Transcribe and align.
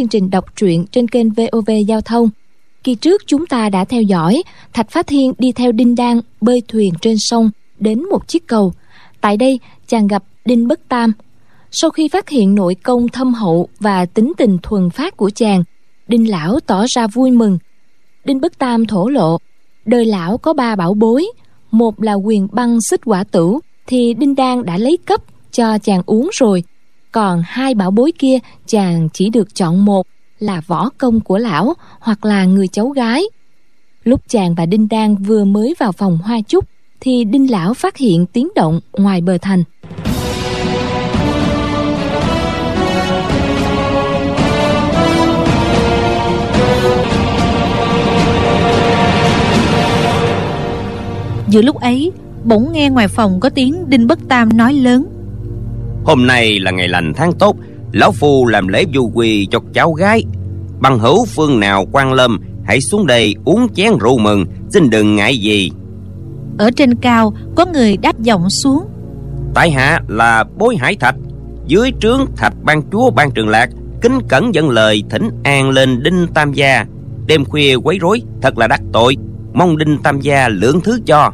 chương 0.00 0.08
trình 0.08 0.30
đọc 0.30 0.56
truyện 0.56 0.86
trên 0.86 1.08
kênh 1.08 1.30
VOV 1.30 1.70
Giao 1.86 2.00
thông. 2.00 2.30
Kỳ 2.84 2.94
trước 2.94 3.22
chúng 3.26 3.46
ta 3.46 3.68
đã 3.68 3.84
theo 3.84 4.02
dõi 4.02 4.42
Thạch 4.72 4.90
phát 4.90 5.06
Thiên 5.06 5.32
đi 5.38 5.52
theo 5.52 5.72
Đinh 5.72 5.94
Đan 5.94 6.20
bơi 6.40 6.62
thuyền 6.68 6.94
trên 7.00 7.16
sông 7.18 7.50
đến 7.78 8.02
một 8.10 8.28
chiếc 8.28 8.46
cầu. 8.46 8.72
Tại 9.20 9.36
đây 9.36 9.60
chàng 9.86 10.06
gặp 10.06 10.22
Đinh 10.44 10.68
Bất 10.68 10.88
Tam. 10.88 11.12
Sau 11.70 11.90
khi 11.90 12.08
phát 12.08 12.28
hiện 12.28 12.54
nội 12.54 12.74
công 12.74 13.08
thâm 13.08 13.34
hậu 13.34 13.68
và 13.80 14.06
tính 14.06 14.32
tình 14.36 14.58
thuần 14.62 14.90
phát 14.90 15.16
của 15.16 15.30
chàng, 15.30 15.64
Đinh 16.08 16.30
Lão 16.30 16.60
tỏ 16.60 16.84
ra 16.88 17.06
vui 17.06 17.30
mừng. 17.30 17.58
Đinh 18.24 18.40
Bất 18.40 18.58
Tam 18.58 18.86
thổ 18.86 19.08
lộ, 19.08 19.38
đời 19.84 20.04
lão 20.04 20.38
có 20.38 20.52
ba 20.52 20.76
bảo 20.76 20.94
bối, 20.94 21.26
một 21.70 22.02
là 22.02 22.14
quyền 22.14 22.48
băng 22.52 22.78
xích 22.90 23.00
quả 23.04 23.24
tử 23.24 23.58
thì 23.86 24.14
Đinh 24.14 24.34
Đan 24.34 24.64
đã 24.64 24.76
lấy 24.76 24.98
cấp 25.06 25.20
cho 25.52 25.78
chàng 25.78 26.02
uống 26.06 26.30
rồi 26.32 26.62
còn 27.12 27.42
hai 27.46 27.74
bảo 27.74 27.90
bối 27.90 28.12
kia, 28.18 28.38
chàng 28.66 29.08
chỉ 29.12 29.30
được 29.30 29.54
chọn 29.54 29.84
một, 29.84 30.06
là 30.38 30.62
võ 30.66 30.88
công 30.98 31.20
của 31.20 31.38
lão 31.38 31.74
hoặc 32.00 32.24
là 32.24 32.44
người 32.44 32.68
cháu 32.68 32.88
gái. 32.88 33.24
Lúc 34.04 34.20
chàng 34.28 34.54
và 34.54 34.66
đinh 34.66 34.88
đan 34.88 35.16
vừa 35.16 35.44
mới 35.44 35.74
vào 35.78 35.92
phòng 35.92 36.18
hoa 36.18 36.40
chúc, 36.48 36.64
thì 37.00 37.24
đinh 37.24 37.50
lão 37.50 37.74
phát 37.74 37.96
hiện 37.96 38.26
tiếng 38.26 38.48
động 38.54 38.80
ngoài 38.92 39.20
bờ 39.20 39.38
thành. 39.38 39.64
Giữa 51.48 51.62
lúc 51.62 51.80
ấy, 51.80 52.12
bỗng 52.44 52.72
nghe 52.72 52.90
ngoài 52.90 53.08
phòng 53.08 53.40
có 53.40 53.50
tiếng 53.50 53.90
đinh 53.90 54.06
bất 54.06 54.18
tam 54.28 54.56
nói 54.56 54.72
lớn. 54.72 55.06
Hôm 56.04 56.26
nay 56.26 56.58
là 56.58 56.70
ngày 56.70 56.88
lành 56.88 57.12
tháng 57.14 57.32
tốt 57.32 57.56
Lão 57.92 58.12
Phu 58.12 58.46
làm 58.46 58.68
lễ 58.68 58.84
du 58.94 59.10
quỳ 59.14 59.48
cho 59.50 59.60
cháu 59.74 59.92
gái. 59.92 60.24
Bằng 60.80 60.98
hữu 60.98 61.24
phương 61.24 61.60
nào 61.60 61.86
quan 61.92 62.12
lâm 62.12 62.40
Hãy 62.64 62.80
xuống 62.80 63.06
đây 63.06 63.34
uống 63.44 63.74
chén 63.74 63.92
rượu 64.00 64.18
mừng 64.18 64.46
Xin 64.70 64.90
đừng 64.90 65.16
ngại 65.16 65.38
gì. 65.38 65.70
Ở 66.58 66.70
trên 66.76 66.94
cao 66.94 67.32
có 67.56 67.66
người 67.72 67.96
đáp 67.96 68.20
giọng 68.20 68.50
xuống. 68.50 68.86
Tại 69.54 69.70
hạ 69.70 70.00
là 70.08 70.44
bối 70.58 70.76
hải 70.76 70.96
thạch 70.96 71.16
Dưới 71.66 71.90
trướng 72.00 72.26
thạch 72.36 72.54
ban 72.62 72.82
chúa 72.92 73.10
ban 73.10 73.30
trường 73.30 73.48
lạc 73.48 73.70
Kính 74.00 74.18
cẩn 74.28 74.54
dẫn 74.54 74.70
lời 74.70 75.02
thỉnh 75.10 75.28
an 75.44 75.70
lên 75.70 76.02
đinh 76.02 76.26
tam 76.34 76.52
gia. 76.52 76.86
Đêm 77.26 77.44
khuya 77.44 77.74
quấy 77.74 77.98
rối 77.98 78.22
Thật 78.42 78.58
là 78.58 78.66
đắc 78.66 78.80
tội 78.92 79.16
Mong 79.52 79.78
đinh 79.78 79.98
tam 80.02 80.20
gia 80.20 80.48
lượng 80.48 80.80
thứ 80.80 81.00
cho. 81.06 81.32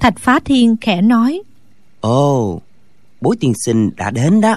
Thạch 0.00 0.18
phá 0.18 0.40
thiên 0.44 0.76
khẽ 0.80 1.02
nói. 1.02 1.42
Ồ 2.00 2.60
bối 3.24 3.36
tiên 3.40 3.52
sinh 3.66 3.90
đã 3.96 4.10
đến 4.10 4.40
đó. 4.40 4.56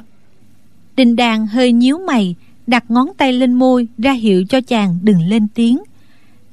Đình 0.95 1.15
đàn 1.15 1.47
hơi 1.47 1.71
nhíu 1.71 1.97
mày 1.97 2.35
Đặt 2.67 2.91
ngón 2.91 3.07
tay 3.17 3.33
lên 3.33 3.53
môi 3.53 3.87
Ra 3.97 4.11
hiệu 4.11 4.43
cho 4.49 4.61
chàng 4.61 4.99
đừng 5.01 5.21
lên 5.21 5.47
tiếng. 5.55 5.79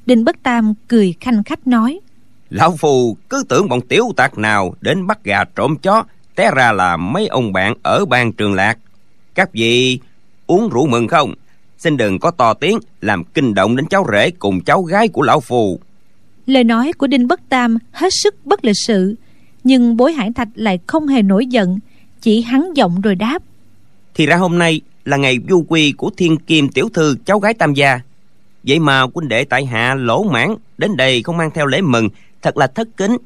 Đinh 0.05 0.23
Bất 0.23 0.43
Tam 0.43 0.73
cười 0.87 1.13
khanh 1.19 1.43
khách 1.43 1.67
nói 1.67 1.99
Lão 2.49 2.77
Phù 2.77 3.17
cứ 3.29 3.43
tưởng 3.49 3.69
bọn 3.69 3.81
tiểu 3.81 4.05
tạc 4.17 4.37
nào 4.37 4.75
Đến 4.81 5.07
bắt 5.07 5.23
gà 5.23 5.43
trộm 5.43 5.77
chó 5.81 6.03
Té 6.35 6.51
ra 6.55 6.71
là 6.71 6.97
mấy 6.97 7.27
ông 7.27 7.53
bạn 7.53 7.73
ở 7.83 8.05
bang 8.05 8.33
trường 8.33 8.53
lạc. 8.53 8.77
Các 9.35 9.53
vị 9.53 9.99
uống 10.47 10.69
rượu 10.69 10.87
mừng 10.87 11.07
không? 11.07 11.33
Xin 11.77 11.97
đừng 11.97 12.19
có 12.19 12.31
to 12.31 12.53
tiếng 12.53 12.79
Làm 13.01 13.23
kinh 13.23 13.53
động 13.53 13.75
đến 13.75 13.85
cháu 13.87 14.05
rể 14.11 14.31
cùng 14.31 14.61
cháu 14.61 14.81
gái 14.81 15.07
của 15.07 15.21
Lão 15.21 15.39
Phù 15.39 15.79
Lời 16.45 16.63
nói 16.63 16.93
của 16.93 17.07
Đinh 17.07 17.27
Bất 17.27 17.49
Tam 17.49 17.77
hết 17.91 18.09
sức 18.23 18.45
bất 18.45 18.65
lịch 18.65 18.77
sự 18.87 19.15
Nhưng 19.63 19.97
bối 19.97 20.13
hải 20.13 20.31
thạch 20.35 20.49
lại 20.55 20.79
không 20.87 21.07
hề 21.07 21.21
nổi 21.21 21.45
giận 21.45 21.79
chỉ 22.25 22.41
hắn 22.41 22.73
giọng 22.75 23.01
rồi 23.01 23.15
đáp. 23.15 23.43
Thì 24.13 24.25
ra 24.25 24.35
hôm 24.35 24.59
nay 24.59 24.81
là 25.05 25.17
ngày 25.17 25.37
du 25.49 25.65
quy 25.67 25.91
của 25.91 26.11
thiên 26.17 26.37
kim 26.37 26.69
tiểu 26.69 26.89
thư 26.93 27.15
cháu 27.25 27.39
gái 27.39 27.53
tam 27.53 27.73
gia. 27.73 27.99
Vậy 28.63 28.79
mà 28.79 29.01
huynh 29.13 29.27
đệ 29.27 29.43
tại 29.45 29.65
hạ 29.65 29.95
lỗ 29.95 30.23
mãn, 30.23 30.55
đến 30.77 30.97
đây 30.97 31.23
không 31.23 31.37
mang 31.37 31.51
theo 31.51 31.65
lễ 31.65 31.81
mừng, 31.81 32.09
thật 32.41 32.57
là 32.57 32.67
thất 32.67 32.87
kính. 32.97 33.17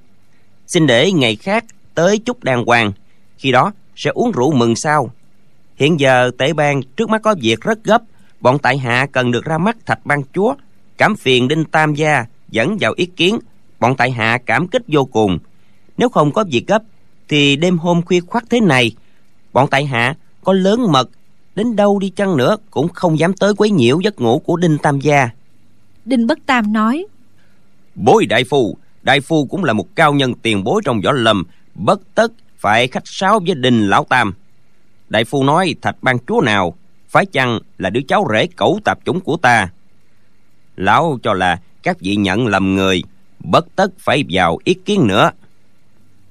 Xin 0.68 0.88
để 0.88 1.12
ngày 1.12 1.36
khác 1.36 1.66
tới 1.94 2.18
chúc 2.18 2.44
đàng 2.44 2.66
hoàng, 2.66 2.92
khi 3.38 3.52
đó 3.52 3.72
sẽ 3.96 4.12
uống 4.14 4.32
rượu 4.32 4.54
mừng 4.54 4.76
sao 4.76 5.12
hiện 5.76 6.00
giờ 6.00 6.32
tể 6.38 6.54
bang 6.54 6.82
trước 6.84 7.10
mắt 7.10 7.22
có 7.22 7.36
việc 7.42 7.62
rất 7.62 7.84
gấp, 7.84 8.02
bọn 8.40 8.60
tại 8.60 8.78
hạ 8.78 9.08
cần 9.12 9.32
được 9.32 9.46
ra 9.46 9.58
mắt 9.58 9.78
thạch 9.86 10.06
ban 10.06 10.22
chúa, 10.34 10.56
cảm 10.98 11.16
phiền 11.16 11.48
đinh 11.48 11.66
tam 11.66 11.94
gia 11.94 12.26
dẫn 12.50 12.78
vào 12.80 12.94
ý 12.96 13.06
kiến, 13.06 13.40
bọn 13.80 13.96
tại 13.96 14.12
hạ 14.12 14.38
cảm 14.46 14.68
kích 14.68 14.82
vô 14.88 15.06
cùng. 15.06 15.40
Nếu 15.98 16.10
không 16.10 16.32
có 16.32 16.46
việc 16.52 16.68
gấp 16.68 16.84
thì 17.30 17.56
đêm 17.56 17.78
hôm 17.78 18.02
khuya 18.02 18.20
khoắt 18.20 18.44
thế 18.50 18.60
này 18.60 18.92
bọn 19.54 19.68
tại 19.72 19.86
hạ 19.86 20.16
có 20.44 20.54
lớn 20.54 20.92
mật 20.92 21.10
đến 21.56 21.76
đâu 21.76 22.00
đi 22.00 22.10
chăng 22.10 22.38
nữa 22.38 22.58
cũng 22.72 22.88
không 22.90 23.20
dám 23.20 23.34
tới 23.34 23.54
quấy 23.58 23.72
nhiễu 23.72 24.00
giấc 24.00 24.20
ngủ 24.22 24.40
của 24.40 24.58
đinh 24.58 24.78
tam 24.78 25.00
gia. 25.00 25.30
Đinh 26.06 26.28
bất 26.28 26.40
tam 26.46 26.74
nói 26.74 27.06
bối 27.96 28.26
đại 28.26 28.44
phu 28.44 28.78
đại 29.02 29.22
phu 29.22 29.46
cũng 29.46 29.64
là 29.64 29.74
một 29.74 29.96
cao 29.96 30.14
nhân 30.14 30.34
tiền 30.34 30.64
bối 30.64 30.82
trong 30.86 31.02
võ 31.02 31.12
lâm 31.12 31.44
bất 31.76 32.02
tất 32.16 32.32
phải 32.58 32.88
khách 32.88 33.08
sáo 33.08 33.40
với 33.46 33.56
đinh 33.56 33.90
lão 33.90 34.06
tam. 34.10 34.34
Đại 35.10 35.26
phu 35.26 35.44
nói 35.44 35.76
thạch 35.82 35.96
ban 36.02 36.18
chúa 36.28 36.42
nào 36.42 36.74
phải 37.10 37.26
chăng 37.26 37.60
là 37.78 37.90
đứa 37.90 38.02
cháu 38.08 38.28
rể 38.34 38.48
cẩu 38.48 38.80
tạp 38.86 39.00
chủng 39.06 39.20
của 39.20 39.38
ta? 39.38 39.70
Lão 40.76 41.20
cho 41.24 41.34
là 41.34 41.60
các 41.84 42.00
vị 42.00 42.16
nhận 42.16 42.48
lầm 42.48 42.76
người 42.76 43.04
bất 43.40 43.76
tất 43.76 43.92
phải 44.00 44.24
vào 44.30 44.58
ý 44.64 44.74
kiến 44.74 45.08
nữa 45.08 45.32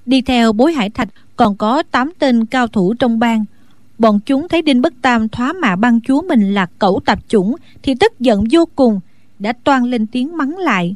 Đi 0.08 0.20
theo 0.20 0.52
bối 0.52 0.72
hải 0.72 0.90
thạch 0.90 1.08
còn 1.36 1.56
có 1.56 1.82
8 1.90 2.12
tên 2.18 2.46
cao 2.46 2.66
thủ 2.66 2.94
trong 2.94 3.18
bang. 3.18 3.44
Bọn 3.98 4.20
chúng 4.26 4.48
thấy 4.48 4.62
Đinh 4.62 4.80
Bất 4.80 4.94
Tam 5.02 5.28
thoá 5.28 5.52
mạ 5.52 5.76
băng 5.76 6.00
chúa 6.00 6.22
mình 6.22 6.54
là 6.54 6.66
cẩu 6.78 7.00
tạp 7.04 7.18
chủng 7.28 7.56
Thì 7.82 7.94
tức 7.94 8.20
giận 8.20 8.44
vô 8.50 8.68
cùng, 8.76 9.00
Đã 9.38 9.52
toan 9.64 9.84
lên 9.84 10.06
tiếng 10.06 10.36
mắng 10.36 10.56
lại. 10.56 10.94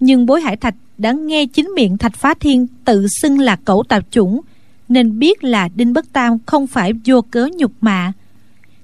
Nhưng 0.00 0.26
bối 0.26 0.40
hải 0.40 0.56
thạch 0.56 0.74
đã 0.98 1.12
nghe 1.12 1.46
chính 1.46 1.72
miệng 1.76 1.98
thạch 1.98 2.16
phá 2.16 2.34
thiên 2.40 2.66
tự 2.84 3.06
xưng 3.22 3.38
là 3.38 3.56
cẩu 3.56 3.82
tạp 3.82 4.04
chủng, 4.10 4.40
Nên 4.88 5.18
biết 5.18 5.44
là 5.44 5.68
Đinh 5.74 5.92
Bất 5.92 6.12
Tam 6.12 6.38
không 6.46 6.66
phải 6.66 6.92
vô 7.04 7.22
cớ 7.30 7.48
nhục 7.56 7.72
mạ. 7.80 8.12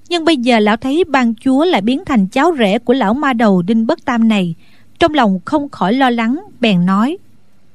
Nhưng 0.09 0.25
bây 0.25 0.37
giờ 0.37 0.59
lão 0.59 0.77
thấy 0.77 1.03
bang 1.03 1.33
chúa 1.35 1.65
lại 1.65 1.81
biến 1.81 2.05
thành 2.05 2.27
cháu 2.27 2.55
rể 2.59 2.79
của 2.79 2.93
lão 2.93 3.13
ma 3.13 3.33
đầu 3.33 3.61
Đinh 3.61 3.87
Bất 3.87 4.05
Tam 4.05 4.27
này, 4.27 4.55
Trong 4.99 5.13
lòng 5.13 5.39
không 5.45 5.69
khỏi 5.69 5.93
lo 5.93 6.09
lắng, 6.09 6.39
bèn 6.59 6.85
nói, 6.85 7.17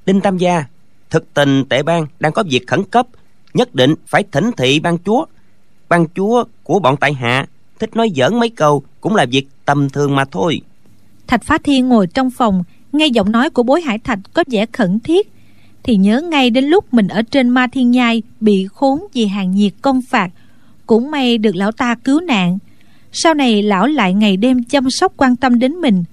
Đinh 0.07 0.21
Tam 0.21 0.39
gia 0.39 0.65
thực 1.15 1.35
tình 1.35 1.65
tệ 1.65 1.83
ban 1.83 2.07
đang 2.21 2.33
có 2.33 2.45
việc 2.51 2.67
khẩn 2.67 2.85
cấp, 2.85 3.07
nhất 3.55 3.75
định 3.75 3.95
phải 4.07 4.25
thỉnh 4.33 4.51
thị 4.57 4.81
ban 4.81 4.99
chúa. 4.99 5.27
Ban 5.89 6.07
chúa 6.15 6.45
của 6.63 6.79
bọn 6.79 6.97
tại 7.01 7.13
hạ 7.13 7.47
thích 7.79 7.97
nói 7.97 8.11
giỡn 8.17 8.41
mấy 8.41 8.49
câu 8.49 8.83
cũng 9.01 9.15
là 9.15 9.27
việc 9.31 9.49
tầm 9.65 9.91
thường 9.91 10.15
mà 10.15 10.25
thôi. 10.25 10.61
Thạch 11.27 11.43
phá 11.45 11.59
thiên 11.65 11.89
ngồi 11.89 12.07
trong 12.07 12.31
phòng, 12.31 12.65
nghe 12.93 13.07
giọng 13.07 13.33
nói 13.33 13.51
của 13.51 13.63
bối 13.63 13.83
hải 13.83 13.99
thạch 13.99 14.19
có 14.35 14.45
vẻ 14.47 14.67
khẩn 14.73 15.01
thiết. 15.01 15.33
Thì 15.83 15.97
nhớ 15.97 16.21
ngay 16.21 16.51
đến 16.51 16.65
lúc 16.65 16.95
mình 16.95 17.09
ở 17.09 17.23
trên 17.23 17.49
ma 17.49 17.67
thiên 17.73 17.91
nhai 17.91 18.23
bị 18.41 18.67
khốn 18.75 18.99
vì 19.13 19.27
hàng 19.27 19.51
nhiệt 19.51 19.73
công 19.83 20.03
phạt, 20.03 20.31
cũng 20.87 21.11
may 21.11 21.39
được 21.39 21.57
lão 21.57 21.73
ta 21.73 21.95
cứu 22.05 22.21
nạn. 22.21 22.59
Sau 23.13 23.35
này 23.35 23.63
lão 23.63 23.87
lại 23.87 24.15
ngày 24.15 24.37
đêm 24.37 24.65
chăm 24.65 24.91
sóc 24.91 25.13
quan 25.17 25.37
tâm 25.37 25.59
đến 25.59 25.73
mình. 25.73 26.05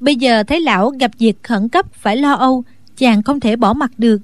Bây 0.00 0.16
giờ 0.16 0.42
thấy 0.42 0.60
lão 0.60 0.90
gặp 0.90 1.10
việc 1.18 1.42
khẩn 1.42 1.68
cấp 1.68 1.86
phải 1.94 2.16
lo 2.16 2.32
âu 2.32 2.64
chàng 2.96 3.22
không 3.22 3.40
thể 3.40 3.56
bỏ 3.56 3.72
mặt 3.72 3.90
được. 3.98 4.18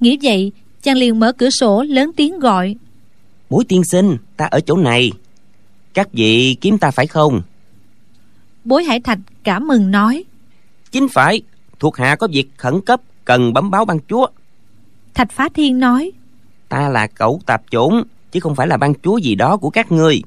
Nghĩ 0.00 0.18
vậy 0.22 0.52
chàng 0.82 0.96
liền 0.96 1.20
mở 1.20 1.32
cửa 1.32 1.50
sổ 1.50 1.82
lớn 1.82 2.10
tiếng 2.16 2.38
gọi. 2.38 2.76
Bối 3.50 3.64
tiên 3.68 3.84
sinh 3.84 4.16
ta 4.36 4.44
ở 4.44 4.60
chỗ 4.60 4.76
này. 4.76 5.12
Các 5.94 6.12
vị 6.12 6.56
kiếm 6.60 6.78
ta 6.78 6.90
phải 6.90 7.06
không? 7.06 7.42
Bối 8.64 8.84
hải 8.84 9.00
thạch 9.00 9.18
cảm 9.44 9.66
mừng 9.66 9.90
nói. 9.90 10.24
Chính 10.90 11.08
phải 11.08 11.42
thuộc 11.78 11.96
hạ 11.96 12.16
có 12.16 12.28
việc 12.32 12.48
khẩn 12.56 12.80
cấp 12.80 13.00
cần 13.24 13.52
bấm 13.52 13.70
báo 13.70 13.84
ban 13.84 13.98
chúa. 14.08 14.26
Thạch 15.14 15.32
phá 15.32 15.48
thiên 15.54 15.80
nói. 15.80 16.12
Ta 16.68 16.88
là 16.88 17.06
cẩu 17.06 17.40
tạp 17.46 17.62
chốn 17.70 18.02
chứ 18.32 18.40
không 18.40 18.54
phải 18.54 18.66
là 18.66 18.76
ban 18.76 18.92
chúa 19.02 19.18
gì 19.18 19.34
đó 19.34 19.56
của 19.56 19.70
các 19.70 19.92
ngươi. 19.92 20.22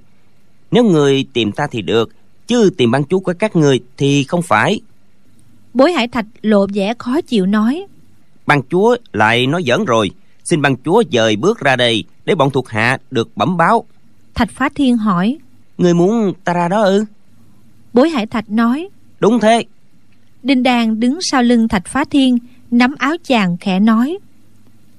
Nếu 0.72 0.84
người 0.84 1.26
tìm 1.34 1.52
ta 1.52 1.68
thì 1.72 1.82
được 1.82 2.10
chứ 2.48 2.70
tìm 2.78 2.92
ban 2.92 3.04
chúa 3.06 3.20
của 3.20 3.34
các 3.40 3.56
ngươi 3.56 3.80
thì 3.98 4.24
không 4.24 4.42
phải 4.42 4.80
bối 5.76 5.92
hải 5.92 6.08
thạch 6.08 6.26
lộ 6.42 6.68
vẻ 6.74 6.94
khó 7.00 7.22
chịu 7.22 7.46
nói. 7.46 7.86
Ban 8.46 8.62
chúa 8.70 8.98
lại 9.14 9.48
nói 9.48 9.64
giỡn 9.68 9.86
rồi. 9.86 10.12
Xin 10.44 10.62
ban 10.62 10.76
chúa 10.86 11.04
dời 11.12 11.36
bước 11.36 11.60
ra 11.60 11.76
đây 11.76 12.04
để 12.26 12.36
bọn 12.36 12.52
thuộc 12.52 12.70
hạ 12.70 12.98
được 13.12 13.38
bẩm 13.38 13.58
báo. 13.58 13.86
Thạch 14.34 14.52
phá 14.52 14.70
thiên 14.76 14.98
hỏi. 14.98 15.38
Người 15.78 15.94
muốn 15.94 16.34
ta 16.44 16.54
ra 16.54 16.68
đó 16.68 16.82
ư? 16.82 17.06
Bối 17.94 18.10
hải 18.10 18.26
thạch 18.26 18.50
nói. 18.50 18.90
Đúng 19.20 19.40
thế. 19.40 19.66
Đinh 20.44 20.64
đàn 20.64 21.00
đứng 21.00 21.22
sau 21.22 21.44
lưng 21.44 21.68
thạch 21.68 21.88
phá 21.88 22.06
thiên 22.12 22.38
nắm 22.72 22.96
áo 22.98 23.16
chàng 23.24 23.58
khẽ 23.58 23.80
nói. 23.80 24.18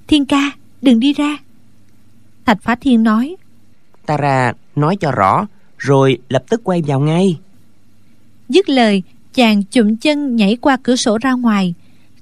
Thiên 0.07 0.25
ca 0.25 0.51
đừng 0.81 0.99
đi 0.99 1.13
ra. 1.13 1.37
Thạch 2.45 2.61
phá 2.61 2.75
thiên 2.75 3.03
nói. 3.03 3.35
Ta 4.05 4.17
ra 4.17 4.53
nói 4.75 4.97
cho 4.99 5.11
rõ 5.11 5.47
rồi 5.77 6.17
lập 6.29 6.43
tức 6.49 6.61
quay 6.63 6.81
vào 6.87 6.99
ngay. 6.99 7.37
Dứt 8.49 8.69
lời 8.69 9.03
chàng 9.37 9.63
chụm 9.63 9.95
chân 9.95 10.35
nhảy 10.35 10.55
qua 10.55 10.77
cửa 10.83 10.95
sổ 10.95 11.17
ra 11.21 11.31
ngoài. 11.31 11.73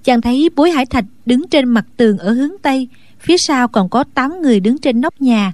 Chàng 0.03 0.21
thấy 0.21 0.49
bối 0.55 0.71
hải 0.71 0.85
thạch 0.85 1.05
đứng 1.25 1.47
trên 1.47 1.69
mặt 1.69 1.85
tường 1.97 2.17
ở 2.17 2.31
hướng 2.31 2.51
tây 2.61 2.87
phía 3.19 3.37
sau 3.37 3.67
còn 3.67 3.89
có 3.89 4.03
tám 4.13 4.41
người 4.41 4.59
đứng 4.59 4.77
trên 4.77 5.01
nóc 5.01 5.21
nhà. 5.21 5.53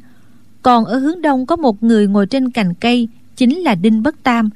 Còn 0.61 0.85
ở 0.85 0.97
hướng 0.99 1.21
đông 1.21 1.45
có 1.45 1.55
một 1.55 1.83
người 1.83 2.07
ngồi 2.07 2.27
trên 2.27 2.51
cành 2.51 2.73
cây 2.73 3.07
chính 3.35 3.59
là 3.59 3.75
đinh 3.75 4.03
bất 4.03 4.23
tam. 4.23 4.49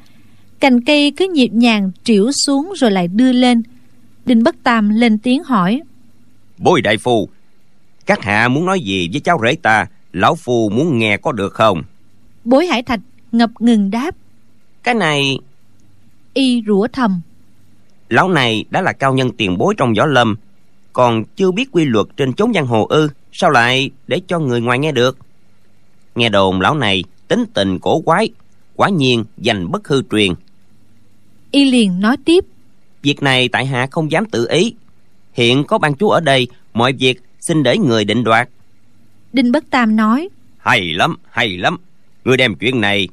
Cành 0.59 0.81
cây 0.81 1.11
cứ 1.11 1.27
nhịp 1.33 1.49
nhàng 1.53 1.91
triểu 2.03 2.31
xuống 2.31 2.73
rồi 2.75 2.91
lại 2.91 3.07
đưa 3.07 3.31
lên. 3.31 3.63
Đinh 4.25 4.43
bất 4.43 4.55
tam 4.63 4.89
lên 4.89 5.17
tiếng 5.17 5.43
hỏi. 5.43 5.81
Bối 6.57 6.81
đại 6.81 6.97
phu 6.97 7.29
các 8.05 8.21
hạ 8.21 8.47
muốn 8.47 8.65
nói 8.65 8.79
gì 8.79 9.09
với 9.11 9.19
cháu 9.19 9.39
rể 9.43 9.55
ta? 9.61 9.87
Lão 10.13 10.35
phu 10.35 10.69
muốn 10.69 10.97
nghe 10.97 11.17
có 11.17 11.31
được 11.31 11.53
không? 11.53 11.83
Bối 12.45 12.67
hải 12.67 12.83
thạch 12.83 12.99
ngập 13.31 13.49
ngừng 13.59 13.91
đáp. 13.91 14.15
Cái 14.83 14.95
này 14.95 15.39
y 16.35 16.63
rủa 16.67 16.87
thầm. 16.93 17.21
Lão 18.09 18.29
này 18.29 18.65
đã 18.69 18.81
là 18.81 18.93
cao 18.93 19.13
nhân 19.13 19.31
tiền 19.37 19.57
bối 19.57 19.73
trong 19.77 19.93
võ 19.93 20.05
lâm 20.05 20.35
còn 20.93 21.23
chưa 21.35 21.51
biết 21.51 21.71
quy 21.71 21.85
luật 21.85 22.07
trên 22.17 22.33
chốn 22.33 22.53
giang 22.53 22.65
hồ 22.65 22.85
ư 22.85 23.09
sao 23.31 23.49
lại 23.49 23.89
để 24.07 24.21
cho 24.27 24.39
người 24.39 24.61
ngoài 24.61 24.79
nghe 24.79 24.91
được? 24.91 25.17
Nghe 26.15 26.29
đồn 26.29 26.61
lão 26.61 26.75
này 26.75 27.03
tính 27.27 27.45
tình 27.53 27.79
cổ 27.79 28.01
quái 28.01 28.29
quả 28.75 28.89
nhiên 28.89 29.23
dành 29.37 29.71
bất 29.71 29.87
hư 29.87 30.01
truyền. 30.11 30.33
Y 31.51 31.71
liền 31.71 31.99
nói 31.99 32.17
tiếp. 32.25 32.45
Việc 33.01 33.23
này 33.23 33.49
tại 33.49 33.65
hạ 33.65 33.87
không 33.91 34.11
dám 34.11 34.25
tự 34.25 34.47
ý. 34.49 34.73
Hiện 35.33 35.63
có 35.63 35.77
ban 35.77 35.95
chúa 35.95 36.09
ở 36.09 36.19
đây 36.19 36.47
mọi 36.73 36.93
việc 36.93 37.21
xin 37.39 37.63
để 37.63 37.77
người 37.77 38.05
định 38.05 38.23
đoạt. 38.23 38.49
Đinh 39.33 39.51
bất 39.51 39.63
tam 39.69 39.95
nói. 39.95 40.29
Hay 40.57 40.93
lắm 40.93 41.15
hay 41.29 41.57
lắm. 41.57 41.77
Người 42.25 42.37
đem 42.37 42.55
chuyện 42.55 42.81
này 42.81 43.07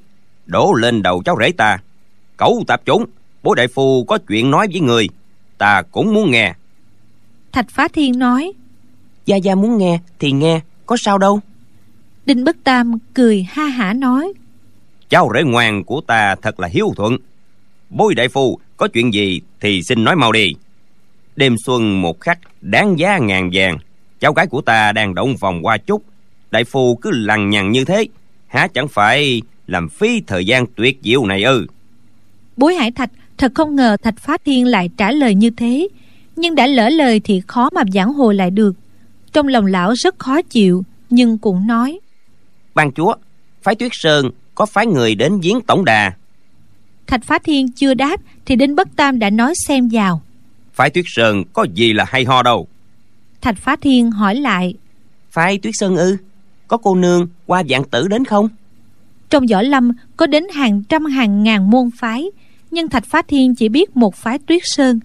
đổ 0.47 0.73
lên 0.73 1.03
đầu 1.03 1.23
cháu 1.25 1.37
rể 1.41 1.53
ta 1.53 1.79
cẩu 2.43 2.65
tạp 2.67 2.85
chúng 2.85 3.05
bố 3.43 3.55
đại 3.55 3.69
phu 3.69 4.05
có 4.05 4.19
chuyện 4.29 4.51
nói 4.51 4.69
với 4.73 4.81
người 4.81 5.09
ta 5.59 5.83
cũng 5.93 6.15
muốn 6.15 6.31
nghe. 6.31 6.55
Thạch 7.53 7.71
phá 7.71 7.89
thiên 7.89 8.19
nói 8.19 8.53
gia 9.27 9.37
gia 9.37 9.55
muốn 9.55 9.79
nghe 9.79 10.01
thì 10.19 10.33
nghe 10.33 10.61
có 10.87 10.97
sao 10.97 11.19
đâu. 11.19 11.41
Đinh 12.27 12.45
bất 12.45 12.57
tam 12.65 12.99
cười 13.15 13.47
ha 13.51 13.65
hả 13.65 13.93
nói 13.93 14.33
cháu 15.09 15.31
rể 15.35 15.43
ngoan 15.43 15.85
của 15.85 16.01
ta 16.01 16.35
thật 16.43 16.61
là 16.61 16.69
hiếu 16.69 16.93
thuận. 16.97 17.17
Bối 17.91 18.15
đại 18.15 18.29
phu 18.29 18.59
có 18.77 18.89
chuyện 18.89 19.15
gì 19.15 19.41
thì 19.61 19.83
xin 19.83 20.05
nói 20.05 20.17
mau 20.17 20.33
đi. 20.33 20.53
Đêm 21.37 21.57
xuân 21.65 22.03
một 22.03 22.21
khắc 22.21 22.39
đáng 22.61 22.99
giá 22.99 23.19
ngàn 23.19 23.51
vàng. 23.53 23.79
Cháu 24.21 24.33
gái 24.33 24.47
của 24.47 24.61
ta 24.61 24.93
đang 24.93 25.15
động 25.15 25.37
vòng 25.37 25.67
qua 25.67 25.77
chút 25.77 26.03
đại 26.51 26.65
phu 26.65 26.97
cứ 26.97 27.11
lằng 27.11 27.51
nhằng 27.51 27.73
như 27.73 27.85
thế 27.85 28.07
há 28.47 28.69
chẳng 28.75 28.89
phải 28.89 29.43
làm 29.67 29.89
phí 29.89 30.23
thời 30.27 30.47
gian 30.47 30.67
tuyệt 30.77 30.99
diệu 31.03 31.27
này 31.27 31.43
ư 31.43 31.67
bối 32.57 32.75
hải 32.75 32.91
thạch 32.91 33.11
thật 33.39 33.53
không 33.55 33.77
ngờ 33.77 33.97
thạch 34.03 34.19
phá 34.19 34.37
thiên 34.45 34.67
lại 34.67 34.91
trả 34.97 35.13
lời 35.13 35.35
như 35.35 35.51
thế. 35.51 35.89
Nhưng 36.37 36.55
đã 36.55 36.67
lỡ 36.67 36.89
lời 36.89 37.21
thì 37.25 37.43
khó 37.47 37.71
mà 37.75 37.83
giảng 37.95 38.13
hồi 38.13 38.35
lại 38.35 38.51
được. 38.51 38.73
Trong 39.33 39.49
lòng 39.49 39.67
lão 39.67 39.93
rất 39.95 40.19
khó 40.19 40.43
chịu 40.43 40.85
nhưng 41.11 41.39
cũng 41.39 41.67
nói. 41.67 42.01
Ban 42.75 42.93
chúa 42.93 43.15
phái 43.63 43.75
tuyết 43.75 43.91
sơn 43.95 44.31
có 44.55 44.67
phái 44.67 44.87
người 44.87 45.15
đến 45.15 45.41
giếng 45.43 45.61
tổng 45.61 45.85
đà. 45.85 46.13
Thạch 47.07 47.25
phá 47.25 47.39
thiên 47.39 47.73
chưa 47.73 47.95
đáp 47.95 48.21
thì 48.47 48.57
đinh 48.57 48.77
bất 48.77 48.89
tam 48.97 49.19
đã 49.19 49.31
nói 49.31 49.55
xem 49.67 49.89
vào. 49.93 50.23
Phái 50.73 50.91
tuyết 50.91 51.05
sơn 51.09 51.45
có 51.53 51.67
gì 51.75 51.93
là 51.93 52.05
hay 52.09 52.25
ho 52.25 52.43
đâu? 52.43 52.69
Thạch 53.41 53.59
phá 53.59 53.77
thiên 53.77 54.11
hỏi 54.11 54.35
lại. 54.35 54.75
Phái 55.31 55.59
tuyết 55.59 55.75
sơn 55.77 55.97
ư? 55.97 56.17
Có 56.69 56.77
cô 56.77 56.95
nương 56.95 57.29
qua 57.47 57.63
dạng 57.71 57.85
tử 57.85 58.09
đến 58.09 58.25
không? 58.25 58.49
Trong 59.31 59.47
võ 59.47 59.63
lâm 59.63 59.93
có 60.17 60.27
đến 60.27 60.45
hàng 60.55 60.83
trăm 60.89 61.05
hàng 61.05 61.43
ngàn 61.43 61.71
môn 61.71 61.91
phái 61.97 62.27
nhưng 62.73 62.89
thạch 62.89 63.05
phá 63.07 63.23
thiên 63.29 63.55
chỉ 63.55 63.69
biết 63.69 63.97
một 63.97 64.15
phái 64.15 64.39
tuyết 64.39 64.63
sơn. 64.65 65.01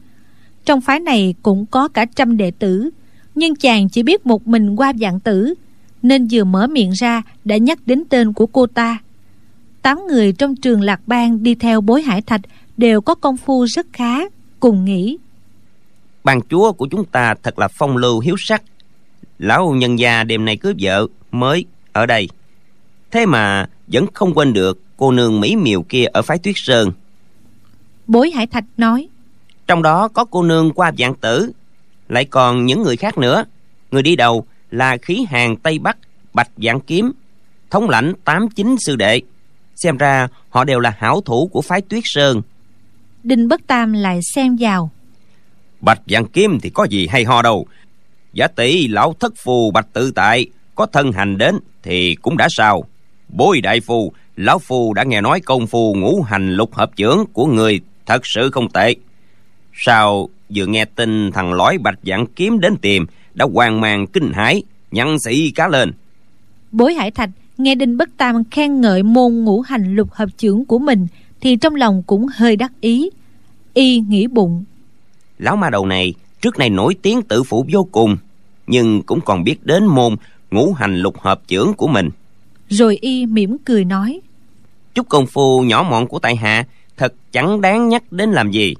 Trong 0.65 0.81
phái 0.81 0.99
này 0.99 1.35
cũng 1.43 1.65
có 1.65 1.87
cả 1.87 2.05
trăm 2.15 2.37
đệ 2.37 2.51
tử, 2.51 2.89
nhưng 3.35 3.55
chàng 3.55 3.89
chỉ 3.89 4.03
biết 4.03 4.25
một 4.25 4.47
mình 4.47 4.75
qua 4.75 4.93
dạng 4.99 5.19
tử, 5.19 5.53
nên 6.01 6.27
vừa 6.31 6.43
mở 6.43 6.67
miệng 6.67 6.91
ra 6.91 7.21
đã 7.45 7.57
nhắc 7.57 7.79
đến 7.85 8.03
tên 8.09 8.33
của 8.33 8.45
cô 8.45 8.67
ta. 8.67 8.97
Tám 9.81 9.99
người 10.07 10.33
trong 10.33 10.55
trường 10.55 10.81
lạc 10.81 11.01
bang 11.07 11.43
đi 11.43 11.55
theo 11.55 11.81
bối 11.81 12.01
hải 12.01 12.21
thạch 12.21 12.41
đều 12.77 13.01
có 13.01 13.15
công 13.15 13.37
phu 13.37 13.65
rất 13.65 13.87
khá, 13.93 14.19
cùng 14.59 14.85
nghĩ. 14.85 15.17
Bang 16.23 16.39
chúa 16.49 16.71
của 16.71 16.87
chúng 16.91 17.05
ta 17.05 17.35
thật 17.43 17.59
là 17.59 17.67
phong 17.67 17.97
lưu 17.97 18.19
hiếu 18.19 18.35
sắc. 18.39 18.63
Lão 19.39 19.71
nhân 19.71 19.99
gia 19.99 20.23
đêm 20.23 20.45
nay 20.45 20.57
cưới 20.57 20.73
vợ 20.79 21.07
mới 21.31 21.65
ở 21.91 22.05
đây. 22.05 22.29
Thế 23.11 23.25
mà 23.25 23.69
vẫn 23.87 24.05
không 24.13 24.33
quên 24.33 24.53
được 24.53 24.81
cô 24.97 25.11
nương 25.11 25.39
mỹ 25.39 25.55
miều 25.55 25.81
kia 25.81 26.05
ở 26.05 26.21
phái 26.21 26.37
tuyết 26.37 26.55
sơn 26.57 26.91
bối 28.07 28.31
hải 28.31 28.47
thạch 28.47 28.63
nói. 28.77 29.07
Trong 29.67 29.81
đó 29.81 30.07
có 30.07 30.25
cô 30.25 30.43
nương 30.43 30.73
qua 30.73 30.91
dạng 30.97 31.15
tử. 31.15 31.51
Lại 32.09 32.25
còn 32.25 32.65
những 32.65 32.83
người 32.83 32.97
khác 32.97 33.17
nữa. 33.17 33.45
Người 33.91 34.01
đi 34.01 34.15
đầu 34.15 34.45
là 34.71 34.97
khí 34.97 35.25
hàng 35.29 35.55
tây 35.55 35.79
bắc 35.79 35.97
bạch 36.33 36.49
dạng 36.57 36.79
kiếm. 36.79 37.11
Thống 37.69 37.89
lãnh 37.89 38.13
tám 38.23 38.49
chín 38.49 38.75
sư 38.79 38.95
đệ. 38.95 39.21
Xem 39.75 39.97
ra 39.97 40.27
họ 40.49 40.63
đều 40.63 40.79
là 40.79 40.93
hảo 40.97 41.21
thủ 41.21 41.49
của 41.53 41.61
phái 41.61 41.81
tuyết 41.81 42.03
sơn. 42.05 42.41
Đinh 43.23 43.47
bất 43.47 43.67
tam 43.67 43.93
lại 43.93 44.19
xem 44.35 44.55
vào. 44.59 44.91
Bạch 45.81 46.01
dạng 46.07 46.25
kiếm 46.25 46.59
thì 46.61 46.69
có 46.69 46.83
gì 46.83 47.07
hay 47.07 47.23
ho 47.23 47.41
đâu. 47.41 47.67
Giả 48.33 48.47
tỷ 48.47 48.87
lão 48.87 49.15
thất 49.19 49.33
phù 49.43 49.71
bạch 49.71 49.87
tự 49.93 50.11
tại 50.11 50.47
có 50.75 50.85
thân 50.85 51.11
hành 51.11 51.37
đến 51.37 51.59
thì 51.83 52.15
cũng 52.15 52.37
đã 52.37 52.47
sao. 52.49 52.83
Bối 53.29 53.61
đại 53.61 53.79
phù 53.79 54.13
lão 54.35 54.59
phù 54.59 54.93
đã 54.93 55.03
nghe 55.03 55.21
nói 55.21 55.39
công 55.39 55.67
phu 55.67 55.95
ngũ 55.95 56.21
hành 56.21 56.53
lục 56.53 56.75
hợp 56.75 56.95
trưởng 56.95 57.25
của 57.33 57.45
người 57.45 57.81
thật 58.07 58.25
sự 58.25 58.49
không 58.51 58.69
tệ. 58.69 58.95
Sao 59.73 60.29
vừa 60.55 60.65
nghe 60.65 60.85
tin 60.85 61.31
thằng 61.31 61.53
lõi 61.53 61.77
bạch 61.77 61.99
dạng 62.03 62.25
kiếm 62.25 62.59
đến 62.59 62.77
tìm 62.77 63.05
đã 63.33 63.45
hoang 63.53 63.81
mang 63.81 64.07
kinh 64.07 64.31
hãi 64.33 64.63
nhăn 64.91 65.19
sĩ 65.19 65.51
cá 65.51 65.67
lên. 65.67 65.91
Bối 66.71 66.93
hải 66.93 67.11
thạch 67.11 67.29
nghe 67.57 67.75
đinh 67.75 67.97
bất 67.97 68.09
tam 68.17 68.43
khen 68.51 68.81
ngợi 68.81 69.03
môn 69.03 69.33
ngũ 69.33 69.61
hành 69.61 69.95
lục 69.95 70.11
hợp 70.11 70.29
trưởng 70.37 70.65
của 70.65 70.79
mình 70.79 71.07
thì 71.41 71.55
trong 71.55 71.75
lòng 71.75 72.03
cũng 72.07 72.27
hơi 72.35 72.55
đắc 72.55 72.71
ý 72.81 73.09
y 73.73 73.99
nghĩ 73.99 74.27
bụng. 74.27 74.63
Lão 75.39 75.55
ma 75.55 75.69
đầu 75.69 75.85
này 75.85 76.13
trước 76.41 76.57
này 76.57 76.69
nổi 76.69 76.95
tiếng 77.01 77.21
tự 77.21 77.43
phụ 77.43 77.65
vô 77.71 77.87
cùng 77.91 78.17
nhưng 78.67 79.01
cũng 79.01 79.21
còn 79.21 79.43
biết 79.43 79.65
đến 79.65 79.85
môn 79.85 80.15
ngũ 80.51 80.73
hành 80.73 80.97
lục 80.97 81.19
hợp 81.19 81.41
trưởng 81.47 81.73
của 81.73 81.87
mình. 81.87 82.09
Rồi 82.69 82.97
y 83.01 83.25
mỉm 83.25 83.57
cười 83.65 83.85
nói 83.85 84.21
chút 84.95 85.09
công 85.09 85.25
phu 85.27 85.61
nhỏ 85.61 85.87
mọn 85.89 86.07
của 86.07 86.19
tại 86.19 86.35
hạ 86.35 86.65
thật 86.97 87.13
chẳng 87.31 87.61
đáng 87.61 87.89
nhắc 87.89 88.03
đến 88.11 88.31
làm 88.31 88.51
gì. 88.51 88.75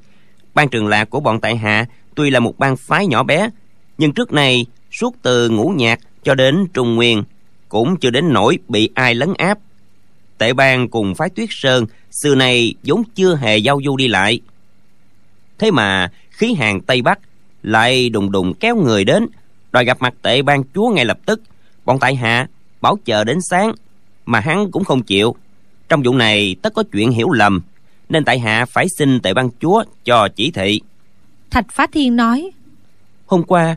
Ban 0.54 0.70
trường 0.70 0.88
lạc 0.88 1.10
của 1.10 1.20
bọn 1.20 1.42
tại 1.42 1.58
hạ 1.58 1.86
tuy 2.16 2.30
là 2.30 2.40
một 2.40 2.58
bang 2.58 2.78
phái 2.78 3.08
nhỏ 3.08 3.24
bé, 3.24 3.50
nhưng 3.98 4.14
trước 4.14 4.34
này 4.34 4.66
suốt 4.92 5.16
từ 5.22 5.50
ngũ 5.50 5.70
nhạc 5.70 6.00
cho 6.24 6.36
đến 6.36 6.66
trung 6.74 6.96
nguyên 6.96 7.24
cũng 7.70 7.98
chưa 7.98 8.10
đến 8.10 8.34
nỗi 8.34 8.60
bị 8.68 8.90
ai 8.94 9.16
lấn 9.16 9.34
áp. 9.38 9.58
Tệ 10.38 10.54
bang 10.54 10.90
cùng 10.90 11.16
phái 11.16 11.30
tuyết 11.30 11.50
sơn 11.52 11.86
xưa 12.12 12.36
này 12.36 12.74
vốn 12.84 13.04
chưa 13.16 13.36
hề 13.36 13.58
giao 13.58 13.80
du 13.86 13.98
đi 13.98 14.08
lại. 14.08 14.40
Thế 15.60 15.72
mà 15.72 16.12
khí 16.30 16.54
hàng 16.54 16.82
tây 16.82 17.02
bắc 17.02 17.20
lại 17.64 18.10
đùng 18.10 18.32
đùng 18.32 18.54
kéo 18.54 18.76
người 18.76 19.04
đến, 19.04 19.28
đòi 19.72 19.86
gặp 19.86 19.98
mặt 20.00 20.14
tệ 20.22 20.42
bang 20.42 20.64
chúa 20.74 20.90
ngay 20.90 21.06
lập 21.06 21.20
tức. 21.26 21.42
Bọn 21.86 22.00
tại 22.00 22.16
hạ 22.16 22.48
bảo 22.82 22.98
chờ 23.06 23.24
đến 23.24 23.38
sáng 23.50 23.72
mà 24.26 24.40
hắn 24.40 24.72
cũng 24.72 24.84
không 24.84 25.04
chịu. 25.04 25.36
Trong 25.90 26.04
vụ 26.04 26.14
này 26.14 26.56
tất 26.62 26.74
có 26.74 26.84
chuyện 26.92 27.12
hiểu 27.12 27.32
lầm 27.32 27.62
nên 28.10 28.26
tại 28.26 28.40
hạ 28.40 28.66
phải 28.66 28.90
xin 28.90 29.20
tệ 29.20 29.34
ban 29.34 29.50
chúa 29.62 29.84
cho 30.06 30.28
chỉ 30.36 30.52
thị. 30.52 30.82
Thạch 31.50 31.66
phá 31.72 31.88
thiên 31.94 32.16
nói 32.16 32.52
hôm 33.26 33.44
qua 33.44 33.76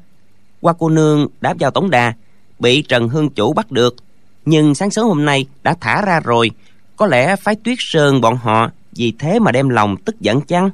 qua 0.60 0.72
cô 0.78 0.88
nương 0.88 1.26
đã 1.40 1.54
vào 1.58 1.70
tổng 1.70 1.90
đà 1.90 2.14
bị 2.58 2.82
trần 2.82 3.08
hương 3.08 3.30
chủ 3.30 3.52
bắt 3.52 3.70
được 3.70 3.96
nhưng 4.44 4.75
sáng 4.75 4.90
sớm 4.90 5.06
hôm 5.06 5.25
nay 5.25 5.46
đã 5.62 5.75
thả 5.80 6.02
ra 6.02 6.20
rồi. 6.20 6.50
Có 6.96 7.06
lẽ 7.06 7.37
phái 7.37 7.54
tuyết 7.54 7.76
sơn 7.78 8.20
bọn 8.20 8.37
họ 8.37 8.70
vì 8.92 9.12
thế 9.18 9.38
mà 9.38 9.52
đem 9.52 9.68
lòng 9.68 9.96
tức 9.96 10.20
giận 10.20 10.40
chăng? 10.40 10.70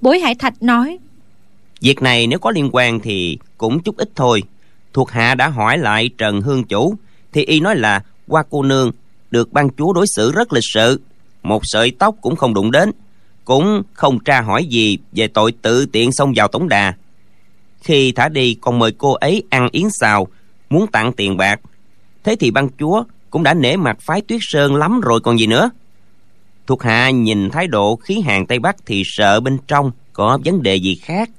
Bối 0.00 0.18
hải 0.18 0.34
thạch 0.34 0.62
nói 0.62 0.98
việc 1.80 2.02
này 2.02 2.26
nếu 2.26 2.38
có 2.38 2.50
liên 2.50 2.70
quan 2.72 3.00
thì 3.00 3.38
cũng 3.58 3.82
chút 3.82 3.96
ít 3.96 4.10
thôi. 4.14 4.42
Thuộc 4.92 5.10
hạ 5.10 5.34
đã 5.34 5.48
hỏi 5.48 5.78
lại 5.78 6.10
trần 6.18 6.40
hương 6.40 6.64
chủ 6.64 6.94
thì 7.32 7.44
y 7.44 7.60
nói 7.60 7.76
là 7.76 8.02
qua 8.28 8.42
cô 8.50 8.62
nương 8.62 8.92
được 9.30 9.52
ban 9.52 9.68
chúa 9.78 9.92
đối 9.92 10.06
xử 10.16 10.32
rất 10.32 10.52
lịch 10.52 10.64
sự 10.74 11.00
một 11.44 11.60
sợi 11.64 11.90
tóc 11.90 12.14
cũng 12.20 12.36
không 12.36 12.54
đụng 12.54 12.70
đến 12.70 12.90
cũng 13.44 13.82
không 13.92 14.18
tra 14.24 14.40
hỏi 14.40 14.64
gì 14.64 14.98
về 15.12 15.28
tội 15.28 15.52
tự 15.62 15.86
tiện 15.86 16.12
xông 16.12 16.32
vào 16.36 16.48
tổng 16.48 16.68
đà. 16.68 16.94
Khi 17.80 18.12
thả 18.12 18.28
đi 18.28 18.54
còn 18.54 18.78
mời 18.78 18.92
cô 18.98 19.12
ấy 19.12 19.42
ăn 19.50 19.68
yến 19.72 19.86
xào 19.90 20.26
muốn 20.70 20.86
tặng 20.86 21.12
tiền 21.12 21.36
bạc. 21.36 21.60
Thế 22.24 22.36
thì 22.36 22.50
ban 22.50 22.68
chúa 22.78 23.04
cũng 23.30 23.42
đã 23.42 23.54
nể 23.54 23.76
mặt 23.76 23.96
phái 24.00 24.20
tuyết 24.20 24.40
sơn 24.42 24.74
lắm 24.74 25.00
rồi 25.00 25.20
còn 25.20 25.38
gì 25.38 25.46
nữa. 25.46 25.70
Thuộc 26.66 26.82
hạ 26.82 27.10
nhìn 27.10 27.50
thái 27.50 27.66
độ 27.66 27.96
khí 27.96 28.20
hàng 28.20 28.46
tây 28.46 28.58
bắc 28.58 28.76
thì 28.86 29.02
sợ 29.04 29.40
bên 29.40 29.58
trong 29.66 29.90
có 30.12 30.38
vấn 30.44 30.62
đề 30.62 30.76
gì 30.76 30.94
khác. 30.94 31.30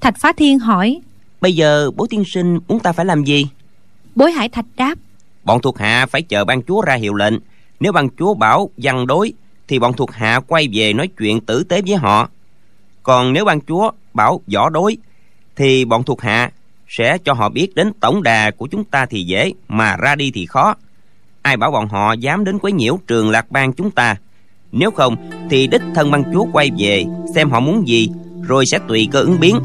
Thạch 0.00 0.14
phá 0.20 0.32
thiên 0.32 0.58
hỏi 0.58 1.00
bây 1.40 1.54
giờ 1.54 1.90
bố 1.96 2.06
tiên 2.06 2.22
sinh 2.26 2.58
muốn 2.68 2.80
ta 2.80 2.92
phải 2.92 3.04
làm 3.04 3.24
gì? 3.24 3.46
Bối 4.14 4.32
hải 4.32 4.48
thạch 4.48 4.66
đáp 4.76 4.94
bọn 5.44 5.60
thuộc 5.62 5.78
hạ 5.78 6.06
phải 6.06 6.22
chờ 6.22 6.44
ban 6.44 6.62
chúa 6.62 6.80
ra 6.80 6.94
hiệu 6.94 7.14
lệnh. 7.14 7.34
Nếu 7.80 7.92
ban 7.92 8.08
chúa 8.18 8.34
bảo 8.34 8.70
văn 8.76 9.06
đối 9.06 9.32
thì 9.68 9.78
bọn 9.78 9.92
thuộc 9.92 10.12
hạ 10.12 10.40
quay 10.48 10.68
về 10.72 10.92
nói 10.92 11.08
chuyện 11.18 11.40
tử 11.40 11.64
tế 11.64 11.82
với 11.86 11.96
họ. 11.96 12.28
Còn 13.02 13.32
nếu 13.32 13.44
ban 13.44 13.60
chúa 13.60 13.90
bảo 14.14 14.40
võ 14.54 14.70
đối, 14.70 14.96
thì 15.56 15.84
bọn 15.84 16.02
thuộc 16.02 16.20
hạ 16.20 16.50
sẽ 16.88 17.18
cho 17.24 17.32
họ 17.32 17.48
biết 17.48 17.74
đến 17.74 17.92
tổng 18.00 18.22
đà 18.22 18.50
của 18.50 18.66
chúng 18.66 18.84
ta 18.84 19.06
thì 19.06 19.22
dễ, 19.22 19.52
mà 19.68 19.96
ra 19.96 20.14
đi 20.14 20.30
thì 20.30 20.46
khó. 20.46 20.74
Ai 21.42 21.56
bảo 21.56 21.70
bọn 21.70 21.88
họ 21.88 22.12
dám 22.12 22.44
đến 22.44 22.58
quấy 22.58 22.72
nhiễu 22.72 22.98
trường 23.06 23.30
lạc 23.30 23.50
bang 23.50 23.72
chúng 23.72 23.90
ta? 23.90 24.16
Nếu 24.72 24.90
không, 24.90 25.30
thì 25.50 25.66
đích 25.66 25.82
thân 25.94 26.10
ban 26.10 26.24
chúa 26.32 26.46
quay 26.52 26.70
về 26.78 27.04
xem 27.34 27.50
họ 27.50 27.60
muốn 27.60 27.88
gì, 27.88 28.08
rồi 28.42 28.66
sẽ 28.66 28.78
tùy 28.88 29.08
cơ 29.12 29.20
ứng 29.20 29.40
biến. 29.40 29.60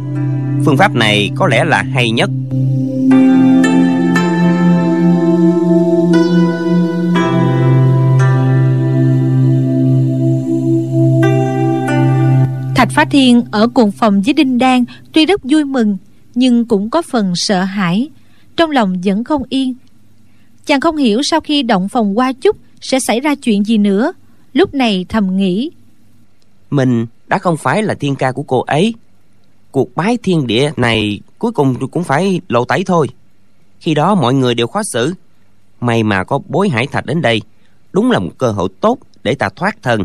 Phương 0.65 0.77
pháp 0.77 0.96
này 0.96 1.29
có 1.36 1.48
lẽ 1.48 1.63
là 1.63 1.84
hay 1.94 2.12
nhất. 2.12 2.29
Thạch 12.89 12.96
Phá 12.96 13.05
Thiên 13.12 13.43
ở 13.51 13.67
cùng 13.74 13.91
phòng 13.91 14.22
với 14.22 14.34
Đinh 14.34 14.58
Đan 14.58 14.86
tuy 15.13 15.25
rất 15.25 15.41
vui 15.43 15.65
mừng 15.65 15.98
nhưng 16.36 16.65
cũng 16.65 16.89
có 16.89 17.01
phần 17.01 17.34
sợ 17.36 17.63
hãi, 17.63 18.10
trong 18.55 18.72
lòng 18.72 19.01
vẫn 19.03 19.24
không 19.24 19.43
yên. 19.50 19.74
Chàng 20.65 20.81
không 20.81 20.98
hiểu 20.98 21.22
sau 21.24 21.39
khi 21.39 21.63
động 21.63 21.89
phòng 21.89 22.17
qua 22.17 22.34
chút 22.34 22.58
sẽ 22.81 23.00
xảy 23.00 23.19
ra 23.19 23.36
chuyện 23.36 23.63
gì 23.63 23.77
nữa. 23.77 24.13
Lúc 24.53 24.74
này 24.74 25.05
thầm 25.10 25.38
nghĩ. 25.38 25.72
Mình 26.72 27.05
đã 27.27 27.38
không 27.38 27.58
phải 27.58 27.84
là 27.84 27.93
thiên 27.93 28.15
ca 28.15 28.31
của 28.31 28.43
cô 28.43 28.62
ấy. 28.62 28.93
Cuộc 29.72 29.96
bái 29.96 30.17
thiên 30.24 30.48
địa 30.48 30.72
này 30.77 31.19
cuối 31.39 31.51
cùng 31.51 31.88
cũng 31.91 32.03
phải 32.03 32.41
lộ 32.48 32.65
tẩy 32.65 32.84
thôi. 32.84 33.08
Khi 33.79 33.93
đó 33.93 34.15
mọi 34.15 34.34
người 34.34 34.55
đều 34.55 34.67
khó 34.67 34.81
xử. 34.84 35.13
May 35.81 36.03
mà 36.03 36.24
có 36.24 36.39
bối 36.48 36.69
hải 36.69 36.88
thạch 36.88 37.05
đến 37.05 37.22
đây. 37.22 37.41
Đúng 37.93 38.12
là 38.12 38.19
một 38.19 38.31
cơ 38.38 38.51
hội 38.51 38.69
tốt 38.81 38.98
để 39.24 39.36
ta 39.36 39.50
thoát 39.55 39.81
thân. 39.81 40.03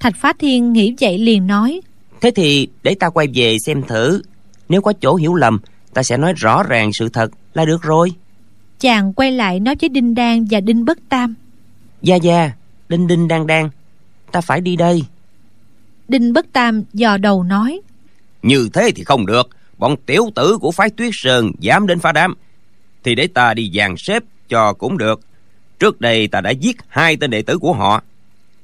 Thạch 0.00 0.14
Phá 0.16 0.32
Thiên 0.38 0.72
nghĩ 0.72 0.94
vậy 1.00 1.18
liền 1.18 1.46
nói. 1.46 1.80
Thế 2.22 2.30
thì 2.30 2.68
để 2.82 2.94
ta 2.94 3.10
quay 3.10 3.26
về 3.34 3.56
xem 3.58 3.82
thử. 3.82 4.22
Nếu 4.68 4.82
có 4.82 4.92
chỗ 5.00 5.14
hiểu 5.14 5.34
lầm 5.34 5.60
Ta 5.94 6.02
sẽ 6.02 6.16
nói 6.16 6.32
rõ 6.36 6.62
ràng 6.62 6.92
sự 6.92 7.08
thật 7.08 7.30
là 7.54 7.64
được 7.64 7.82
rồi. 7.82 8.12
Chàng 8.80 9.12
quay 9.12 9.32
lại 9.32 9.60
nói 9.60 9.74
với 9.80 9.88
Đinh 9.88 10.14
Đan 10.14 10.44
và 10.50 10.60
Đinh 10.60 10.84
Bất 10.84 10.98
Tam. 11.08 11.34
Gia 12.02 12.16
Gia 12.16 12.50
Đinh 12.88 13.06
Đinh 13.06 13.28
Đan 13.28 13.46
Đan 13.46 13.70
Ta 14.32 14.40
phải 14.40 14.60
đi 14.60 14.76
đây. 14.76 15.02
Đinh 16.08 16.32
Bất 16.32 16.46
Tam 16.52 16.82
dò 16.92 17.16
đầu 17.16 17.42
nói. 17.42 17.80
Như 18.42 18.68
thế 18.72 18.90
thì 18.96 19.04
không 19.04 19.26
được. 19.26 19.48
Bọn 19.78 19.96
tiểu 20.06 20.30
tử 20.34 20.58
của 20.60 20.70
phái 20.70 20.90
Tuyết 20.90 21.10
Sơn 21.12 21.52
Dám 21.58 21.86
đến 21.86 21.98
phá 21.98 22.12
đám. 22.12 22.34
Thì 23.04 23.14
để 23.14 23.26
ta 23.26 23.54
đi 23.54 23.70
dàn 23.74 23.96
xếp 23.96 24.22
cho 24.48 24.72
cũng 24.72 24.98
được. 24.98 25.20
Trước 25.78 26.00
đây 26.00 26.28
ta 26.28 26.40
đã 26.40 26.50
giết 26.50 26.76
hai 26.88 27.16
tên 27.16 27.30
đệ 27.30 27.42
tử 27.42 27.58
của 27.58 27.72
họ. 27.72 28.02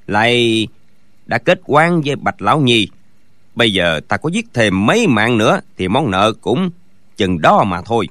Lại 0.06 0.66
đã 1.26 1.38
kết 1.38 1.60
quan 1.64 2.00
với 2.00 2.16
Bạch 2.16 2.42
Lão 2.42 2.60
Nhi 2.60 2.88
Bây 3.58 3.72
giờ 3.72 4.00
ta 4.08 4.16
có 4.16 4.30
giết 4.32 4.46
thêm 4.54 4.86
mấy 4.86 5.06
mạng 5.06 5.38
nữa 5.38 5.60
Thì 5.76 5.88
món 5.88 6.10
nợ 6.10 6.32
cũng 6.40 6.70
chừng 7.16 7.40
đó 7.40 7.64
mà 7.64 7.82
thôi. 7.82 8.08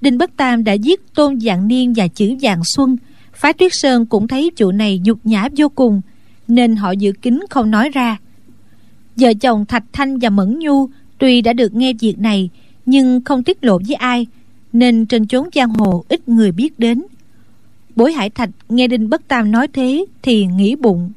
Đinh 0.00 0.18
Bất 0.18 0.36
Tam 0.36 0.64
đã 0.64 0.72
giết 0.72 1.14
Tôn 1.14 1.40
Dạng 1.40 1.68
Niên 1.68 1.92
và 1.96 2.08
chữ 2.08 2.34
Dạng 2.42 2.62
Xuân. 2.64 2.96
Phái 3.34 3.52
Tuyết 3.52 3.72
Sơn 3.74 4.06
cũng 4.06 4.28
thấy 4.28 4.50
chủ 4.56 4.72
này 4.72 5.00
nhục 5.04 5.18
nhã 5.24 5.48
vô 5.56 5.68
cùng 5.68 6.00
Nên 6.48 6.76
họ 6.76 6.90
dự 6.90 7.12
kín 7.22 7.40
không 7.50 7.70
nói 7.70 7.90
ra. 7.90 8.16
Vợ 9.16 9.32
chồng 9.40 9.66
Thạch 9.66 9.84
Thanh 9.92 10.18
và 10.18 10.30
Mẫn 10.30 10.58
Nhu 10.58 10.88
Tuy 11.18 11.40
đã 11.40 11.52
được 11.52 11.74
nghe 11.74 11.92
việc 12.00 12.18
này 12.18 12.50
Nhưng 12.86 13.24
không 13.24 13.42
tiết 13.42 13.64
lộ 13.64 13.78
với 13.88 13.94
ai 13.94 14.26
Nên 14.72 15.06
trên 15.06 15.26
chốn 15.26 15.48
giang 15.54 15.70
hồ 15.70 16.04
ít 16.08 16.28
người 16.28 16.52
biết 16.52 16.78
đến. 16.78 17.02
Bối 17.96 18.12
Hải 18.12 18.30
Thạch 18.30 18.50
nghe 18.68 18.86
Đinh 18.86 19.10
Bất 19.10 19.28
Tam 19.28 19.52
nói 19.52 19.68
thế 19.72 20.04
Thì 20.22 20.46
nghĩ 20.46 20.76
bụng. 20.76 21.12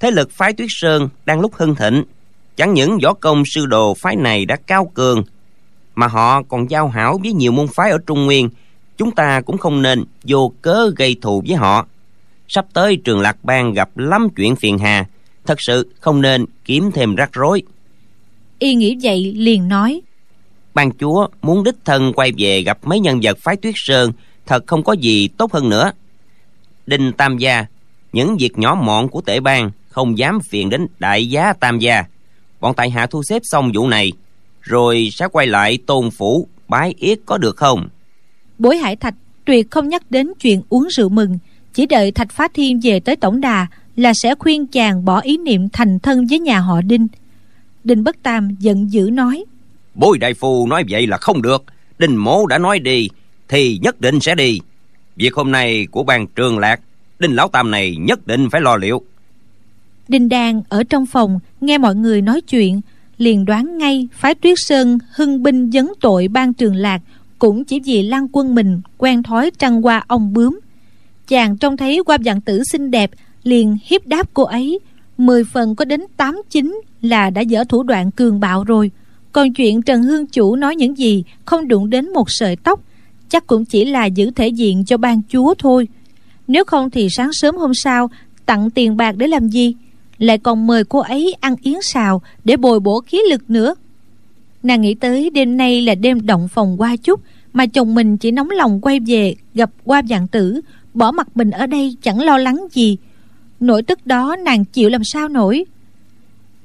Thế 0.00 0.10
lực 0.10 0.30
phái 0.30 0.52
Tuyết 0.52 0.68
Sơn 0.70 1.08
đang 1.26 1.40
lúc 1.40 1.54
hưng 1.54 1.74
thịnh 1.74 2.02
Chẳng 2.56 2.74
những 2.74 2.98
võ 3.02 3.12
công 3.12 3.42
sư 3.46 3.66
đồ 3.66 3.94
phái 3.94 4.16
này 4.16 4.44
đã 4.44 4.56
cao 4.66 4.90
cường 4.94 5.22
Mà 5.94 6.06
họ 6.06 6.42
còn 6.42 6.70
giao 6.70 6.88
hảo 6.88 7.20
với 7.22 7.32
nhiều 7.32 7.52
môn 7.52 7.66
phái 7.74 7.90
ở 7.90 7.98
Trung 8.06 8.24
Nguyên. 8.24 8.48
Chúng 8.96 9.10
ta 9.10 9.40
cũng 9.40 9.58
không 9.58 9.82
nên 9.82 10.04
vô 10.22 10.52
cớ 10.62 10.90
gây 10.96 11.16
thù 11.22 11.42
với 11.46 11.56
họ. 11.56 11.86
Sắp 12.48 12.66
tới 12.72 12.96
trường 13.04 13.20
Lạc 13.20 13.36
Bang 13.42 13.72
gặp 13.72 13.98
lắm 13.98 14.28
chuyện 14.36 14.56
phiền 14.56 14.78
hà 14.78 15.06
Thật 15.46 15.60
sự 15.60 15.94
không 16.00 16.20
nên 16.20 16.44
kiếm 16.64 16.90
thêm 16.92 17.14
rắc 17.14 17.30
rối. 17.32 17.62
Y 18.58 18.74
nghĩ 18.74 18.98
vậy 19.02 19.32
liền 19.36 19.68
nói 19.68 20.00
Ban 20.74 20.90
chúa 20.98 21.28
muốn 21.42 21.64
đích 21.64 21.74
thân 21.84 22.12
quay 22.12 22.32
về 22.38 22.62
gặp 22.62 22.78
mấy 22.82 23.00
nhân 23.00 23.20
vật 23.22 23.38
phái 23.40 23.56
tuyết 23.56 23.74
sơn 23.76 24.12
Thật 24.46 24.64
không 24.66 24.82
có 24.82 24.92
gì 24.92 25.28
tốt 25.28 25.52
hơn 25.52 25.68
nữa. 25.68 25.92
Đinh 26.86 27.12
Tam 27.12 27.38
Gia 27.38 27.66
Những 28.12 28.36
việc 28.36 28.58
nhỏ 28.58 28.78
mọn 28.82 29.08
của 29.08 29.20
tể 29.20 29.40
bang 29.40 29.70
Không 29.88 30.18
dám 30.18 30.40
phiền 30.40 30.70
đến 30.70 30.86
đại 30.98 31.30
giá 31.30 31.52
Tam 31.52 31.78
Gia 31.78 32.04
bọn 32.60 32.74
tại 32.74 32.90
hạ 32.90 33.06
thu 33.06 33.22
xếp 33.22 33.42
xong 33.44 33.72
vụ 33.74 33.88
này 33.88 34.12
rồi 34.60 35.08
sẽ 35.12 35.28
quay 35.32 35.46
lại 35.46 35.78
tôn 35.86 36.10
phủ 36.10 36.48
bái 36.68 36.94
yết 36.98 37.18
có 37.26 37.38
được 37.38 37.56
không? 37.56 37.88
Bối 38.58 38.76
hải 38.76 38.96
thạch 38.96 39.14
tuyệt 39.44 39.70
không 39.70 39.88
nhắc 39.88 40.10
đến 40.10 40.32
chuyện 40.40 40.62
uống 40.68 40.88
rượu 40.90 41.08
mừng 41.08 41.38
chỉ 41.74 41.86
đợi 41.86 42.12
thạch 42.12 42.32
phá 42.32 42.48
thiên 42.54 42.80
về 42.82 43.00
tới 43.00 43.16
tổng 43.16 43.40
đà 43.40 43.66
là 43.96 44.12
sẽ 44.14 44.34
khuyên 44.34 44.66
chàng 44.66 45.04
bỏ 45.04 45.20
ý 45.20 45.36
niệm 45.38 45.68
thành 45.68 45.98
thân 45.98 46.26
với 46.26 46.38
nhà 46.38 46.60
họ 46.60 46.80
đinh. 46.80 47.08
Đinh 47.84 48.04
bất 48.04 48.16
tam 48.22 48.56
giận 48.58 48.92
dữ 48.92 49.10
nói 49.12 49.44
bối 49.94 50.18
đại 50.18 50.34
phu 50.34 50.66
nói 50.66 50.84
vậy 50.88 51.06
là 51.06 51.16
không 51.16 51.42
được 51.42 51.64
đinh 51.98 52.16
mố 52.16 52.46
đã 52.46 52.58
nói 52.58 52.78
đi 52.78 53.08
thì 53.48 53.78
nhất 53.82 54.00
định 54.00 54.20
sẽ 54.20 54.34
đi. 54.34 54.60
Việc 55.16 55.34
hôm 55.34 55.52
nay 55.52 55.86
của 55.90 56.02
ban 56.02 56.26
trường 56.26 56.58
lạc 56.58 56.80
đinh 57.18 57.36
lão 57.36 57.48
tam 57.48 57.70
này 57.70 57.96
nhất 58.00 58.26
định 58.26 58.50
phải 58.50 58.60
lo 58.60 58.76
liệu 58.76 59.02
Đinh 60.10 60.28
Đan 60.28 60.62
ở 60.68 60.82
trong 60.84 61.06
phòng, 61.06 61.38
nghe 61.60 61.78
mọi 61.78 61.94
người 61.94 62.22
nói 62.22 62.40
chuyện, 62.40 62.80
liền 63.18 63.44
đoán 63.44 63.78
ngay 63.78 64.08
phái 64.12 64.34
Tuyết 64.34 64.54
Sơn 64.58 64.98
hưng 65.14 65.42
binh 65.42 65.70
dấn 65.70 65.88
tội 66.00 66.28
ban 66.28 66.54
trường 66.54 66.74
lạc 66.74 67.02
cũng 67.38 67.64
chỉ 67.64 67.80
vì 67.80 68.02
Lan 68.02 68.26
Quân 68.32 68.54
mình 68.54 68.80
quen 68.98 69.22
thói 69.22 69.50
trăng 69.58 69.86
qua 69.86 70.04
ông 70.06 70.32
bướm. 70.32 70.60
Chàng 71.28 71.56
trông 71.56 71.76
thấy 71.76 72.02
qua 72.06 72.18
dạng 72.24 72.40
tử 72.40 72.62
xinh 72.72 72.90
đẹp, 72.90 73.10
liền 73.42 73.76
hiếp 73.84 74.06
đáp 74.06 74.28
cô 74.34 74.42
ấy, 74.42 74.78
mười 75.18 75.44
phần 75.44 75.74
có 75.74 75.84
đến 75.84 76.00
tám 76.16 76.42
chín 76.50 76.80
là 77.02 77.30
đã 77.30 77.40
dở 77.40 77.64
thủ 77.68 77.82
đoạn 77.82 78.10
cường 78.10 78.40
bạo 78.40 78.64
rồi. 78.64 78.90
Còn 79.32 79.52
chuyện 79.52 79.82
Trần 79.82 80.02
Hương 80.02 80.26
Chủ 80.26 80.56
nói 80.56 80.76
những 80.76 80.98
gì 80.98 81.24
không 81.44 81.68
đụng 81.68 81.90
đến 81.90 82.12
một 82.12 82.26
sợi 82.28 82.56
tóc, 82.56 82.80
chắc 83.28 83.46
cũng 83.46 83.64
chỉ 83.64 83.84
là 83.84 84.06
giữ 84.06 84.30
thể 84.30 84.48
diện 84.48 84.84
cho 84.84 84.96
ban 84.96 85.20
chúa 85.28 85.54
thôi. 85.58 85.88
Nếu 86.48 86.64
không 86.64 86.90
thì 86.90 87.08
sáng 87.10 87.30
sớm 87.32 87.56
hôm 87.56 87.72
sau 87.74 88.10
tặng 88.46 88.70
tiền 88.70 88.96
bạc 88.96 89.16
để 89.16 89.26
làm 89.26 89.48
gì? 89.48 89.74
Lại 90.20 90.38
còn 90.38 90.66
mời 90.66 90.84
cô 90.84 90.98
ấy 90.98 91.34
ăn 91.40 91.54
yến 91.62 91.74
xào 91.82 92.22
để 92.44 92.56
bồi 92.56 92.80
bổ 92.80 93.00
khí 93.00 93.18
lực 93.30 93.50
nữa. 93.50 93.74
Nàng 94.62 94.80
nghĩ 94.80 94.94
tới 94.94 95.30
đêm 95.30 95.56
nay 95.56 95.82
là 95.82 95.94
đêm 95.94 96.26
động 96.26 96.48
phòng 96.48 96.80
qua 96.80 96.96
chút 96.96 97.20
mà 97.52 97.66
chồng 97.66 97.94
mình 97.94 98.16
chỉ 98.16 98.30
nóng 98.30 98.50
lòng 98.50 98.80
quay 98.80 99.00
về 99.00 99.34
gặp 99.54 99.70
qua 99.84 100.02
dạng 100.10 100.28
tử, 100.28 100.60
bỏ 100.94 101.10
mặt 101.10 101.28
mình 101.34 101.50
ở 101.50 101.66
đây 101.66 101.96
chẳng 102.02 102.20
lo 102.20 102.38
lắng 102.38 102.66
gì. 102.72 102.96
Nỗi 103.60 103.82
tức 103.82 104.06
đó 104.06 104.36
nàng 104.36 104.64
chịu 104.64 104.88
làm 104.88 105.04
sao 105.04 105.28
nổi? 105.28 105.64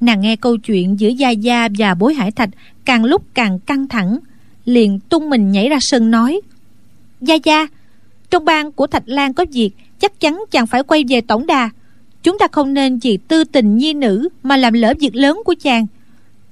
Nàng 0.02 0.22
nghe 0.22 0.36
câu 0.36 0.58
chuyện 0.58 1.00
giữa 1.00 1.10
gia 1.10 1.30
gia 1.30 1.68
và 1.78 1.94
bối 1.94 2.14
hải 2.14 2.32
thạch 2.32 2.50
càng 2.86 3.04
lúc 3.06 3.24
càng 3.34 3.60
căng 3.60 3.88
thẳng, 3.88 4.20
liền 4.66 5.00
tung 5.00 5.30
mình 5.30 5.52
nhảy 5.52 5.70
ra 5.70 5.78
sân 5.82 6.12
nói, 6.12 6.42
gia 7.22 7.36
gia, 7.36 7.68
trong 8.30 8.46
bang 8.46 8.72
của 8.72 8.88
thạch 8.88 9.04
lan 9.06 9.34
có 9.34 9.46
việc, 9.54 9.72
chắc 10.00 10.20
chắn 10.20 10.44
chàng 10.52 10.68
phải 10.68 10.84
quay 10.84 11.04
về 11.10 11.22
tổng 11.22 11.48
đà. 11.48 11.70
Chúng 12.26 12.38
ta 12.40 12.48
không 12.52 12.74
nên 12.74 13.00
vì 13.00 13.18
tư 13.18 13.44
tình 13.44 13.78
nhi 13.78 13.94
nữ 13.94 14.30
Mà 14.44 14.58
làm 14.58 14.74
lỡ 14.74 14.94
việc 15.00 15.16
lớn 15.16 15.42
của 15.46 15.56
chàng. 15.62 15.86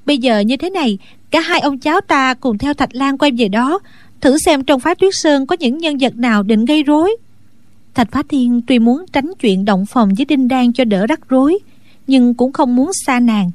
Bây 0.05 0.17
giờ 0.17 0.39
như 0.39 0.57
thế 0.57 0.69
này 0.69 0.97
Cả 1.31 1.39
hai 1.39 1.59
ông 1.59 1.79
cháu 1.79 2.01
ta 2.01 2.33
cùng 2.33 2.57
theo 2.57 2.73
Thạch 2.73 2.95
Lan 2.95 3.17
quay 3.17 3.31
về 3.37 3.47
đó 3.47 3.79
Thử 4.21 4.37
xem 4.37 4.63
trong 4.63 4.79
phái 4.79 4.95
tuyết 4.95 5.13
sơn 5.15 5.45
Có 5.45 5.55
những 5.59 5.77
nhân 5.77 5.97
vật 5.97 6.15
nào 6.15 6.43
định 6.43 6.65
gây 6.65 6.83
rối. 6.83 7.17
Thạch 7.93 8.11
Phá 8.11 8.23
Thiên 8.29 8.61
tuy 8.67 8.79
muốn 8.79 9.05
tránh 9.13 9.31
chuyện 9.39 9.65
động 9.65 9.85
phòng 9.85 10.09
với 10.17 10.25
Đinh 10.25 10.47
Đan 10.47 10.73
cho 10.73 10.83
đỡ 10.83 11.07
rắc 11.07 11.29
rối 11.29 11.59
Nhưng 12.07 12.33
cũng 12.33 12.51
không 12.51 12.75
muốn 12.75 12.91
xa 13.05 13.19
nàng. 13.19 13.51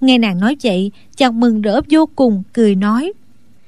Nghe 0.00 0.18
nàng 0.18 0.40
nói 0.40 0.56
vậy 0.62 0.90
Chàng 1.16 1.40
mừng 1.40 1.62
rỡ 1.62 1.80
vô 1.90 2.08
cùng 2.16 2.42
cười 2.52 2.74
nói. 2.74 3.12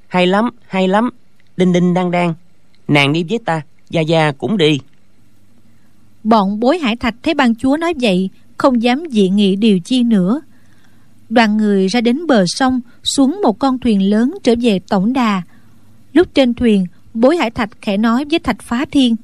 Hay 0.09 0.26
lắm, 0.26 0.50
hay 0.67 0.88
lắm 0.88 1.11
Đinh 1.57 1.73
Đinh 1.73 1.95
đang 1.95 2.11
đang 2.11 2.35
Nàng 2.88 3.12
đi 3.12 3.25
với 3.29 3.38
ta 3.45 3.62
Gia 3.91 4.00
Gia 4.00 4.33
cũng 4.33 4.57
đi. 4.57 4.81
Bọn 6.26 6.61
bối 6.61 6.78
hải 6.78 6.97
thạch 6.97 7.14
thấy 7.23 7.35
ban 7.35 7.54
chúa 7.54 7.76
nói 7.76 7.95
vậy 8.00 8.30
Không 8.56 8.83
dám 8.83 9.04
dị 9.11 9.28
nghị 9.28 9.56
điều 9.56 9.80
chi 9.80 10.02
nữa. 10.02 10.40
Đoàn 11.28 11.56
người 11.56 11.88
ra 11.88 12.00
đến 12.00 12.26
bờ 12.26 12.45
sông 12.47 12.80
Xuống 13.04 13.40
một 13.42 13.59
con 13.59 13.78
thuyền 13.78 14.11
lớn 14.11 14.35
trở 14.42 14.54
về 14.62 14.80
tổng 14.88 15.12
đà. 15.12 15.42
Lúc 16.12 16.28
trên 16.35 16.54
thuyền 16.54 16.87
Bối 17.14 17.37
hải 17.37 17.50
thạch 17.50 17.71
khẽ 17.80 17.97
nói 17.97 18.25
với 18.30 18.38
thạch 18.38 18.62
phá 18.62 18.85
thiên. 18.90 19.16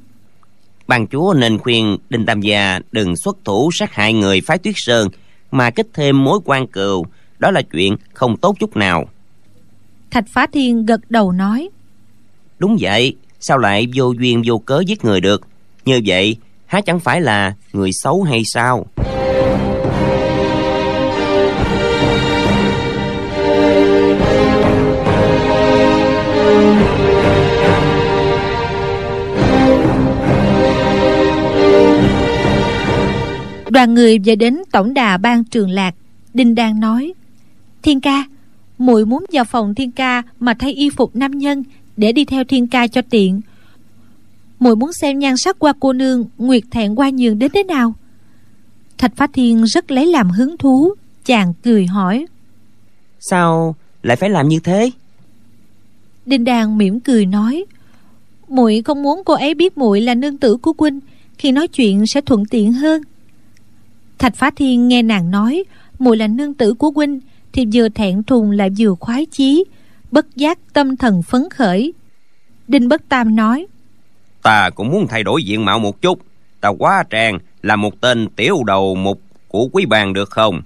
Ban 0.87 1.07
chúa 1.07 1.35
nên 1.35 1.59
khuyên 1.59 1.97
Đinh 2.11 2.27
Tam 2.27 2.41
Gia 2.41 2.81
đừng 2.93 3.17
xuất 3.17 3.39
thủ 3.45 3.71
sát 3.73 3.95
hại 3.95 4.13
người 4.13 4.41
phái 4.41 4.59
tuyết 4.59 4.75
sơn 4.77 5.09
Mà 5.51 5.71
kết 5.71 5.87
thêm 5.95 6.25
mối 6.25 6.39
quan 6.45 6.67
cừu. 6.67 7.07
Đó 7.39 7.51
là 7.51 7.63
chuyện 7.63 7.97
không 8.13 8.37
tốt 8.37 8.57
chút 8.59 8.77
nào. 8.77 9.09
Thạch 10.11 10.29
phá 10.29 10.47
thiên 10.53 10.87
gật 10.87 11.01
đầu 11.11 11.33
nói. 11.33 11.69
Đúng 12.59 12.77
vậy 12.81 13.17
Sao 13.41 13.59
lại 13.59 13.87
vô 13.95 14.13
duyên 14.13 14.43
vô 14.47 14.59
cớ 14.59 14.83
giết 14.87 15.05
người 15.05 15.21
được? 15.21 15.47
Như 15.85 16.01
vậy 16.07 16.37
há 16.73 16.81
chẳng 16.81 17.01
phải 17.01 17.21
là 17.21 17.55
người 17.73 17.91
xấu 17.93 18.23
hay 18.23 18.43
sao? 18.45 18.87
Đoàn 33.71 33.95
người 33.95 34.19
về 34.19 34.37
đến 34.37 34.63
tổng 34.73 34.95
đà 34.95 35.17
ban 35.17 35.45
trường 35.45 35.71
lạc, 35.71 35.95
đinh 36.35 36.55
đang 36.55 36.81
nói, 36.81 37.13
thiên 37.83 38.01
ca, 38.01 38.25
muội 38.79 39.07
muốn 39.07 39.25
vào 39.33 39.45
phòng 39.45 39.75
thiên 39.75 39.91
ca 39.91 40.23
mà 40.41 40.55
thay 40.55 40.73
y 40.73 40.91
phục 40.91 41.17
nam 41.17 41.31
nhân 41.31 41.63
để 41.97 42.13
đi 42.13 42.25
theo 42.25 42.45
thiên 42.45 42.67
ca 42.67 42.87
cho 42.87 43.03
tiện 43.11 43.41
muội 44.63 44.77
muốn 44.77 44.93
xem 44.93 45.19
nhan 45.19 45.37
sắc 45.37 45.59
qua 45.59 45.73
cô 45.81 45.93
nương 45.93 46.25
nguyệt 46.39 46.63
thẹn 46.71 46.95
qua 46.95 47.11
nhường 47.11 47.39
đến 47.39 47.51
thế 47.55 47.63
nào? 47.63 47.95
Thạch 48.99 49.17
phá 49.17 49.27
thiên 49.33 49.65
rất 49.65 49.91
lấy 49.91 50.07
làm 50.07 50.31
hứng 50.31 50.59
thú 50.59 50.95
chàng 51.25 51.53
cười 51.63 51.87
hỏi. 51.87 52.27
Sao 53.21 53.77
lại 54.03 54.17
phải 54.17 54.31
làm 54.31 54.49
như 54.49 54.59
thế? 54.65 54.91
Đinh 56.27 56.45
đàn 56.45 56.79
mỉm 56.79 57.01
cười 57.01 57.27
nói 57.27 57.65
muội 58.49 58.83
không 58.85 59.03
muốn 59.03 59.23
cô 59.25 59.35
ấy 59.35 59.55
biết 59.55 59.79
muội 59.79 60.01
là 60.01 60.15
nương 60.15 60.39
tử 60.39 60.57
của 60.57 60.73
huynh 60.79 61.01
khi 61.39 61.53
nói 61.53 61.69
chuyện 61.69 62.07
sẽ 62.07 62.21
thuận 62.21 62.45
tiện 62.47 62.73
hơn. 62.73 63.03
Thạch 64.19 64.37
phá 64.37 64.51
thiên 64.57 64.89
nghe 64.89 65.03
nàng 65.03 65.31
nói 65.31 65.65
muội 65.99 66.17
là 66.17 66.27
nương 66.27 66.55
tử 66.55 66.75
của 66.75 66.91
huynh 66.91 67.21
thì 67.53 67.67
vừa 67.73 67.89
thẹn 67.89 68.23
thùng 68.23 68.51
lại 68.51 68.71
vừa 68.79 68.95
khoái 69.01 69.27
chí 69.27 69.65
bất 70.11 70.37
giác 70.37 70.59
tâm 70.73 70.97
thần 70.97 71.23
phấn 71.23 71.49
khởi. 71.51 71.93
Đinh 72.69 72.89
bất 72.89 73.09
tam 73.09 73.37
nói 73.37 73.67
ta 74.43 74.71
cũng 74.71 74.91
muốn 74.91 75.07
thay 75.09 75.23
đổi 75.23 75.45
diện 75.45 75.65
mạo 75.65 75.79
một 75.79 76.03
chút. 76.03 76.19
Ta 76.61 76.69
quá 76.69 77.05
tràn 77.11 77.39
là 77.63 77.77
một 77.77 78.01
tên 78.01 78.29
tiểu 78.37 78.57
đầu 78.67 78.95
mục 78.95 79.21
của 79.49 79.69
quý 79.73 79.87
bàn 79.87 80.13
được 80.13 80.31
không? 80.31 80.63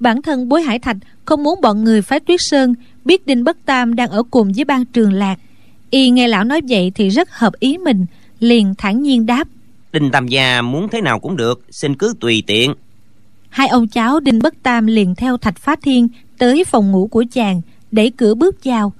Bản 0.00 0.22
thân 0.22 0.48
bối 0.48 0.62
hải 0.62 0.78
thạch 0.78 0.96
không 1.24 1.42
muốn 1.42 1.60
bọn 1.60 1.84
người 1.84 2.02
phái 2.02 2.20
tuyết 2.20 2.40
sơn 2.42 2.74
biết 3.04 3.26
đinh 3.26 3.44
bất 3.44 3.56
tam 3.64 3.94
đang 3.94 4.10
ở 4.10 4.22
cùng 4.30 4.52
với 4.56 4.64
ban 4.64 4.84
trường 4.84 5.12
lạc. 5.12 5.38
Y 5.90 6.10
nghe 6.10 6.28
lão 6.28 6.44
nói 6.44 6.60
vậy 6.68 6.92
thì 6.94 7.08
rất 7.08 7.30
hợp 7.30 7.52
ý 7.60 7.78
mình 7.78 8.06
liền 8.40 8.74
thản 8.78 9.02
nhiên 9.02 9.26
đáp. 9.26 9.48
Đinh 9.92 10.10
tam 10.10 10.28
gia 10.28 10.62
muốn 10.62 10.88
thế 10.88 11.00
nào 11.00 11.18
cũng 11.18 11.36
được 11.36 11.64
xin 11.70 11.94
cứ 11.94 12.14
tùy 12.20 12.42
tiện. 12.46 12.74
Hai 13.48 13.68
ông 13.68 13.88
cháu 13.88 14.20
đinh 14.20 14.38
bất 14.38 14.54
tam 14.62 14.86
liền 14.86 15.14
theo 15.14 15.36
thạch 15.36 15.58
phá 15.58 15.76
thiên 15.82 16.08
tới 16.38 16.64
phòng 16.64 16.92
ngủ 16.92 17.06
của 17.06 17.24
chàng 17.32 17.60
đẩy 17.90 18.10
cửa 18.10 18.34
bước 18.34 18.64
vào. 18.64 18.92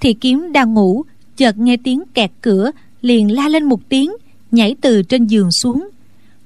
Thì 0.00 0.14
kiếm 0.14 0.52
đang 0.52 0.74
ngủ 0.74 1.04
chợt 1.36 1.58
nghe 1.58 1.76
tiếng 1.84 2.02
kẹt 2.14 2.30
cửa 2.40 2.70
liền 3.02 3.32
la 3.32 3.48
lên 3.48 3.64
một 3.64 3.88
tiếng 3.88 4.12
nhảy 4.50 4.74
từ 4.80 5.02
trên 5.02 5.26
giường 5.26 5.48
xuống. 5.62 5.88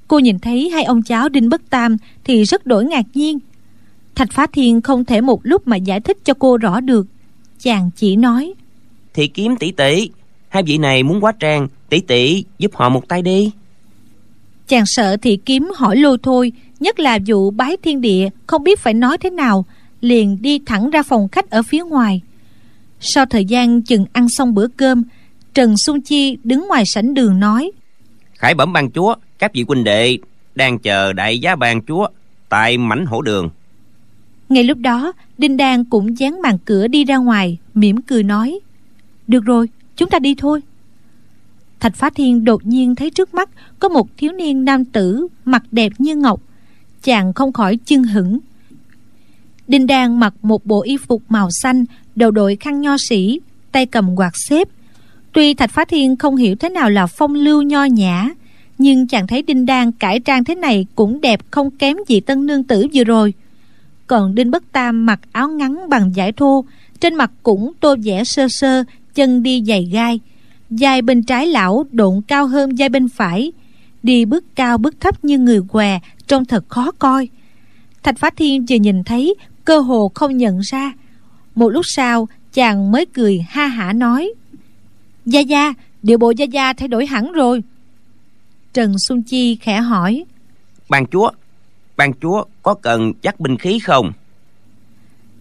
Cô 0.09 0.19
nhìn 0.19 0.39
thấy 0.39 0.71
hai 0.71 0.85
ông 0.85 1.03
cháu 1.03 1.29
đinh 1.29 1.49
bất 1.49 1.71
tam 1.71 1.97
thì 2.25 2.45
rất 2.45 2.67
đổi 2.67 2.85
ngạc 2.85 3.07
nhiên. 3.15 3.39
Thạch 4.15 4.33
phá 4.33 4.47
thiên 4.47 4.81
không 4.81 5.05
thể 5.05 5.21
một 5.21 5.41
lúc 5.43 5.69
mà 5.69 5.77
giải 5.77 6.01
thích 6.01 6.19
cho 6.25 6.35
cô 6.35 6.57
rõ 6.57 6.81
được. 6.81 7.07
Chàng 7.59 7.91
chỉ 7.97 8.17
nói 8.17 8.55
thì 9.15 9.27
kiếm 9.27 9.57
tỷ 9.57 9.73
tỷ 9.73 10.11
hai 10.49 10.63
vị 10.63 10.79
này 10.79 11.03
muốn 11.03 11.25
quá 11.25 11.33
trang 11.41 11.69
tỷ 11.89 12.01
tỷ 12.01 12.45
giúp 12.59 12.75
họ 12.75 12.89
một 12.89 13.09
tay 13.09 13.23
đi. 13.23 13.51
Chàng 14.69 14.85
sợ 14.87 15.17
thị 15.17 15.39
kiếm 15.45 15.71
hỏi 15.77 15.97
lôi 15.97 16.19
thôi 16.23 16.53
nhất 16.81 17.01
là 17.01 17.19
vụ 17.27 17.51
bái 17.51 17.77
thiên 17.83 18.01
địa 18.01 18.29
không 18.47 18.65
biết 18.65 18.81
phải 18.81 18.95
nói 18.95 19.19
thế 19.19 19.31
nào 19.31 19.65
liền 20.01 20.43
đi 20.43 20.59
thẳng 20.67 20.91
ra 20.91 21.03
phòng 21.03 21.29
khách 21.29 21.51
ở 21.51 21.63
phía 21.63 21.85
ngoài. 21.85 22.21
Sau 23.01 23.27
thời 23.27 23.45
gian 23.45 23.83
chừng 23.83 24.05
ăn 24.13 24.29
xong 24.29 24.55
bữa 24.55 24.67
cơm 24.77 25.03
trần 25.55 25.75
xuân 25.77 26.01
chi 26.01 26.39
đứng 26.45 26.69
ngoài 26.69 26.85
sảnh 26.87 27.15
đường 27.15 27.41
nói 27.41 27.71
khải 28.35 28.55
bẩm 28.55 28.73
ban 28.73 28.91
chúa 28.91 29.15
các 29.39 29.55
vị 29.55 29.65
huynh 29.69 29.85
đệ 29.85 30.19
đang 30.55 30.79
chờ 30.79 31.13
đại 31.13 31.39
giá 31.39 31.57
ban 31.57 31.83
chúa 31.87 32.09
tại 32.49 32.79
mảnh 32.79 33.07
hổ 33.07 33.23
đường. 33.23 33.51
Ngay 34.49 34.65
lúc 34.65 34.79
đó 34.79 35.13
đinh 35.39 35.57
đan 35.57 35.85
cũng 35.85 36.19
dán 36.19 36.43
màn 36.43 36.59
cửa 36.65 36.87
đi 36.87 37.05
ra 37.05 37.17
ngoài 37.17 37.59
mỉm 37.75 38.03
cười 38.03 38.23
nói 38.23 38.61
được 39.27 39.45
rồi 39.45 39.69
chúng 39.97 40.11
ta 40.11 40.19
đi 40.19 40.35
thôi. 40.35 40.61
Thạch 41.81 41.97
phá 41.97 42.11
thiên 42.11 42.45
đột 42.45 42.67
nhiên 42.67 42.95
thấy 42.95 43.11
trước 43.11 43.35
mắt 43.35 43.51
có 43.79 43.89
một 43.89 44.09
thiếu 44.17 44.33
niên 44.33 44.65
nam 44.65 44.85
tử 44.85 45.27
mặt 45.45 45.63
đẹp 45.71 45.93
như 45.99 46.17
ngọc 46.17 46.41
chàng 47.03 47.33
không 47.33 47.53
khỏi 47.53 47.79
chưng 47.85 48.05
hững 48.05 48.39
đinh 49.69 49.87
đan 49.87 50.21
mặc 50.21 50.35
một 50.43 50.67
bộ 50.67 50.83
y 50.83 50.97
phục 50.97 51.23
màu 51.29 51.49
xanh 51.51 51.85
đầu 52.15 52.31
đội 52.31 52.57
khăn 52.61 52.81
nho 52.81 52.97
sĩ 53.09 53.41
tay 53.73 53.87
cầm 53.87 54.17
quạt 54.17 54.33
xếp 54.49 54.69
tuy 55.35 55.55
thạch 55.55 55.71
phá 55.71 55.85
thiên 55.85 56.17
không 56.17 56.37
hiểu 56.37 56.57
thế 56.57 56.69
nào 56.69 56.91
là 56.91 57.07
phong 57.07 57.35
lưu 57.35 57.63
nho 57.63 57.85
nhã, 57.85 58.29
nhưng 58.79 59.07
chàng 59.07 59.27
thấy 59.27 59.43
đinh 59.43 59.67
đan 59.67 59.93
cải 59.93 60.21
trang 60.21 60.45
thế 60.45 60.55
này 60.55 60.87
cũng 60.95 61.21
đẹp 61.21 61.41
không 61.51 61.71
kém 61.71 61.97
gì 62.09 62.21
tân 62.21 62.47
nương 62.47 62.65
tử 62.65 62.87
vừa 62.95 63.05
rồi. 63.05 63.35
Còn 64.07 64.35
đinh 64.35 64.51
bất 64.51 64.73
tam 64.73 65.07
mặc 65.07 65.21
áo 65.33 65.49
ngắn 65.49 65.89
bằng 65.89 66.13
vải 66.17 66.33
thô, 66.33 66.65
trên 67.01 67.15
mặt 67.15 67.31
cũng 67.43 67.73
tô 67.81 67.97
vẽ 68.05 68.25
sơ 68.25 68.47
sơ, 68.49 68.85
chân 69.15 69.43
đi 69.43 69.63
giày 69.67 69.85
gai. 69.93 70.21
Dài 70.71 71.03
bên 71.03 71.23
trái 71.23 71.47
lão 71.47 71.87
độn 71.91 72.21
cao 72.29 72.47
hơn 72.47 72.79
dài 72.79 72.89
bên 72.89 73.09
phải, 73.09 73.53
đi 74.03 74.25
bước 74.25 74.45
cao 74.55 74.79
bước 74.79 75.01
thấp 75.01 75.25
như 75.25 75.39
người 75.39 75.61
què, 75.69 76.01
trông 76.27 76.45
thật 76.45 76.65
khó 76.69 76.91
coi. 76.91 77.29
Thạch 78.03 78.19
phá 78.19 78.31
thiên 78.37 78.67
vừa 78.69 78.77
nhìn 78.77 79.05
thấy, 79.05 79.35
cơ 79.65 79.79
hồ 79.79 80.11
không 80.15 80.37
nhận 80.37 80.61
ra. 80.61 80.93
Một 81.55 81.69
lúc 81.69 81.85
sau, 81.87 82.29
chàng 82.53 82.93
mới 82.93 83.07
cười 83.07 83.45
ha 83.49 83.67
hả 83.67 83.93
nói 83.93 84.31
gia 85.27 85.41
gia 85.41 85.75
điệu 86.03 86.19
bộ 86.19 86.31
gia 86.31 86.45
gia 86.45 86.73
thay 86.73 86.89
đổi 86.89 87.07
hẳn 87.07 87.33
rồi. 87.33 87.63
Trần 88.73 88.95
xuân 88.99 89.23
chi 89.23 89.57
khẽ 89.57 89.81
hỏi. 89.81 90.25
Ban 90.89 91.07
chúa 91.07 91.31
ban 91.97 92.13
chúa 92.23 92.45
có 92.63 92.75
cần 92.75 93.13
dắt 93.23 93.41
binh 93.41 93.59
khí 93.59 93.79
không? 93.79 94.13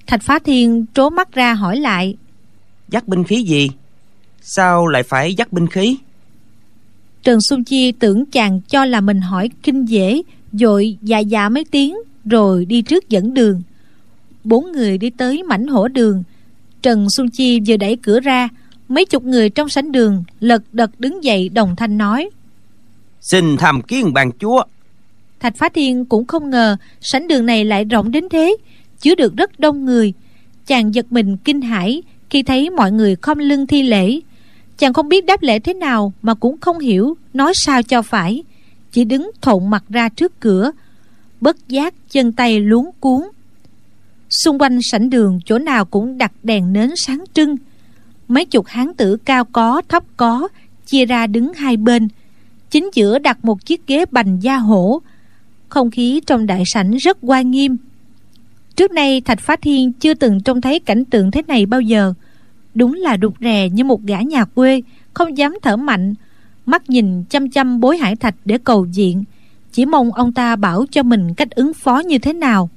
Thạch 0.07 0.21
phá 0.23 0.39
thiên 0.39 0.85
trố 0.93 1.09
mắt 1.09 1.33
ra 1.33 1.53
hỏi 1.53 1.79
lại. 1.79 2.15
Dắt 2.89 3.07
binh 3.07 3.23
khí 3.23 3.43
gì? 3.43 3.69
Sao 4.41 4.87
lại 4.87 5.03
phải 5.03 5.33
dắt 5.33 5.53
binh 5.53 5.67
khí? 5.67 5.97
Trần 7.23 7.41
xuân 7.41 7.63
chi 7.63 7.91
tưởng 7.91 8.25
chàng 8.25 8.61
cho 8.61 8.85
là 8.85 9.01
mình 9.01 9.21
hỏi 9.21 9.49
kinh 9.63 9.85
dễ 9.85 10.21
dội 10.51 10.97
dạ 11.01 11.19
dạ 11.19 11.49
mấy 11.49 11.65
tiếng 11.71 11.95
rồi 12.25 12.65
đi 12.65 12.81
trước 12.81 13.09
dẫn 13.09 13.33
đường. 13.33 13.61
Bốn 14.43 14.71
người 14.71 14.97
đi 14.97 15.09
tới 15.09 15.43
mảnh 15.43 15.67
hổ 15.67 15.87
đường. 15.87 16.23
Trần 16.81 17.07
xuân 17.09 17.29
chi 17.29 17.59
vừa 17.67 17.77
đẩy 17.77 17.95
cửa 17.95 18.19
ra 18.19 18.49
mấy 18.93 19.05
chục 19.05 19.23
người 19.23 19.49
trong 19.49 19.69
sảnh 19.69 19.91
đường 19.91 20.23
lật 20.39 20.63
đật 20.71 20.99
đứng 20.99 21.23
dậy 21.23 21.49
đồng 21.49 21.75
thanh 21.75 21.97
nói. 21.97 22.29
Xin 23.21 23.57
tham 23.57 23.81
kiến 23.81 24.13
bàn 24.13 24.31
chúa. 24.39 24.63
Thạch 25.39 25.55
phá 25.57 25.69
thiên 25.69 26.05
cũng 26.05 26.25
không 26.25 26.49
ngờ 26.49 26.77
sảnh 27.01 27.27
đường 27.27 27.45
này 27.45 27.65
lại 27.65 27.83
rộng 27.83 28.11
đến 28.11 28.29
thế 28.29 28.55
chứa 28.99 29.15
được 29.15 29.35
rất 29.37 29.59
đông 29.59 29.85
người. 29.85 30.13
Chàng 30.67 30.95
giật 30.95 31.05
mình 31.09 31.37
kinh 31.37 31.61
hãi 31.61 32.01
khi 32.29 32.43
thấy 32.43 32.69
mọi 32.69 32.91
người 32.91 33.15
không 33.15 33.39
lưng 33.39 33.67
thi 33.67 33.83
lễ. 33.83 34.19
Chàng 34.77 34.93
không 34.93 35.09
biết 35.09 35.25
đáp 35.25 35.43
lễ 35.43 35.59
thế 35.59 35.73
nào 35.73 36.13
mà 36.21 36.33
cũng 36.33 36.59
không 36.61 36.79
hiểu 36.79 37.17
nói 37.33 37.53
sao 37.55 37.83
cho 37.83 38.01
phải 38.01 38.43
chỉ 38.91 39.03
đứng 39.03 39.31
thộn 39.41 39.69
mặt 39.69 39.83
ra 39.89 40.09
trước 40.09 40.39
cửa 40.39 40.71
bất 41.41 41.69
giác 41.69 41.93
chân 42.09 42.31
tay 42.31 42.59
luống 42.59 42.89
cuốn. 42.99 43.21
Xung 44.43 44.59
quanh 44.59 44.79
sảnh 44.91 45.09
đường 45.09 45.39
chỗ 45.45 45.59
nào 45.59 45.85
cũng 45.85 46.17
đặt 46.17 46.31
đèn 46.43 46.73
nến 46.73 46.89
sáng 46.95 47.23
trưng 47.33 47.55
mấy 48.27 48.45
chục 48.45 48.65
hán 48.67 48.93
tử 48.93 49.17
cao 49.17 49.45
có, 49.45 49.81
thấp 49.89 50.03
có, 50.17 50.47
chia 50.85 51.05
ra 51.05 51.27
đứng 51.27 51.53
hai 51.53 51.77
bên. 51.77 52.07
Chính 52.69 52.89
giữa 52.93 53.19
đặt 53.19 53.45
một 53.45 53.65
chiếc 53.65 53.87
ghế 53.87 54.05
bành 54.11 54.43
da 54.43 54.57
hổ. 54.57 55.01
Không 55.69 55.91
khí 55.91 56.21
trong 56.25 56.45
đại 56.45 56.63
sảnh 56.65 56.91
rất 56.91 57.17
oai 57.21 57.43
nghiêm. 57.43 57.77
Trước 58.75 58.91
nay, 58.91 59.21
thạch 59.21 59.39
phá 59.39 59.55
thiên 59.55 59.91
chưa 59.93 60.13
từng 60.13 60.41
trông 60.41 60.61
thấy 60.61 60.79
cảnh 60.79 61.05
tượng 61.05 61.31
thế 61.31 61.41
này 61.47 61.65
bao 61.65 61.81
giờ. 61.81 62.13
Đúng 62.75 62.93
là 62.93 63.17
đục 63.17 63.33
rè 63.41 63.69
như 63.69 63.83
một 63.83 64.01
gã 64.01 64.21
nhà 64.21 64.45
quê, 64.45 64.81
không 65.13 65.37
dám 65.37 65.57
thở 65.61 65.77
mạnh. 65.77 66.13
Mắt 66.65 66.89
nhìn 66.89 67.23
chăm 67.23 67.49
chăm 67.49 67.79
bối 67.79 67.97
hải 67.97 68.15
thạch 68.15 68.35
để 68.45 68.57
cầu 68.57 68.85
diện 68.85 69.23
chỉ 69.73 69.85
mong 69.85 70.11
ông 70.11 70.31
ta 70.31 70.55
bảo 70.55 70.85
cho 70.91 71.03
mình 71.03 71.33
cách 71.33 71.51
ứng 71.51 71.73
phó 71.73 71.99
như 71.99 72.17
thế 72.17 72.33
nào. 72.33 72.69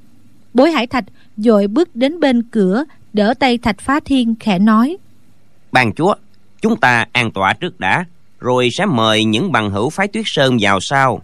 Bối 0.53 0.71
hải 0.71 0.87
thạch 0.87 1.05
dội 1.37 1.67
bước 1.67 1.95
đến 1.95 2.19
bên 2.19 2.43
cửa, 2.43 2.83
đỡ 3.13 3.33
tay 3.39 3.57
thạch 3.57 3.79
phá 3.79 3.99
thiên 4.05 4.35
khẽ 4.39 4.59
nói 4.59 4.97
ban 5.71 5.93
chúa 5.93 6.13
chúng 6.61 6.79
ta 6.79 7.05
an 7.11 7.31
tọa 7.31 7.53
trước 7.53 7.79
đã 7.79 8.05
rồi 8.39 8.69
sẽ 8.71 8.85
mời 8.85 9.23
những 9.23 9.51
bằng 9.51 9.71
hữu 9.71 9.89
phái 9.89 10.07
tuyết 10.07 10.23
sơn 10.27 10.57
vào 10.61 10.79
sau. 10.79 11.21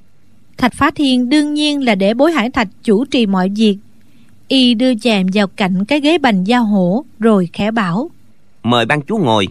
Thạch 0.58 0.74
phá 0.74 0.92
thiên 0.96 1.30
đương 1.30 1.54
nhiên 1.54 1.86
là 1.86 1.96
để 1.96 2.14
bối 2.14 2.32
hải 2.32 2.50
thạch 2.50 2.68
chủ 2.84 3.06
trì 3.06 3.26
mọi 3.26 3.50
việc. 3.56 3.78
Y 4.48 4.74
đưa 4.74 4.96
chàng 4.96 5.28
vào 5.34 5.48
cạnh 5.48 5.86
cái 5.86 6.00
ghế 6.00 6.18
bành 6.18 6.48
da 6.48 6.58
hổ 6.58 7.06
rồi 7.20 7.50
khẽ 7.54 7.72
bảo 7.72 8.10
mời 8.64 8.86
ban 8.86 9.02
chúa 9.02 9.18
ngồi. 9.18 9.48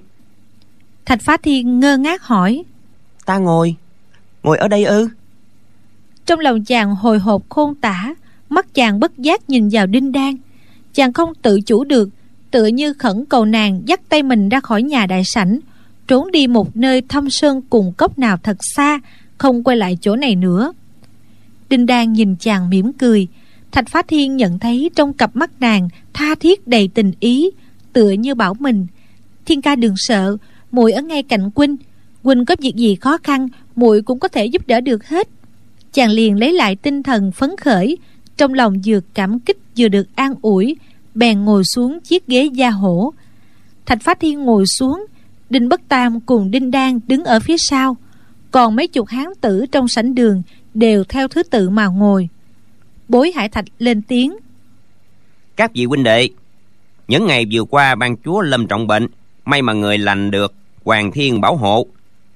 Thạch 1.05 1.23
phá 1.23 1.37
thiên 1.37 1.81
ngơ 1.81 1.97
ngác 1.97 2.23
hỏi 2.23 2.63
ta 3.27 3.39
ngồi. 3.39 3.75
Ngồi 4.43 4.59
ở 4.59 4.69
đây 4.69 4.85
ư? 4.85 5.09
Trong 6.27 6.39
lòng 6.39 6.65
chàng 6.65 6.95
hồi 6.95 7.19
hộp 7.19 7.43
khôn 7.49 7.75
tả 7.75 8.15
mắt 8.49 8.75
chàng 8.75 9.01
bất 9.01 9.19
giác 9.19 9.51
nhìn 9.51 9.69
vào 9.73 9.87
đinh 9.87 10.13
đan. 10.13 10.37
Chàng 10.95 11.13
không 11.13 11.35
tự 11.35 11.61
chủ 11.61 11.85
được 11.85 12.09
tựa 12.53 12.67
như 12.67 12.93
khẩn 12.93 13.25
cầu 13.29 13.45
nàng 13.45 13.83
dắt 13.87 14.01
tay 14.09 14.23
mình 14.23 14.49
ra 14.49 14.61
khỏi 14.61 14.83
nhà 14.83 15.07
đại 15.07 15.25
sảnh, 15.25 15.59
trốn 16.09 16.31
đi 16.31 16.47
một 16.47 16.77
nơi 16.77 17.03
thâm 17.09 17.31
sơn 17.31 17.61
cùng 17.71 17.93
cốc 17.93 18.19
nào 18.19 18.37
thật 18.43 18.57
xa, 18.61 19.01
không 19.39 19.65
quay 19.65 19.77
lại 19.77 19.99
chỗ 20.01 20.17
này 20.17 20.35
nữa. 20.35 20.73
Đinh 21.69 21.87
đan 21.87 22.13
nhìn 22.13 22.37
chàng 22.37 22.71
mỉm 22.71 22.93
cười, 22.93 23.27
thạch 23.73 23.89
phá 23.89 24.03
thiên 24.09 24.37
nhận 24.37 24.59
thấy 24.59 24.91
trong 24.95 25.13
cặp 25.13 25.37
mắt 25.37 25.51
nàng 25.61 25.89
tha 26.13 26.35
thiết 26.35 26.69
đầy 26.69 26.89
tình 26.95 27.13
ý, 27.21 27.51
tựa 27.93 28.11
như 28.11 28.35
bảo 28.35 28.55
mình, 28.55 28.87
thiên 29.47 29.63
ca 29.63 29.77
đừng 29.77 29.95
sợ, 29.97 30.37
muội 30.73 30.93
ở 30.93 31.03
ngay 31.03 31.23
cạnh 31.23 31.51
quynh 31.51 31.77
quynh 32.23 32.45
có 32.45 32.57
việc 32.59 32.77
gì 32.77 32.95
khó 32.95 33.19
khăn, 33.19 33.49
muội 33.77 34.03
cũng 34.03 34.19
có 34.19 34.29
thể 34.29 34.47
giúp 34.47 34.67
đỡ 34.67 34.81
được 34.81 35.07
hết. 35.07 35.29
Chàng 35.93 36.11
liền 36.11 36.39
lấy 36.39 36.53
lại 36.53 36.77
tinh 36.77 37.03
thần 37.03 37.33
phấn 37.33 37.57
khởi, 37.57 37.99
trong 38.37 38.55
lòng 38.55 38.75
vừa 38.87 39.01
cảm 39.15 39.41
kích 39.41 39.59
vừa 39.77 39.89
được 39.89 40.07
an 40.15 40.35
ủi 40.43 40.77
bèn 41.15 41.45
ngồi 41.45 41.63
xuống 41.65 42.01
chiếc 42.01 42.27
ghế 42.27 42.45
da 42.45 42.71
hổ. 42.71 43.13
Thạch 43.87 44.03
phá 44.03 44.15
thiên 44.15 44.45
ngồi 44.45 44.65
xuống, 44.67 45.07
đinh 45.51 45.69
bất 45.69 45.81
tam 45.89 46.21
cùng 46.21 46.51
đinh 46.51 46.71
đan 46.71 47.01
đứng 47.07 47.25
ở 47.25 47.41
phía 47.41 47.57
sau. 47.59 47.97
Còn 48.51 48.77
mấy 48.77 48.87
chục 48.87 49.09
hán 49.09 49.27
tử 49.41 49.67
trong 49.73 49.89
sảnh 49.89 50.15
đường 50.15 50.43
đều 50.75 51.05
theo 51.05 51.29
thứ 51.29 51.43
tự 51.43 51.71
mà 51.71 51.87
ngồi. 51.87 52.29
Bối 53.09 53.33
hải 53.35 53.49
thạch 53.49 53.65
lên 53.79 54.03
tiếng. 54.03 54.37
Các 55.57 55.71
vị 55.75 55.85
huynh 55.85 56.03
đệ, 56.03 56.29
những 57.09 57.27
ngày 57.27 57.47
vừa 57.53 57.65
qua 57.65 57.95
ban 57.95 58.17
chúa 58.25 58.41
lâm 58.41 58.67
trọng 58.67 58.87
bệnh, 58.87 59.07
may 59.45 59.63
mà 59.63 59.73
người 59.73 59.99
lành 59.99 60.31
được 60.31 60.55
hoàng 60.85 61.13
thiên 61.13 61.41
bảo 61.41 61.57
hộ, 61.57 61.87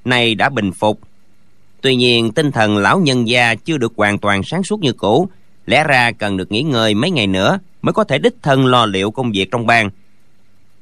nay 0.04 0.34
đã 0.34 0.48
bình 0.48 0.72
phục. 0.72 1.00
Tuy 1.80 1.96
nhiên, 1.96 2.32
tinh 2.32 2.52
thần 2.52 2.76
lão 2.76 3.00
nhân 3.00 3.28
gia 3.28 3.54
chưa 3.54 3.78
được 3.78 3.92
hoàn 3.96 4.18
toàn 4.18 4.42
sáng 4.42 4.62
suốt 4.62 4.80
như 4.80 4.92
cũ, 4.92 5.28
lẽ 5.66 5.84
ra 5.84 6.12
cần 6.12 6.36
được 6.36 6.52
nghỉ 6.52 6.62
ngơi 6.62 6.94
mấy 6.94 7.10
ngày 7.10 7.26
nữa 7.26 7.58
mới 7.86 7.92
có 7.92 8.04
thể 8.04 8.18
đích 8.18 8.42
thân 8.42 8.66
lo 8.66 8.86
liệu 8.86 9.10
công 9.10 9.32
việc 9.32 9.48
trong 9.50 9.66
bang. 9.66 9.90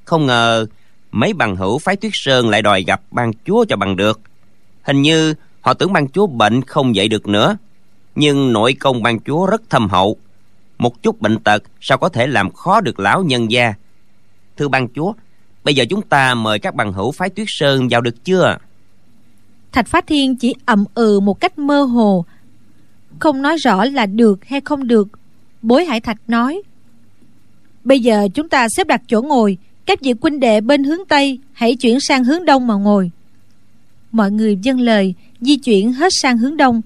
Không 0.05 0.27
ngờ, 0.27 0.67
mấy 1.13 1.33
bằng 1.33 1.57
hữu 1.57 1.79
phái 1.79 1.97
tuyết 1.97 2.13
sơn 2.15 2.49
lại 2.49 2.63
đòi 2.63 2.83
gặp 2.83 3.03
ban 3.11 3.31
chúa 3.47 3.65
cho 3.65 3.77
bằng 3.77 3.97
được. 3.97 4.21
Hình 4.83 5.03
như 5.03 5.35
họ 5.61 5.75
tưởng 5.75 5.93
ban 5.93 6.09
chúa 6.09 6.27
bệnh 6.27 6.63
không 6.63 6.97
dậy 6.97 7.09
được 7.09 7.29
nữa, 7.29 7.57
nhưng 8.15 8.53
nội 8.53 8.75
công 8.81 9.03
ban 9.03 9.21
chúa 9.21 9.47
rất 9.47 9.71
thâm 9.71 9.89
hậu. 9.89 10.17
Một 10.79 11.03
chút 11.03 11.21
bệnh 11.21 11.39
tật 11.39 11.63
sao 11.81 11.99
có 11.99 12.09
thể 12.09 12.27
làm 12.27 12.51
khó 12.51 12.81
được 12.81 13.01
lão 13.01 13.23
nhân 13.23 13.51
gia? 13.51 13.75
Thưa 14.57 14.69
ban 14.69 14.89
chúa, 14.95 15.13
bây 15.65 15.75
giờ 15.75 15.85
chúng 15.91 16.03
ta 16.03 16.35
mời 16.35 16.59
các 16.59 16.75
bằng 16.75 16.93
hữu 16.93 17.13
phái 17.13 17.31
tuyết 17.31 17.47
sơn 17.49 17.89
vào 17.91 18.01
được 18.01 18.25
chưa? 18.25 18.59
Thạch 19.73 19.89
phát 19.89 20.07
thiên 20.07 20.37
chỉ 20.37 20.55
ậm 20.67 20.85
ừ 20.95 21.21
một 21.21 21.41
cách 21.41 21.59
mơ 21.59 21.83
hồ, 21.83 22.25
không 23.19 23.43
nói 23.43 23.57
rõ 23.57 23.85
là 23.85 24.07
được 24.07 24.45
hay 24.45 24.61
không 24.61 24.89
được. 24.89 25.09
Bối 25.63 25.85
hải 25.85 26.01
thạch 26.01 26.19
nói 26.29 26.63
bây 27.85 28.01
giờ 28.01 28.29
chúng 28.35 28.49
ta 28.49 28.67
xếp 28.77 28.87
đặt 28.87 29.03
chỗ 29.07 29.23
ngồi. 29.23 29.59
Các 29.87 30.01
vị 30.01 30.15
huynh 30.21 30.41
đệ 30.41 30.61
bên 30.61 30.85
hướng 30.85 31.05
tây 31.09 31.39
hãy 31.53 31.77
chuyển 31.77 32.01
sang 32.01 32.25
hướng 32.25 32.45
đông 32.45 32.67
mà 32.67 32.75
ngồi. 32.75 33.11
Mọi 34.13 34.31
người 34.31 34.59
dâng 34.63 34.81
lời 34.81 35.15
di 35.41 35.57
chuyển 35.57 35.93
hết 35.93 36.13
sang 36.23 36.39
hướng 36.39 36.57
đông. 36.57 36.83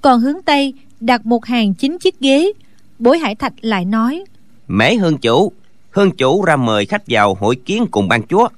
Còn 0.00 0.20
hướng 0.20 0.42
tây 0.42 0.74
đặt 1.00 1.26
một 1.26 1.44
hàng 1.44 1.74
chín 1.74 1.98
chiếc 1.98 2.20
ghế. 2.20 2.52
Bối 2.98 3.18
hải 3.18 3.34
thạch 3.34 3.52
lại 3.60 3.84
nói 3.84 4.24
mễ 4.68 4.94
hương 4.94 5.18
chủ 5.18 5.52
hương 5.90 6.10
chủ 6.10 6.42
ra 6.42 6.56
mời 6.56 6.86
khách 6.86 7.02
vào 7.06 7.34
hội 7.34 7.56
kiến 7.56 7.86
cùng 7.90 8.08
ban 8.08 8.22
chúa. 8.26 8.48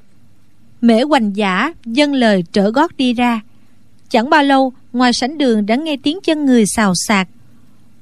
Mễ 0.80 1.02
hoành 1.02 1.36
giả 1.36 1.72
dâng 1.84 2.14
lời 2.14 2.44
trở 2.52 2.70
gót 2.70 2.96
đi 2.96 3.12
ra. 3.12 3.40
Chẳng 4.08 4.30
bao 4.30 4.42
lâu 4.42 4.72
ngoài 4.92 5.12
sảnh 5.12 5.38
đường 5.38 5.66
đã 5.66 5.76
nghe 5.76 5.96
tiếng 6.02 6.18
chân 6.24 6.46
người 6.46 6.64
xào 6.66 6.92
xạc. 6.94 7.28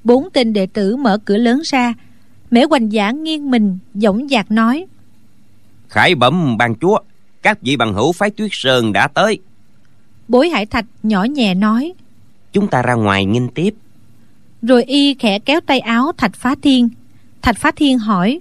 Bốn 0.05 0.29
tên 0.33 0.53
đệ 0.53 0.67
tử 0.67 0.97
mở 0.97 1.19
cửa 1.25 1.37
lớn 1.37 1.63
ra 1.65 1.95
mễ 2.55 2.65
hoành 2.71 2.93
giả 2.93 3.11
nghiêng 3.11 3.51
mình 3.51 3.79
dõng 3.95 4.29
dạc 4.29 4.51
nói. 4.51 4.87
Khải 5.89 6.15
bẩm 6.15 6.57
ban 6.57 6.75
chúa 6.75 6.99
các 7.43 7.63
vị 7.63 7.77
bằng 7.77 7.95
hữu 7.95 8.13
phái 8.13 8.31
tuyết 8.31 8.51
sơn 8.53 8.93
đã 8.93 9.09
tới. 9.09 9.39
Bối 10.29 10.49
hải 10.49 10.67
thạch 10.67 10.85
nhỏ 11.03 11.25
nhẹ 11.25 11.55
nói. 11.55 11.93
Chúng 12.53 12.69
ta 12.69 12.83
ra 12.83 12.95
ngoài 12.95 13.25
nghinh 13.25 13.49
tiếp. 13.55 13.75
Rồi 14.63 14.85
y 14.85 15.15
khẽ 15.15 15.39
kéo 15.39 15.61
tay 15.61 15.81
áo 15.81 16.13
thạch 16.17 16.35
phá 16.35 16.55
thiên. 16.63 16.89
Thạch 17.43 17.59
phá 17.59 17.71
thiên 17.77 17.99
hỏi. 17.99 18.41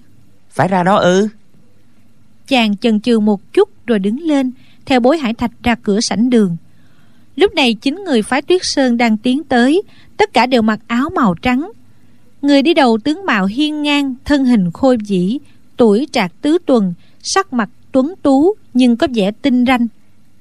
Phải 0.49 0.67
ra 0.67 0.83
đó 0.83 0.95
ư? 0.95 1.27
Chàng 2.47 2.77
chần 2.77 3.01
chừ 3.01 3.19
một 3.19 3.53
chút 3.53 3.69
rồi 3.87 3.99
đứng 3.99 4.19
lên 4.19 4.51
theo 4.85 4.99
bối 4.99 5.17
hải 5.17 5.33
thạch 5.33 5.51
ra 5.63 5.75
cửa 5.75 6.01
sảnh 6.01 6.29
đường. 6.29 6.57
Lúc 7.35 7.55
này 7.55 7.73
chính 7.73 8.03
người 8.03 8.21
phái 8.21 8.41
tuyết 8.41 8.61
sơn 8.63 8.97
đang 8.97 9.17
tiến 9.17 9.43
tới 9.43 9.81
tất 10.17 10.33
cả 10.33 10.45
đều 10.45 10.61
mặc 10.61 10.79
áo 10.87 11.09
màu 11.09 11.35
trắng 11.41 11.71
người 12.43 12.61
đi 12.61 12.73
đầu 12.73 12.97
tướng 12.97 13.25
mạo 13.25 13.45
hiên 13.45 13.81
ngang 13.81 14.15
thân 14.25 14.45
hình 14.45 14.71
khôi 14.71 14.97
dĩ, 15.05 15.37
tuổi 15.77 16.07
trạc 16.11 16.31
tứ 16.41 16.57
tuần 16.65 16.93
sắc 17.21 17.53
mặt 17.53 17.69
tuấn 17.91 18.13
tú 18.21 18.53
nhưng 18.73 18.97
có 18.97 19.07
vẻ 19.13 19.31
tinh 19.41 19.65
ranh. 19.65 19.87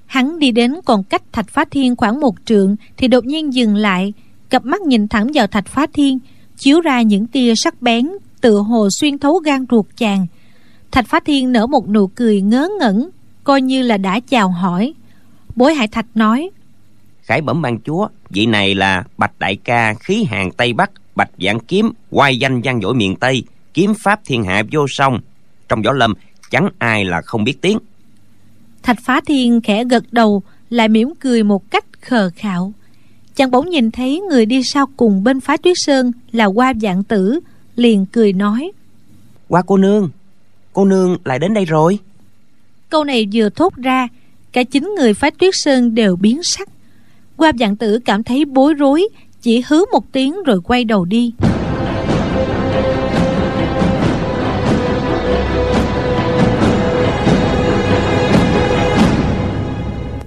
Hắn 0.06 0.38
đi 0.38 0.50
đến 0.50 0.74
còn 0.84 1.04
cách 1.04 1.22
thạch 1.32 1.48
phá 1.48 1.64
thiên 1.70 1.96
khoảng 1.96 2.20
một 2.20 2.34
trượng 2.44 2.76
thì 2.96 3.08
đột 3.08 3.24
nhiên 3.24 3.54
dừng 3.54 3.74
lại 3.74 4.12
cặp 4.50 4.64
mắt 4.64 4.80
nhìn 4.80 5.08
thẳng 5.08 5.30
vào 5.34 5.46
thạch 5.46 5.66
phá 5.66 5.86
thiên 5.92 6.18
chiếu 6.56 6.80
ra 6.80 7.02
những 7.02 7.26
tia 7.26 7.54
sắc 7.56 7.82
bén 7.82 8.08
tựa 8.40 8.58
hồ 8.58 8.88
xuyên 8.90 9.18
thấu 9.18 9.38
gan 9.38 9.66
ruột 9.70 9.86
chàng. 9.96 10.26
Thạch 10.90 11.06
phá 11.08 11.20
thiên 11.24 11.52
nở 11.52 11.66
một 11.66 11.88
nụ 11.88 12.06
cười 12.06 12.40
ngớ 12.40 12.68
ngẩn 12.80 13.10
coi 13.44 13.62
như 13.62 13.82
là 13.82 13.96
đã 13.96 14.20
chào 14.20 14.48
hỏi. 14.48 14.94
Bối 15.56 15.74
hải 15.74 15.88
thạch 15.88 16.06
nói 16.14 16.50
khải 17.22 17.40
bẩm 17.42 17.62
ban 17.62 17.80
chúa 17.80 18.08
vị 18.30 18.46
này 18.46 18.74
là 18.74 19.04
bạch 19.18 19.38
đại 19.38 19.56
ca 19.56 19.94
khí 19.94 20.24
hàng 20.24 20.50
tây 20.50 20.72
bắc 20.72 20.90
bạch 21.16 21.30
vạn 21.38 21.60
kiếm 21.60 21.90
oai 22.10 22.36
danh 22.36 22.60
gian 22.60 22.80
dội 22.80 22.94
miền 22.94 23.16
tây 23.16 23.44
kiếm 23.74 23.94
pháp 23.98 24.20
thiên 24.24 24.44
hạ 24.44 24.62
vô 24.72 24.86
song. 24.88 25.20
Trong 25.68 25.82
võ 25.82 25.92
lâm 25.92 26.14
chẳng 26.50 26.68
ai 26.78 27.04
là 27.04 27.20
không 27.24 27.44
biết 27.44 27.60
tiếng. 27.60 27.78
Thạch 28.82 28.98
phá 29.04 29.20
thiên 29.26 29.60
khẽ 29.60 29.84
gật 29.84 30.12
đầu 30.12 30.42
lại 30.70 30.88
mỉm 30.88 31.08
cười 31.20 31.42
một 31.42 31.70
cách 31.70 31.84
khờ 32.00 32.30
khạo. 32.36 32.72
Chàng 33.34 33.50
bỗng 33.50 33.70
nhìn 33.70 33.90
thấy 33.90 34.20
người 34.20 34.46
đi 34.46 34.62
sau 34.62 34.86
cùng 34.96 35.24
bên 35.24 35.40
phái 35.40 35.58
tuyết 35.58 35.76
sơn 35.78 36.12
là 36.32 36.44
hoa 36.44 36.72
dạng 36.82 37.04
tử 37.04 37.40
liền 37.76 38.06
cười 38.06 38.32
nói. 38.32 38.72
Hoa 39.48 39.62
cô 39.66 39.76
nương 39.76 40.10
cô 40.72 40.84
nương 40.84 41.16
lại 41.24 41.38
đến 41.38 41.54
đây 41.54 41.64
rồi. 41.64 41.98
Câu 42.88 43.04
này 43.04 43.28
vừa 43.32 43.48
thốt 43.48 43.74
ra 43.76 44.08
cả 44.52 44.62
chín 44.62 44.94
người 44.96 45.14
phái 45.14 45.30
tuyết 45.30 45.54
sơn 45.56 45.94
đều 45.94 46.16
biến 46.16 46.42
sắc. 46.42 46.68
Hoa 47.36 47.52
dạng 47.60 47.76
tử 47.76 47.98
cảm 48.04 48.22
thấy 48.22 48.44
bối 48.44 48.74
rối 48.74 49.08
chỉ 49.42 49.62
hứ 49.68 49.84
một 49.92 50.12
tiếng 50.12 50.34
rồi 50.46 50.60
quay 50.64 50.84
đầu 50.84 51.04
đi. 51.04 51.32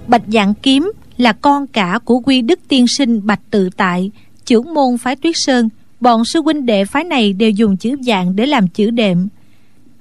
Bạch 0.06 0.22
dạng 0.26 0.54
kiếm 0.54 0.92
là 1.16 1.32
con 1.32 1.66
cả 1.66 1.98
của 2.04 2.18
quy 2.18 2.42
đức 2.42 2.60
tiên 2.68 2.86
sinh 2.88 3.26
bạch 3.26 3.40
tự 3.50 3.70
tại, 3.76 4.10
trưởng 4.44 4.74
môn 4.74 4.98
phái 4.98 5.16
tuyết 5.16 5.34
sơn. 5.36 5.68
Bọn 6.00 6.24
sư 6.24 6.42
huynh 6.42 6.66
đệ 6.66 6.84
phái 6.84 7.04
này 7.04 7.32
đều 7.32 7.50
dùng 7.50 7.76
chữ 7.76 7.96
dạng 8.06 8.36
để 8.36 8.46
làm 8.46 8.68
chữ 8.68 8.90
đệm. 8.90 9.28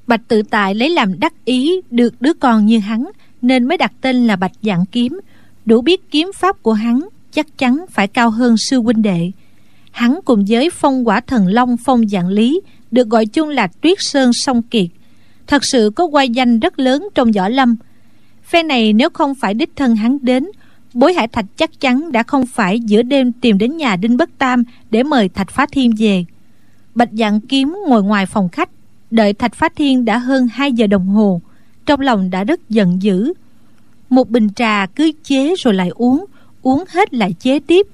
Bạch 0.08 0.22
tự 0.28 0.42
tại 0.42 0.76
lấy 0.76 0.90
làm 0.90 1.20
đắc 1.20 1.34
ý, 1.46 1.82
được 1.92 2.22
đứa 2.22 2.34
con 2.34 2.66
như 2.66 2.80
hắn, 2.80 3.10
nên 3.42 3.64
mới 3.64 3.78
đặt 3.78 3.92
tên 4.02 4.28
là 4.28 4.36
bạch 4.36 4.52
dạng 4.62 4.86
kiếm. 4.92 5.20
Đủ 5.66 5.82
biết 5.82 6.12
kiếm 6.12 6.32
pháp 6.36 6.64
của 6.64 6.74
hắn 6.74 7.02
chắc 7.36 7.58
chắn 7.58 7.86
phải 7.90 8.08
cao 8.08 8.30
hơn 8.30 8.56
sư 8.58 8.82
huynh 8.82 9.02
đệ. 9.02 9.32
Hắn 9.92 10.20
cùng 10.26 10.46
với 10.48 10.70
phong 10.70 11.08
quả 11.08 11.22
thần 11.22 11.48
long 11.48 11.78
phong 11.86 12.08
dạng 12.08 12.28
lý 12.28 12.62
được 12.92 13.10
gọi 13.10 13.26
chung 13.26 13.50
là 13.50 13.68
tuyết 13.68 13.98
sơn 14.00 14.34
song 14.34 14.62
kiệt. 14.62 14.88
Thật 15.48 15.66
sự 15.66 15.92
có 15.96 16.06
quay 16.06 16.30
danh 16.30 16.60
rất 16.60 16.80
lớn 16.80 17.08
trong 17.16 17.32
võ 17.32 17.50
lâm. 17.50 17.76
Phe 18.44 18.64
này 18.64 18.94
nếu 18.94 19.10
không 19.10 19.36
phải 19.36 19.54
đích 19.54 19.76
thân 19.76 19.96
hắn 19.96 20.18
đến, 20.22 20.48
bối 20.94 21.14
hải 21.14 21.28
thạch 21.28 21.46
chắc 21.58 21.80
chắn 21.80 22.12
đã 22.12 22.24
không 22.24 22.46
phải 22.46 22.80
giữa 22.80 23.02
đêm 23.02 23.32
tìm 23.32 23.58
đến 23.58 23.78
nhà 23.78 23.96
đinh 23.96 24.18
bất 24.18 24.30
tam 24.38 24.64
để 24.92 25.04
mời 25.04 25.30
thạch 25.30 25.52
phá 25.52 25.66
thiên 25.72 25.92
về. 25.98 26.26
Bạch 26.96 27.10
dạng 27.12 27.42
kiếm 27.42 27.76
ngồi 27.88 28.04
ngoài 28.04 28.26
phòng 28.26 28.50
khách, 28.50 28.70
đợi 29.12 29.34
thạch 29.34 29.56
phá 29.56 29.70
thiên 29.76 30.06
đã 30.06 30.18
hơn 30.18 30.48
2 30.48 30.72
giờ 30.72 30.88
đồng 30.88 31.08
hồ, 31.08 31.42
trong 31.86 32.00
lòng 32.00 32.30
đã 32.30 32.44
rất 32.44 32.70
giận 32.70 33.02
dữ. 33.02 33.34
Một 34.10 34.30
bình 34.30 34.50
trà 34.56 34.86
cứ 34.86 35.12
chế 35.24 35.54
rồi 35.64 35.74
lại 35.74 35.90
uống 35.96 36.26
uống 36.66 36.84
hết 36.90 37.14
lại 37.14 37.34
chế 37.40 37.60
tiếp. 37.60 37.88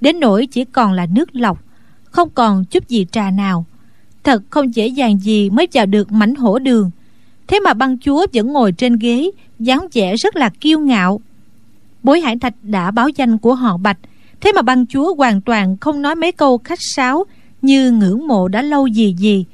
Đến 0.00 0.20
nỗi 0.20 0.46
chỉ 0.46 0.64
còn 0.64 0.92
là 0.92 1.06
nước 1.06 1.36
lọc, 1.36 1.58
không 2.04 2.30
còn 2.30 2.64
chút 2.64 2.88
gì 2.88 3.06
trà 3.12 3.30
nào. 3.30 3.64
Thật 4.24 4.42
không 4.50 4.74
dễ 4.74 4.86
dàng 4.86 5.18
gì 5.18 5.50
mới 5.50 5.68
vào 5.72 5.86
được 5.86 6.12
mảnh 6.12 6.34
hổ 6.34 6.58
đường. 6.58 6.90
Thế 7.46 7.60
mà 7.60 7.74
băng 7.74 7.98
chúa 7.98 8.26
vẫn 8.32 8.52
ngồi 8.52 8.72
trên 8.72 8.96
ghế, 8.96 9.30
dáng 9.58 9.86
vẻ 9.92 10.16
rất 10.16 10.36
là 10.36 10.50
kiêu 10.60 10.78
ngạo. 10.78 11.20
Bối 12.02 12.20
hải 12.20 12.38
thạch 12.38 12.54
đã 12.62 12.90
báo 12.90 13.08
danh 13.08 13.38
của 13.38 13.54
họ 13.54 13.76
bạch, 13.76 13.98
thế 14.40 14.52
mà 14.52 14.62
băng 14.62 14.86
chúa 14.86 15.14
hoàn 15.14 15.40
toàn 15.40 15.76
không 15.76 16.02
nói 16.02 16.14
mấy 16.14 16.32
câu 16.32 16.58
khách 16.58 16.78
sáo 16.94 17.24
như 17.62 17.90
ngưỡng 17.90 18.26
mộ 18.26 18.48
đã 18.48 18.62
lâu 18.62 18.86
gì 18.86 19.14
gì. 19.18 19.44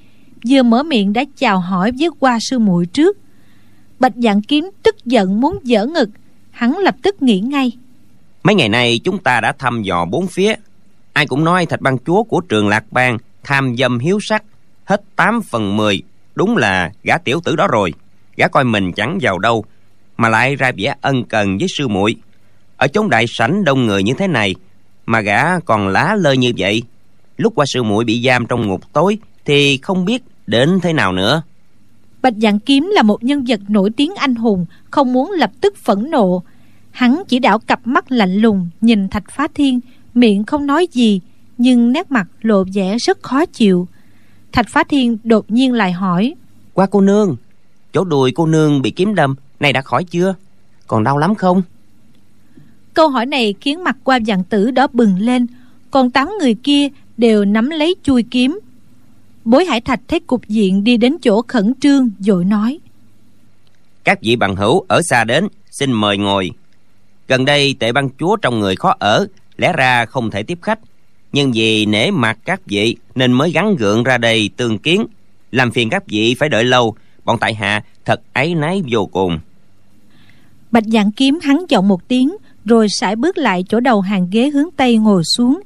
Vừa 0.48 0.62
mở 0.62 0.82
miệng 0.82 1.12
đã 1.12 1.24
chào 1.36 1.60
hỏi 1.60 1.92
với 1.98 2.08
qua 2.18 2.38
sư 2.40 2.58
muội 2.58 2.86
trước. 2.86 3.18
Bạch 4.00 4.14
dạng 4.16 4.42
kiếm 4.42 4.70
tức 4.82 4.96
giận 5.04 5.40
muốn 5.40 5.58
dở 5.62 5.86
ngực, 5.86 6.10
hắn 6.50 6.78
lập 6.78 6.96
tức 7.02 7.22
nghĩ 7.22 7.40
ngay 7.40 7.72
mấy 8.42 8.54
ngày 8.54 8.68
nay 8.68 9.00
chúng 9.04 9.18
ta 9.18 9.40
đã 9.40 9.52
thăm 9.52 9.82
dò 9.82 10.04
bốn 10.04 10.26
phía. 10.26 10.54
Ai 11.12 11.26
cũng 11.26 11.44
nói 11.44 11.66
thạch 11.66 11.80
băng 11.80 11.98
chúa 12.06 12.22
của 12.22 12.40
trường 12.40 12.68
lạc 12.68 12.84
bang 12.90 13.18
tham 13.44 13.76
dâm 13.76 13.98
hiếu 13.98 14.18
sắc, 14.22 14.44
hết 14.84 15.02
8 15.16 15.42
phần 15.42 15.76
10 15.76 16.02
đúng 16.34 16.56
là 16.56 16.92
gã 17.02 17.18
tiểu 17.18 17.40
tử 17.44 17.56
đó 17.56 17.66
rồi. 17.66 17.94
Gã 18.36 18.48
coi 18.48 18.64
mình 18.64 18.92
chẳng 18.92 19.18
vào 19.22 19.38
đâu, 19.38 19.64
mà 20.16 20.28
lại 20.28 20.56
ra 20.56 20.72
vẻ 20.76 20.94
ân 21.00 21.24
cần 21.24 21.58
với 21.58 21.68
sư 21.68 21.88
muội. 21.88 22.16
Ở 22.76 22.88
chốn 22.88 23.10
đại 23.10 23.24
sảnh 23.28 23.64
đông 23.64 23.86
người 23.86 24.02
như 24.02 24.12
thế 24.18 24.26
này, 24.26 24.54
mà 25.06 25.20
gã 25.20 25.60
còn 25.60 25.88
lá 25.88 26.16
lơ 26.18 26.32
như 26.32 26.52
vậy. 26.58 26.82
Lúc 27.36 27.52
qua 27.56 27.66
sư 27.66 27.82
muội 27.82 28.04
bị 28.04 28.22
giam 28.26 28.46
trong 28.46 28.68
ngục 28.68 28.92
tối, 28.92 29.18
thì 29.44 29.78
không 29.82 30.04
biết 30.04 30.22
đến 30.46 30.80
thế 30.82 30.92
nào 30.92 31.12
nữa. 31.12 31.42
Bạch 32.22 32.34
dạng 32.36 32.60
kiếm 32.60 32.90
là 32.94 33.02
một 33.02 33.24
nhân 33.24 33.44
vật 33.48 33.60
nổi 33.68 33.90
tiếng 33.96 34.14
anh 34.14 34.34
hùng, 34.34 34.66
không 34.90 35.12
muốn 35.12 35.30
lập 35.30 35.50
tức 35.60 35.76
phẫn 35.76 36.10
nộ 36.10 36.42
hắn 36.92 37.22
chỉ 37.28 37.38
đảo 37.38 37.58
cặp 37.58 37.86
mắt 37.86 38.12
lạnh 38.12 38.34
lùng 38.34 38.68
nhìn 38.80 39.08
thạch 39.08 39.30
phá 39.30 39.48
thiên 39.54 39.80
miệng 40.14 40.44
không 40.44 40.66
nói 40.66 40.86
gì 40.92 41.20
nhưng 41.58 41.92
nét 41.92 42.10
mặt 42.10 42.26
lộ 42.42 42.64
vẻ 42.74 42.96
rất 42.98 43.22
khó 43.22 43.46
chịu. 43.46 43.88
Thạch 44.52 44.68
phá 44.68 44.84
thiên 44.88 45.18
đột 45.24 45.50
nhiên 45.50 45.72
lại 45.72 45.92
hỏi 45.92 46.34
qua 46.74 46.86
cô 46.86 47.00
nương 47.00 47.36
chỗ 47.92 48.04
đùi 48.04 48.32
cô 48.34 48.46
nương 48.46 48.82
bị 48.82 48.90
kiếm 48.90 49.14
đâm 49.14 49.34
này 49.60 49.72
đã 49.72 49.82
khỏi 49.82 50.04
chưa? 50.04 50.34
Còn 50.86 51.04
đau 51.04 51.18
lắm 51.18 51.34
không? 51.34 51.62
Câu 52.94 53.08
hỏi 53.08 53.26
này 53.26 53.54
khiến 53.60 53.84
mặt 53.84 53.96
qua 54.04 54.18
vạn 54.26 54.44
tử 54.44 54.70
đó 54.70 54.86
bừng 54.92 55.18
lên 55.18 55.46
còn 55.90 56.10
tám 56.10 56.30
người 56.40 56.54
kia 56.54 56.88
đều 57.16 57.44
nắm 57.44 57.70
lấy 57.70 57.94
chui 58.02 58.22
kiếm. 58.22 58.60
Bối 59.44 59.64
hải 59.64 59.80
thạch 59.80 60.00
thấy 60.08 60.20
cục 60.20 60.48
diện 60.48 60.84
đi 60.84 60.96
đến 60.96 61.16
chỗ 61.22 61.42
khẩn 61.48 61.72
trương 61.80 62.10
dội 62.18 62.44
nói 62.44 62.78
các 64.04 64.18
vị 64.22 64.36
bằng 64.36 64.56
hữu 64.56 64.84
ở 64.88 65.02
xa 65.02 65.24
đến 65.24 65.48
xin 65.70 65.92
mời 65.92 66.18
ngồi 66.18 66.50
gần 67.28 67.44
đây, 67.44 67.74
tệ 67.78 67.92
băng 67.92 68.08
chúa 68.18 68.36
trong 68.36 68.60
người 68.60 68.76
khó 68.76 68.96
ở, 68.98 69.26
lẽ 69.56 69.72
ra 69.76 70.06
không 70.06 70.30
thể 70.30 70.42
tiếp 70.42 70.58
khách. 70.62 70.78
Nhưng 71.32 71.52
vì 71.52 71.86
nể 71.86 72.10
mặt 72.10 72.38
các 72.44 72.60
vị, 72.66 72.96
nên 73.14 73.32
mới 73.32 73.50
gắn 73.50 73.76
gượng 73.76 74.04
ra 74.04 74.18
đây 74.18 74.50
tương 74.56 74.78
kiến. 74.78 75.06
Làm 75.52 75.70
phiền 75.70 75.90
các 75.90 76.02
vị 76.06 76.34
phải 76.38 76.48
đợi 76.48 76.64
lâu, 76.64 76.94
bọn 77.24 77.38
tại 77.40 77.54
hạ 77.54 77.84
thật 78.04 78.20
áy 78.32 78.54
náy 78.54 78.82
vô 78.90 79.06
cùng. 79.06 79.38
Bạch 80.70 80.84
dạng 80.86 81.12
kiếm 81.12 81.38
hắn 81.42 81.64
giọng 81.68 81.88
một 81.88 82.08
tiếng, 82.08 82.36
rồi 82.64 82.86
sải 82.88 83.16
bước 83.16 83.38
lại 83.38 83.64
chỗ 83.68 83.80
đầu 83.80 84.00
hàng 84.00 84.28
ghế 84.30 84.50
hướng 84.50 84.68
tây 84.76 84.96
ngồi 84.96 85.24
xuống. 85.24 85.60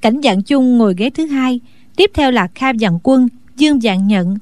Cảnh 0.00 0.20
dạng 0.22 0.42
chung 0.42 0.78
ngồi 0.78 0.94
ghế 0.96 1.10
thứ 1.10 1.26
hai, 1.26 1.60
tiếp 1.96 2.10
theo 2.14 2.30
là 2.30 2.48
kha 2.54 2.72
dạng 2.80 2.98
quân, 3.02 3.28
dương 3.56 3.80
dạng 3.80 4.06
nhận. 4.06 4.38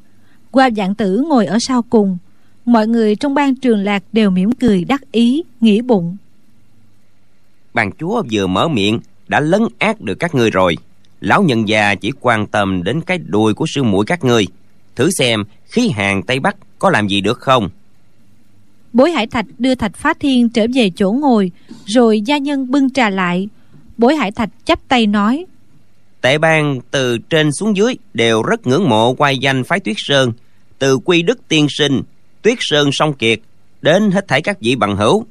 Qua 0.50 0.70
dạng 0.76 0.94
tử 0.94 1.24
ngồi 1.28 1.46
ở 1.46 1.58
sau 1.60 1.82
cùng. 1.82 2.18
Mọi 2.64 2.86
người 2.86 3.16
trong 3.16 3.34
ban 3.34 3.54
trường 3.54 3.78
lạc 3.78 4.02
đều 4.12 4.30
mỉm 4.30 4.52
cười 4.52 4.84
đắc 4.84 5.12
ý, 5.12 5.42
nghĩ 5.60 5.80
bụng 5.82 6.16
bàn 7.74 7.90
chúa 7.98 8.22
vừa 8.32 8.46
mở 8.46 8.68
miệng 8.68 9.00
đã 9.28 9.40
lấn 9.40 9.62
át 9.78 10.00
được 10.00 10.14
các 10.14 10.34
ngươi 10.34 10.50
rồi. 10.50 10.76
Lão 11.20 11.42
nhân 11.42 11.68
già 11.68 11.94
chỉ 11.94 12.12
quan 12.20 12.46
tâm 12.46 12.82
đến 12.82 13.00
cái 13.00 13.18
đuôi 13.18 13.54
của 13.54 13.66
sư 13.68 13.82
muội 13.82 14.04
các 14.06 14.24
ngươi. 14.24 14.46
Thử 14.96 15.10
xem 15.10 15.44
khí 15.64 15.88
hàng 15.88 16.22
tây 16.22 16.40
bắc 16.40 16.56
có 16.78 16.90
làm 16.90 17.08
gì 17.08 17.20
được 17.20 17.38
không? 17.38 17.68
Bối 18.92 19.10
hải 19.10 19.26
thạch 19.26 19.46
đưa 19.58 19.74
thạch 19.74 19.96
phá 19.96 20.14
thiên 20.20 20.48
trở 20.48 20.66
về 20.74 20.90
chỗ 20.96 21.12
ngồi 21.12 21.50
rồi 21.86 22.20
gia 22.20 22.38
nhân 22.38 22.70
bưng 22.70 22.90
trà 22.90 23.10
lại. 23.10 23.48
Bối 23.96 24.16
hải 24.16 24.32
thạch 24.32 24.50
chắp 24.64 24.88
tay 24.88 25.06
nói 25.06 25.46
tệ 26.24 26.38
bang 26.38 26.80
từ 26.90 27.18
trên 27.18 27.52
xuống 27.52 27.76
dưới 27.76 27.96
đều 28.14 28.42
rất 28.42 28.66
ngưỡng 28.66 28.88
mộ 28.88 29.14
quay 29.14 29.38
danh 29.38 29.64
phái 29.64 29.80
tuyết 29.80 29.96
sơn. 29.98 30.32
Từ 30.78 30.98
quy 30.98 31.22
đức 31.22 31.48
tiên 31.48 31.66
sinh 31.70 32.02
tuyết 32.42 32.58
sơn 32.60 32.90
song 32.92 33.12
kiệt 33.12 33.40
đến 33.82 34.10
hết 34.10 34.28
thảy 34.28 34.42
các 34.42 34.60
vị 34.60 34.74
bằng 34.74 34.96
hữu. 34.96 35.26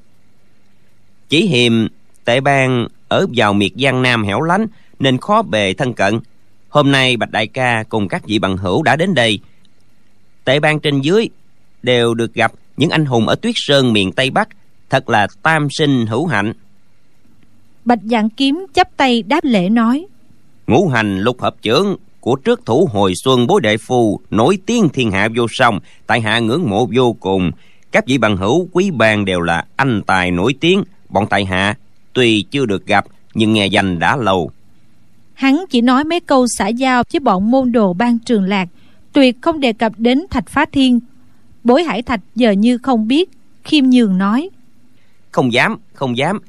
Chỉ 1.29 1.47
hiềm 1.47 1.88
tệ 2.25 2.41
bang 2.41 2.88
ở 3.07 3.25
vào 3.36 3.53
miệt 3.53 3.71
giang 3.75 4.01
nam 4.01 4.23
hẻo 4.23 4.41
lánh 4.41 4.67
nên 4.99 5.17
khó 5.17 5.41
bề 5.41 5.73
thân 5.73 5.93
cận. 5.93 6.19
Hôm 6.69 6.91
nay 6.91 7.17
bạch 7.17 7.31
đại 7.31 7.47
ca 7.47 7.83
cùng 7.89 8.07
các 8.07 8.25
vị 8.25 8.39
bằng 8.39 8.57
hữu 8.57 8.83
đã 8.83 8.95
đến 8.95 9.13
đây. 9.13 9.39
Tệ 10.45 10.59
bang 10.59 10.79
trên 10.79 11.01
dưới 11.01 11.29
đều 11.83 12.13
được 12.13 12.33
gặp 12.33 12.51
những 12.77 12.89
anh 12.89 13.05
hùng 13.05 13.27
ở 13.27 13.36
tuyết 13.36 13.53
sơn 13.57 13.93
miền 13.93 14.12
tây 14.12 14.29
bắc 14.29 14.49
thật 14.89 15.09
là 15.09 15.27
tam 15.43 15.67
sinh 15.69 16.05
hữu 16.05 16.25
hạnh. 16.25 16.53
Bạch 17.86 17.99
dạng 18.03 18.29
kiếm 18.29 18.65
chắp 18.73 18.97
tay 18.97 19.21
đáp 19.21 19.43
lễ 19.43 19.69
nói 19.69 20.05
ngũ 20.67 20.88
hành 20.88 21.19
lục 21.19 21.41
hợp 21.41 21.55
trưởng 21.62 21.95
của 22.19 22.36
trước 22.36 22.65
thủ 22.65 22.89
hồi 22.91 23.13
xuân 23.15 23.47
bối 23.47 23.62
đệ 23.62 23.77
phu 23.77 24.19
nổi 24.29 24.57
tiếng 24.65 24.89
thiên 24.89 25.12
hạ 25.12 25.27
vô 25.36 25.45
song 25.49 25.79
tại 26.07 26.21
hạ 26.21 26.39
ngưỡng 26.39 26.69
mộ 26.69 26.88
vô 26.95 27.15
cùng. 27.19 27.51
Các 27.91 28.05
vị 28.07 28.17
bằng 28.17 28.38
hữu 28.38 28.67
quý 28.71 28.91
bang 28.91 29.25
đều 29.25 29.41
là 29.41 29.65
anh 29.75 30.01
tài 30.05 30.31
nổi 30.31 30.55
tiếng 30.59 30.83
bọn 31.09 31.27
tại 31.29 31.45
hạ 31.45 31.75
tuy 32.13 32.45
chưa 32.52 32.65
được 32.65 32.86
gặp 32.86 33.06
nhưng 33.34 33.54
nghe 33.54 33.67
danh 33.67 33.99
đã 33.99 34.15
lâu. 34.15 34.52
Hắn 35.34 35.65
chỉ 35.69 35.82
nói 35.82 36.04
mấy 36.04 36.19
câu 36.19 36.45
xã 36.58 36.67
giao 36.67 37.04
với 37.13 37.19
bọn 37.19 37.52
môn 37.52 37.71
đồ 37.71 37.93
ban 37.93 38.19
trường 38.19 38.43
lạc 38.43 38.69
tuyệt 39.13 39.38
không 39.41 39.60
đề 39.60 39.73
cập 39.73 39.93
đến 39.97 40.21
thạch 40.30 40.49
phá 40.49 40.65
thiên. 40.71 40.99
Bối 41.63 41.84
hải 41.84 42.02
thạch 42.02 42.19
giờ 42.36 42.52
như 42.52 42.78
không 42.78 43.08
biết 43.08 43.30
khiêm 43.63 43.86
nhường 43.86 44.17
nói. 44.17 44.49
Không 45.32 45.54
dám 45.54 45.78
không 45.93 46.17
dám. 46.17 46.39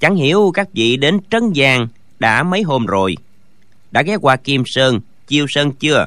Chẳng 0.00 0.16
hiểu 0.16 0.50
các 0.54 0.68
vị 0.72 0.96
đến 0.96 1.18
trấn 1.30 1.42
giang 1.56 1.88
đã 2.18 2.42
mấy 2.42 2.62
hôm 2.62 2.86
rồi. 2.86 3.16
Đã 3.90 4.02
ghé 4.02 4.16
qua 4.16 4.36
kim 4.36 4.62
sơn 4.66 5.00
chiêu 5.26 5.46
sơn 5.48 5.72
chưa? 5.72 6.06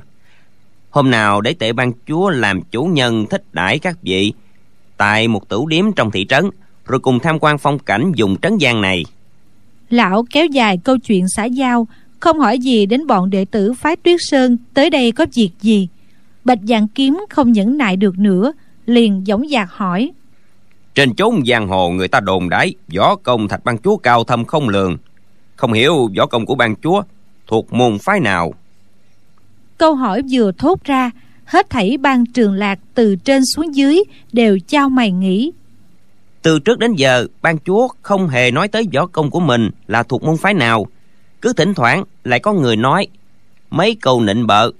Hôm 0.89 1.11
nào 1.11 1.41
để 1.41 1.53
tệ 1.53 1.73
ban 1.73 1.91
chúa 2.07 2.29
làm 2.29 2.61
chủ 2.61 2.83
nhân 2.83 3.25
thích 3.29 3.43
đãi 3.53 3.79
các 3.79 3.97
vị 4.01 4.33
tại 4.97 5.27
một 5.27 5.49
tửu 5.49 5.67
điếm 5.67 5.91
trong 5.91 6.11
thị 6.11 6.25
trấn 6.29 6.49
rồi 6.87 6.99
cùng 6.99 7.19
tham 7.19 7.39
quan 7.39 7.57
phong 7.57 7.79
cảnh 7.79 8.11
dùng 8.15 8.35
trấn 8.41 8.57
giang 8.61 8.81
này. 8.81 9.05
Lão 9.89 10.25
kéo 10.31 10.45
dài 10.45 10.77
câu 10.83 10.97
chuyện 10.97 11.25
xã 11.35 11.45
giao 11.45 11.87
không 12.19 12.39
hỏi 12.39 12.59
gì 12.59 12.85
đến 12.85 13.07
bọn 13.07 13.29
đệ 13.29 13.45
tử 13.45 13.73
phái 13.73 13.95
tuyết 13.95 14.19
sơn 14.19 14.57
tới 14.73 14.89
đây 14.89 15.11
có 15.11 15.25
việc 15.33 15.49
gì. 15.61 15.87
Bạch 16.43 16.59
dạng 16.63 16.87
kiếm 16.87 17.25
không 17.29 17.51
nhẫn 17.51 17.77
nại 17.77 17.95
được 17.95 18.19
nữa 18.19 18.53
liền 18.85 19.23
dõng 19.27 19.47
dạc 19.51 19.71
hỏi. 19.71 20.11
Trên 20.95 21.15
chốn 21.15 21.45
giang 21.45 21.67
hồ 21.67 21.89
người 21.89 22.07
ta 22.07 22.19
đồn 22.19 22.49
đãi 22.49 22.73
võ 22.95 23.15
công 23.15 23.47
thạch 23.47 23.63
ban 23.63 23.77
chúa 23.77 23.97
cao 23.97 24.23
thâm 24.23 24.45
không 24.45 24.69
lường. 24.69 24.97
Không 25.55 25.73
hiểu 25.73 26.09
võ 26.17 26.25
công 26.25 26.45
của 26.45 26.55
ban 26.55 26.75
chúa 26.75 27.01
thuộc 27.47 27.73
môn 27.73 27.97
phái 27.99 28.19
nào. 28.19 28.53
Câu 29.77 29.95
hỏi 29.95 30.21
vừa 30.31 30.51
thốt 30.57 30.83
ra 30.83 31.11
hết 31.45 31.69
thảy 31.69 31.97
ban 31.97 32.25
trường 32.25 32.53
lạc 32.53 32.79
từ 32.93 33.15
trên 33.15 33.41
xuống 33.55 33.75
dưới 33.75 34.03
đều 34.33 34.59
trao 34.67 34.89
mày 34.89 35.11
nghĩ 35.11 35.51
từ 36.45 36.59
trước 36.59 36.79
đến 36.79 36.93
giờ 36.95 37.27
ban 37.41 37.57
chúa 37.59 37.87
không 38.01 38.27
hề 38.27 38.51
nói 38.51 38.67
tới 38.67 38.87
võ 38.93 39.05
công 39.05 39.29
của 39.29 39.39
mình 39.39 39.69
là 39.87 40.03
thuộc 40.03 40.23
môn 40.23 40.37
phái 40.37 40.53
nào. 40.53 40.85
Cứ 41.41 41.53
thỉnh 41.53 41.73
thoảng 41.73 42.03
lại 42.23 42.39
có 42.39 42.53
người 42.53 42.75
nói 42.75 43.07
mấy 43.69 43.97
câu 44.01 44.21
nịnh 44.21 44.47
bợ. 44.47 44.71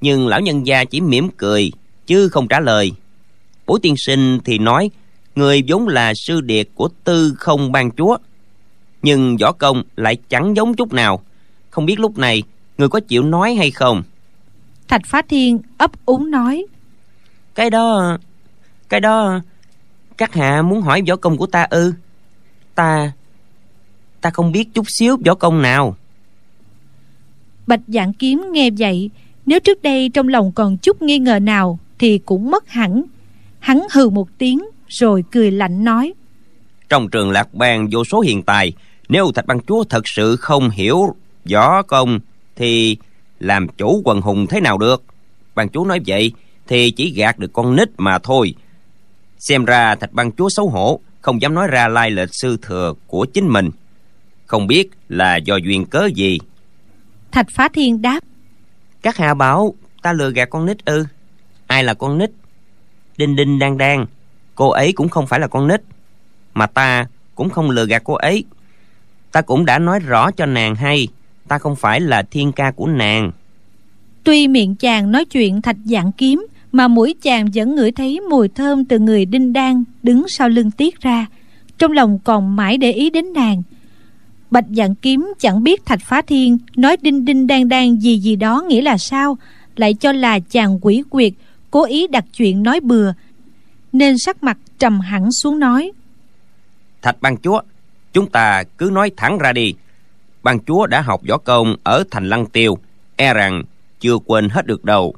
Nhưng 0.00 0.28
lão 0.28 0.40
nhân 0.40 0.66
gia 0.66 0.84
chỉ 0.84 1.00
mỉm 1.00 1.28
cười 1.36 1.72
chứ 2.06 2.28
không 2.28 2.48
trả 2.48 2.60
lời. 2.60 2.92
Bố 3.66 3.78
tiên 3.78 3.94
sinh 3.96 4.38
thì 4.44 4.58
nói 4.58 4.90
người 5.36 5.62
vốn 5.68 5.88
là 5.88 6.12
sư 6.14 6.40
điệt 6.40 6.68
của 6.74 6.88
tư 7.04 7.34
không 7.38 7.72
ban 7.72 7.90
chúa 7.90 8.16
nhưng 9.02 9.36
võ 9.36 9.52
công 9.52 9.82
lại 9.96 10.16
chẳng 10.28 10.56
giống 10.56 10.74
chút 10.74 10.92
nào. 10.92 11.22
Không 11.70 11.86
biết 11.86 12.00
lúc 12.00 12.18
này 12.18 12.42
người 12.78 12.88
có 12.88 13.00
chịu 13.00 13.22
nói 13.22 13.54
hay 13.54 13.70
không? 13.70 14.02
Thạch 14.88 15.06
phá 15.06 15.22
thiên 15.28 15.58
ấp 15.78 15.90
úng 16.06 16.30
nói 16.30 16.66
cái 17.54 17.70
đó 17.70 18.18
cái 18.88 19.00
đó 19.00 19.40
các 20.18 20.34
hạ 20.34 20.62
muốn 20.62 20.80
hỏi 20.80 21.02
võ 21.08 21.16
công 21.16 21.36
của 21.36 21.46
ta 21.46 21.66
ư? 21.70 21.92
Ta 22.74 23.12
ta 24.20 24.30
không 24.30 24.52
biết 24.52 24.74
chút 24.74 24.86
xíu 24.98 25.16
võ 25.26 25.34
công 25.34 25.62
nào. 25.62 25.96
Bạch 27.66 27.80
dạng 27.86 28.12
kiếm 28.12 28.42
nghe 28.52 28.70
vậy 28.78 29.10
nếu 29.46 29.60
trước 29.60 29.82
đây 29.82 30.10
trong 30.14 30.28
lòng 30.28 30.52
còn 30.52 30.76
chút 30.76 31.02
nghi 31.02 31.18
ngờ 31.18 31.38
nào 31.38 31.78
thì 31.98 32.18
cũng 32.18 32.50
mất 32.50 32.68
hẳn. 32.68 33.02
Hắn 33.58 33.86
hừ 33.92 34.08
một 34.08 34.28
tiếng 34.38 34.64
rồi 34.88 35.24
cười 35.30 35.50
lạnh 35.50 35.84
nói. 35.84 36.12
Trong 36.88 37.08
trường 37.08 37.30
lạc 37.30 37.54
bang 37.54 37.88
vô 37.92 38.04
số 38.04 38.20
hiện 38.20 38.42
tài 38.42 38.72
nếu 39.08 39.32
thạch 39.34 39.46
băng 39.46 39.60
chúa 39.60 39.84
thật 39.84 40.08
sự 40.08 40.36
không 40.36 40.70
hiểu 40.70 41.14
võ 41.52 41.82
công 41.82 42.18
thì 42.56 42.96
làm 43.40 43.68
chủ 43.68 44.02
quần 44.04 44.20
hùng 44.20 44.46
thế 44.46 44.60
nào 44.60 44.78
được? 44.78 45.04
Băng 45.54 45.68
chúa 45.68 45.84
nói 45.84 46.00
vậy 46.06 46.32
thì 46.66 46.90
chỉ 46.90 47.10
gạt 47.10 47.38
được 47.38 47.52
con 47.52 47.76
nít 47.76 47.88
mà 47.98 48.18
thôi 48.18 48.54
xem 49.38 49.64
ra 49.64 49.94
thạch 49.94 50.12
băng 50.12 50.32
chúa 50.32 50.48
xấu 50.48 50.68
hổ 50.68 51.00
không 51.20 51.42
dám 51.42 51.54
nói 51.54 51.68
ra 51.68 51.88
lai 51.88 52.10
lịch 52.10 52.34
sư 52.34 52.56
thừa 52.62 52.94
của 53.06 53.26
chính 53.34 53.48
mình. 53.48 53.70
Không 54.46 54.66
biết 54.66 54.88
là 55.08 55.36
do 55.36 55.56
duyên 55.56 55.86
cớ 55.86 56.08
gì. 56.14 56.38
Thạch 57.32 57.46
phá 57.50 57.68
thiên 57.68 58.02
đáp. 58.02 58.20
Các 59.02 59.16
hạ 59.16 59.34
bảo 59.34 59.74
ta 60.02 60.12
lừa 60.12 60.30
gạt 60.30 60.50
con 60.50 60.66
nít 60.66 60.84
ư. 60.84 61.06
Ai 61.66 61.84
là 61.84 61.94
con 61.94 62.18
nít? 62.18 62.30
Đinh 63.16 63.36
đinh 63.36 63.58
đang 63.58 63.78
đang 63.78 64.06
cô 64.54 64.70
ấy 64.70 64.92
cũng 64.92 65.08
không 65.08 65.26
phải 65.26 65.40
là 65.40 65.46
con 65.46 65.68
nít. 65.68 65.80
Mà 66.54 66.66
ta 66.66 67.06
cũng 67.34 67.50
không 67.50 67.70
lừa 67.70 67.86
gạt 67.86 68.02
cô 68.04 68.14
ấy. 68.14 68.44
Ta 69.32 69.40
cũng 69.40 69.64
đã 69.64 69.78
nói 69.78 70.00
rõ 70.00 70.30
cho 70.30 70.46
nàng 70.46 70.74
hay 70.74 71.08
ta 71.48 71.58
không 71.58 71.76
phải 71.76 72.00
là 72.00 72.22
thiên 72.22 72.52
ca 72.52 72.70
của 72.70 72.86
nàng. 72.86 73.32
Tuy 74.24 74.48
miệng 74.48 74.76
chàng 74.76 75.12
nói 75.12 75.24
chuyện 75.24 75.62
thạch 75.62 75.76
dạng 75.84 76.12
kiếm 76.12 76.46
mà 76.76 76.88
mũi 76.88 77.14
chàng 77.22 77.46
vẫn 77.54 77.76
ngửi 77.76 77.92
thấy 77.92 78.20
mùi 78.20 78.48
thơm 78.48 78.84
từ 78.84 78.98
người 78.98 79.24
đinh 79.24 79.52
đan 79.52 79.84
đứng 80.02 80.28
sau 80.28 80.48
lưng 80.48 80.70
tiết 80.70 81.00
ra. 81.00 81.26
Trong 81.78 81.92
lòng 81.92 82.18
còn 82.24 82.56
mãi 82.56 82.78
để 82.78 82.92
ý 82.92 83.10
đến 83.10 83.32
nàng. 83.32 83.62
Bạch 84.50 84.64
dạng 84.70 84.94
kiếm 84.94 85.32
chẳng 85.38 85.62
biết 85.62 85.86
thạch 85.86 86.00
phá 86.02 86.22
thiên 86.22 86.58
nói 86.76 86.96
đinh 87.00 87.24
đinh 87.24 87.46
đan 87.46 87.68
đan 87.68 87.96
gì 87.96 88.18
gì 88.18 88.36
đó 88.36 88.64
nghĩa 88.68 88.82
là 88.82 88.98
sao, 88.98 89.38
lại 89.76 89.94
cho 89.94 90.12
là 90.12 90.38
chàng 90.38 90.78
quỷ 90.80 91.02
quyệt 91.10 91.32
cố 91.70 91.84
ý 91.84 92.06
đặt 92.06 92.24
chuyện 92.36 92.62
nói 92.62 92.80
bừa, 92.80 93.12
nên 93.92 94.18
sắc 94.18 94.42
mặt 94.42 94.58
trầm 94.78 95.00
hẳn 95.00 95.32
xuống 95.32 95.58
nói. 95.58 95.92
Thạch 97.02 97.16
ban 97.20 97.36
chúa, 97.36 97.60
chúng 98.12 98.30
ta 98.30 98.62
cứ 98.78 98.90
nói 98.92 99.10
thẳng 99.16 99.38
ra 99.38 99.52
đi. 99.52 99.74
Ban 100.42 100.58
chúa 100.64 100.86
đã 100.86 101.00
học 101.00 101.20
võ 101.28 101.36
công 101.38 101.76
ở 101.82 102.04
thành 102.10 102.28
lăng 102.28 102.46
tiêu 102.46 102.78
e 103.16 103.34
rằng 103.34 103.62
chưa 104.00 104.18
quên 104.26 104.48
hết 104.48 104.66
được 104.66 104.84
đâu 104.84 105.14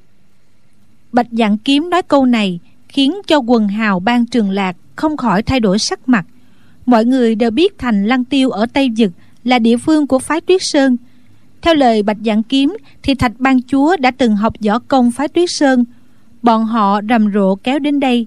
bạch 1.12 1.26
dạng 1.30 1.58
kiếm 1.58 1.90
nói 1.90 2.02
câu 2.02 2.26
này 2.26 2.58
khiến 2.88 3.14
cho 3.26 3.38
quần 3.38 3.68
hào 3.68 4.00
ban 4.00 4.26
trường 4.26 4.50
lạc 4.50 4.76
không 4.96 5.16
khỏi 5.16 5.42
thay 5.42 5.60
đổi 5.60 5.78
sắc 5.78 6.08
mặt 6.08 6.26
mọi 6.88 7.04
người 7.04 7.34
đều 7.34 7.50
biết 7.50 7.78
thành 7.78 8.06
lăng 8.06 8.24
tiêu 8.24 8.50
ở 8.50 8.66
tây 8.72 8.90
dực 8.96 9.12
là 9.44 9.58
địa 9.58 9.76
phương 9.76 10.06
của 10.06 10.18
phái 10.18 10.40
Tuyết 10.40 10.60
Sơn. 10.64 10.96
Theo 11.62 11.74
lời 11.74 12.02
Bạch 12.02 12.16
Dạng 12.24 12.42
Kiếm 12.42 12.76
thì 13.02 13.14
Thạch 13.14 13.32
Ban 13.38 13.62
Chúa 13.62 13.96
đã 13.96 14.10
từng 14.10 14.36
học 14.36 14.52
võ 14.66 14.78
công 14.78 15.10
phái 15.10 15.28
Tuyết 15.28 15.48
Sơn. 15.50 15.84
Bọn 16.42 16.64
họ 16.64 17.00
rầm 17.08 17.32
rộ 17.32 17.54
kéo 17.54 17.78
đến 17.78 18.00
đây. 18.00 18.26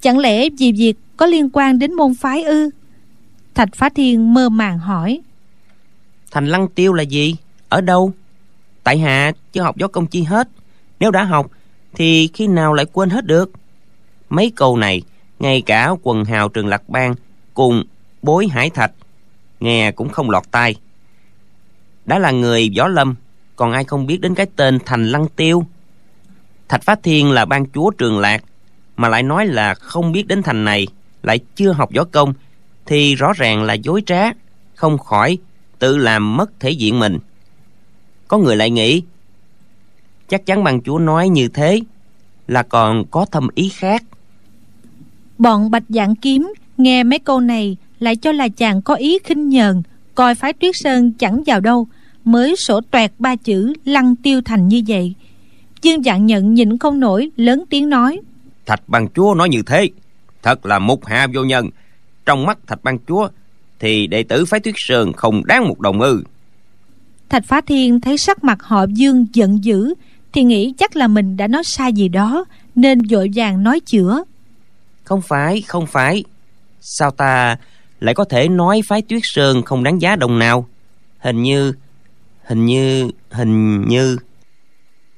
Chẳng 0.00 0.18
lẽ 0.18 0.48
vì 0.58 0.72
việc 0.72 0.94
có 1.16 1.26
liên 1.26 1.50
quan 1.52 1.78
đến 1.78 1.94
môn 1.94 2.14
phái 2.14 2.42
ư? 2.42 2.70
Thạch 3.54 3.68
Phá 3.74 3.88
Thiên 3.88 4.34
mơ 4.34 4.48
màng 4.48 4.78
hỏi. 4.78 5.20
Thành 6.30 6.46
Lăng 6.46 6.68
Tiêu 6.68 6.92
là 6.92 7.02
gì? 7.02 7.36
Ở 7.68 7.80
đâu? 7.80 8.12
Tại 8.84 8.98
hạ 8.98 9.32
chưa 9.52 9.62
học 9.62 9.76
võ 9.80 9.88
công 9.88 10.06
chi 10.06 10.22
hết. 10.22 10.48
Nếu 11.00 11.10
đã 11.10 11.24
học 11.24 11.50
thì 11.94 12.30
khi 12.34 12.46
nào 12.46 12.72
lại 12.72 12.86
quên 12.92 13.10
hết 13.10 13.26
được? 13.26 13.50
Mấy 14.28 14.52
câu 14.56 14.76
này, 14.76 15.02
ngay 15.38 15.62
cả 15.66 15.94
quần 16.02 16.24
hào 16.24 16.48
trường 16.48 16.66
lạc 16.66 16.88
bang 16.88 17.14
cùng 17.54 17.84
bối 18.22 18.48
hải 18.48 18.70
thạch 18.70 18.92
nghe 19.60 19.92
cũng 19.92 20.08
không 20.08 20.30
lọt 20.30 20.42
tai. 20.50 20.74
Đã 22.04 22.18
là 22.18 22.30
người 22.30 22.70
võ 22.78 22.88
lâm 22.88 23.14
còn 23.56 23.72
ai 23.72 23.84
không 23.84 24.06
biết 24.06 24.20
đến 24.20 24.34
cái 24.34 24.46
tên 24.56 24.78
thành 24.86 25.06
lăng 25.06 25.28
tiêu? 25.28 25.66
Thạch 26.68 26.82
phát 26.82 27.02
thiên 27.02 27.30
là 27.30 27.44
ban 27.44 27.70
chúa 27.70 27.90
trường 27.90 28.18
lạc 28.18 28.44
mà 28.96 29.08
lại 29.08 29.22
nói 29.22 29.46
là 29.46 29.74
không 29.74 30.12
biết 30.12 30.26
đến 30.26 30.42
thành 30.42 30.64
này 30.64 30.86
lại 31.22 31.40
chưa 31.56 31.72
học 31.72 31.90
võ 31.96 32.04
công 32.04 32.34
thì 32.86 33.14
rõ 33.14 33.32
ràng 33.32 33.62
là 33.62 33.74
dối 33.74 34.02
trá 34.06 34.32
không 34.74 34.98
khỏi 34.98 35.38
tự 35.78 35.96
làm 35.96 36.36
mất 36.36 36.60
thể 36.60 36.70
diện 36.70 36.98
mình. 36.98 37.18
Có 38.28 38.38
người 38.38 38.56
lại 38.56 38.70
nghĩ 38.70 39.02
chắc 40.32 40.46
chắn 40.46 40.64
ban 40.64 40.80
chúa 40.82 40.98
nói 40.98 41.28
như 41.28 41.48
thế 41.48 41.80
là 42.48 42.62
còn 42.62 43.04
có 43.10 43.26
thâm 43.32 43.48
ý 43.54 43.68
khác. 43.68 44.02
Bọn 45.38 45.70
bạch 45.70 45.82
dạng 45.88 46.16
kiếm 46.16 46.52
nghe 46.78 47.04
mấy 47.04 47.18
câu 47.18 47.40
này 47.40 47.76
lại 47.98 48.16
cho 48.16 48.32
là 48.32 48.48
chàng 48.48 48.82
có 48.82 48.94
ý 48.94 49.18
khinh 49.24 49.48
nhờn 49.48 49.82
coi 50.14 50.34
phái 50.34 50.52
tuyết 50.52 50.74
sơn 50.74 51.12
chẳng 51.12 51.42
vào 51.46 51.60
đâu 51.60 51.86
mới 52.24 52.56
sổ 52.56 52.80
toẹt 52.90 53.12
ba 53.18 53.36
chữ 53.36 53.72
lăng 53.84 54.16
tiêu 54.16 54.40
thành 54.44 54.68
như 54.68 54.82
vậy. 54.88 55.14
Dương 55.82 56.02
dạng 56.02 56.26
nhận 56.26 56.54
nhịn 56.54 56.78
không 56.78 57.00
nổi 57.00 57.30
lớn 57.36 57.64
tiếng 57.70 57.88
nói 57.88 58.20
thạch 58.66 58.88
ban 58.88 59.08
chúa 59.08 59.34
nói 59.34 59.48
như 59.48 59.62
thế 59.66 59.90
thật 60.42 60.66
là 60.66 60.78
mục 60.78 61.06
hạ 61.06 61.26
vô 61.34 61.44
nhân. 61.44 61.70
Trong 62.26 62.46
mắt 62.46 62.58
thạch 62.66 62.84
ban 62.84 62.98
chúa 63.08 63.28
thì 63.78 64.06
đệ 64.06 64.22
tử 64.22 64.44
phái 64.44 64.60
tuyết 64.60 64.74
sơn 64.78 65.12
không 65.12 65.46
đáng 65.46 65.68
một 65.68 65.80
đồng 65.80 66.00
ư. 66.00 66.24
Thạch 67.28 67.44
phá 67.44 67.60
thiên 67.60 68.00
thấy 68.00 68.18
sắc 68.18 68.44
mặt 68.44 68.62
họ 68.62 68.86
dương 68.88 69.26
giận 69.32 69.64
dữ 69.64 69.94
thì 70.32 70.42
nghĩ 70.42 70.74
chắc 70.78 70.96
là 70.96 71.08
mình 71.08 71.36
đã 71.36 71.46
nói 71.46 71.62
sai 71.64 71.92
gì 71.92 72.08
đó 72.08 72.44
nên 72.74 72.98
vội 73.10 73.30
vàng 73.34 73.62
nói 73.62 73.80
chữa. 73.80 74.24
Không 75.04 75.22
phải 75.22 75.62
không 75.62 75.86
phải. 75.86 76.24
Sao 76.80 77.10
ta 77.10 77.56
lại 78.00 78.14
có 78.14 78.24
thể 78.24 78.48
nói 78.48 78.80
phái 78.88 79.02
tuyết 79.02 79.20
sơn 79.24 79.62
không 79.62 79.84
đáng 79.84 80.02
giá 80.02 80.16
đồng 80.16 80.38
nào? 80.38 80.66
Hình 81.18 81.42
như 81.42 81.72
hình 82.44 82.66
như 82.66 83.10
hình 83.30 83.84
như. 83.88 84.16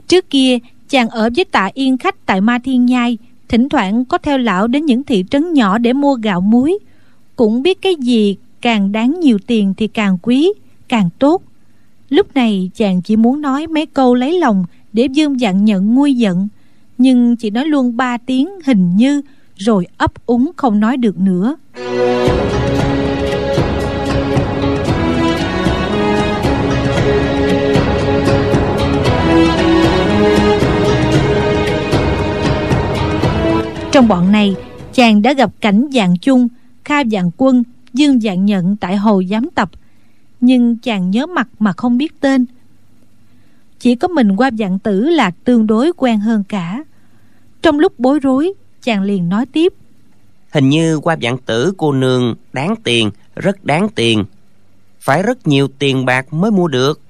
Trước 0.09 0.31
kia 0.31 0.59
chàng 0.89 1.09
ở 1.09 1.31
với 1.37 1.45
tạ 1.45 1.71
yên 1.75 1.99
khách 1.99 2.27
tại 2.27 2.41
ma 2.41 2.59
thiên 2.65 2.87
nhai 2.87 3.19
thỉnh 3.49 3.69
thoảng 3.69 4.05
có 4.05 4.19
theo 4.19 4.39
lão 4.39 4.67
đến 4.67 4.87
những 4.87 5.03
thị 5.03 5.25
trấn 5.31 5.53
nhỏ 5.53 5.79
để 5.79 5.93
mua 5.93 6.15
gạo 6.15 6.41
muối. 6.41 6.79
Cũng 7.37 7.63
biết 7.63 7.83
cái 7.83 7.95
gì 7.95 8.37
càng 8.61 8.93
đáng 8.93 9.21
nhiều 9.21 9.39
tiền 9.47 9.75
thì 9.77 9.87
càng 9.87 10.19
quý 10.23 10.53
càng 10.89 11.09
tốt. 11.19 11.43
Lúc 12.09 12.35
này 12.35 12.71
chàng 12.75 13.03
chỉ 13.03 13.17
muốn 13.17 13.41
nói 13.41 13.67
mấy 13.67 13.87
câu 13.87 14.15
lấy 14.15 14.39
lòng 14.39 14.65
để 14.95 15.09
dương 15.13 15.41
dặn 15.41 15.65
nhận 15.65 15.95
nguôi 15.95 16.15
giận 16.15 16.49
nhưng 16.99 17.37
chỉ 17.37 17.51
nói 17.51 17.67
luôn 17.67 17.97
ba 17.97 18.17
tiếng 18.17 18.49
hình 18.65 18.97
như 18.97 19.23
rồi 19.57 19.87
ấp 19.97 20.27
úng 20.27 20.51
không 20.57 20.81
nói 20.81 20.97
được 20.97 21.19
nữa 21.19 21.57
Trong 33.93 34.09
bọn 34.09 34.33
này, 34.33 34.55
chàng 34.93 35.23
đã 35.23 35.33
gặp 35.33 35.51
cảnh 35.61 35.89
dạng 35.93 36.19
chung, 36.19 36.49
kha 36.85 37.05
dạng 37.05 37.31
quân, 37.37 37.63
dương 37.93 38.21
dạng 38.21 38.45
nhận 38.45 38.77
tại 38.77 38.97
hồ 38.97 39.23
giám 39.31 39.49
tập. 39.55 39.71
Nhưng 40.41 40.77
chàng 40.77 41.11
nhớ 41.11 41.27
mặt 41.27 41.49
mà 41.59 41.73
không 41.73 41.99
biết 41.99 42.21
tên. 42.21 42.47
Chỉ 43.85 43.95
có 43.95 44.09
mình 44.09 44.37
qua 44.37 44.51
dạng 44.59 44.79
tử 44.79 45.01
là 45.01 45.31
tương 45.31 45.67
đối 45.67 45.93
quen 45.97 46.21
hơn 46.21 46.45
cả. 46.49 46.85
Trong 47.63 47.79
lúc 47.79 47.99
bối 47.99 48.19
rối, 48.19 48.53
chàng 48.83 49.03
liền 49.03 49.29
nói 49.29 49.47
tiếp. 49.47 49.73
Hình 50.51 50.69
như 50.69 51.01
qua 51.01 51.17
dạng 51.23 51.39
tử 51.39 51.73
cô 51.77 51.93
nương 51.93 52.35
đáng 52.53 52.75
tiền, 52.85 53.11
rất 53.37 53.65
đáng 53.65 53.89
tiền. 53.95 54.25
Phải 55.01 55.23
rất 55.23 55.47
nhiều 55.47 55.69
tiền 55.79 56.05
bạc 56.05 56.33
mới 56.33 56.51
mua 56.51 56.69
được. 56.69 57.01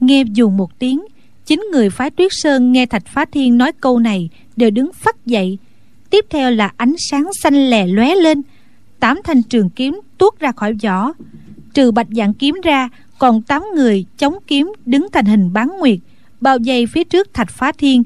Nghe 0.00 0.22
dù 0.32 0.50
một 0.50 0.78
tiếng, 0.78 1.04
chính 1.46 1.60
người 1.72 1.90
phái 1.90 2.10
tuyết 2.10 2.30
sơn 2.34 2.72
nghe 2.72 2.86
thạch 2.86 3.06
phá 3.06 3.24
thiên 3.32 3.58
nói 3.58 3.72
câu 3.80 3.98
này 3.98 4.28
đều 4.56 4.70
đứng 4.70 4.92
phắt 4.92 5.26
dậy 5.26 5.58
tiếp 6.10 6.24
theo 6.30 6.50
là 6.50 6.72
ánh 6.76 6.94
sáng 7.10 7.24
xanh 7.42 7.70
lè 7.70 7.86
lóe 7.86 8.14
lên 8.14 8.42
tám 9.00 9.20
thanh 9.24 9.42
trường 9.42 9.70
kiếm 9.70 10.00
tuốt 10.18 10.38
ra 10.38 10.52
khỏi 10.52 10.72
vỏ 10.82 11.12
trừ 11.74 11.90
bạch 11.90 12.08
dạng 12.10 12.34
kiếm 12.34 12.54
ra 12.62 12.88
còn 13.18 13.42
tám 13.42 13.64
người 13.74 14.04
chống 14.18 14.34
kiếm 14.46 14.72
đứng 14.86 15.06
thành 15.12 15.24
hình 15.24 15.52
bán 15.52 15.68
nguyệt 15.78 15.98
bao 16.40 16.58
vây 16.66 16.86
phía 16.86 17.04
trước 17.04 17.34
thạch 17.34 17.50
phá 17.50 17.72
thiên. 17.78 18.02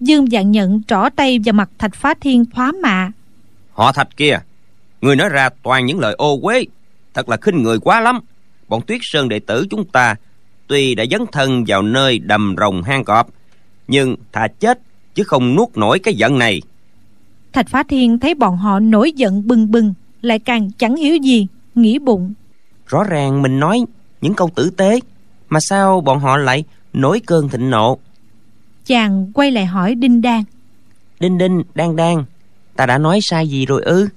Dương 0.00 0.26
dạng 0.26 0.50
nhận 0.50 0.82
trỏ 0.82 1.08
tay 1.16 1.38
vào 1.44 1.52
mặt 1.52 1.70
thạch 1.78 1.94
phá 1.94 2.14
thiên 2.20 2.44
thoá 2.44 2.72
mạ. 2.82 3.10
Họ 3.72 3.92
thạch 3.92 4.16
kia 4.16 4.38
người 5.00 5.16
nói 5.16 5.28
ra 5.28 5.48
toàn 5.62 5.86
những 5.86 5.98
lời 5.98 6.14
ô 6.18 6.38
quế 6.42 6.64
thật 7.14 7.28
là 7.28 7.36
khinh 7.36 7.62
người 7.62 7.78
quá 7.78 8.00
lắm. 8.00 8.20
Bọn 8.68 8.82
tuyết 8.86 8.98
sơn 9.02 9.28
đệ 9.28 9.38
tử 9.38 9.66
chúng 9.70 9.84
ta 9.84 10.14
tuy 10.66 10.94
đã 10.94 11.04
dấn 11.10 11.20
thân 11.32 11.64
vào 11.66 11.82
nơi 11.82 12.18
đầm 12.18 12.54
rồng 12.58 12.82
hang 12.82 13.04
cọp 13.04 13.28
nhưng 13.88 14.16
thà 14.32 14.48
chết 14.60 14.80
chứ 15.14 15.24
không 15.24 15.56
nuốt 15.56 15.68
nổi 15.76 15.98
cái 15.98 16.14
giận 16.14 16.38
này. 16.38 16.62
Thạch 17.52 17.68
Phá 17.68 17.82
Thiên 17.82 18.18
thấy 18.18 18.34
bọn 18.34 18.56
họ 18.56 18.80
nổi 18.80 19.12
giận 19.12 19.46
bừng 19.46 19.70
bừng 19.70 19.94
Lại 20.20 20.38
càng 20.38 20.70
chẳng 20.78 20.96
hiểu 20.96 21.16
gì 21.16 21.46
Nghĩ 21.74 21.98
bụng. 21.98 22.34
Rõ 22.86 23.04
ràng 23.04 23.42
mình 23.42 23.60
nói 23.60 23.78
những 24.20 24.34
câu 24.34 24.50
tử 24.54 24.70
tế 24.76 25.00
Mà 25.48 25.60
sao 25.60 26.00
bọn 26.00 26.20
họ 26.20 26.36
lại 26.36 26.64
nổi 26.98 27.20
cơn 27.26 27.48
thịnh 27.48 27.70
nộ. 27.70 27.98
Chàng 28.86 29.32
quay 29.34 29.50
lại 29.50 29.66
hỏi 29.66 29.94
Đinh 29.94 30.22
Đan. 30.22 30.42
Đinh 31.20 31.38
Đinh, 31.38 31.62
Đan 31.74 31.96
Đan 31.96 32.24
Ta 32.76 32.86
đã 32.86 32.98
nói 32.98 33.18
sai 33.22 33.48
gì 33.48 33.66
rồi 33.66 33.82
ư? 33.82 34.08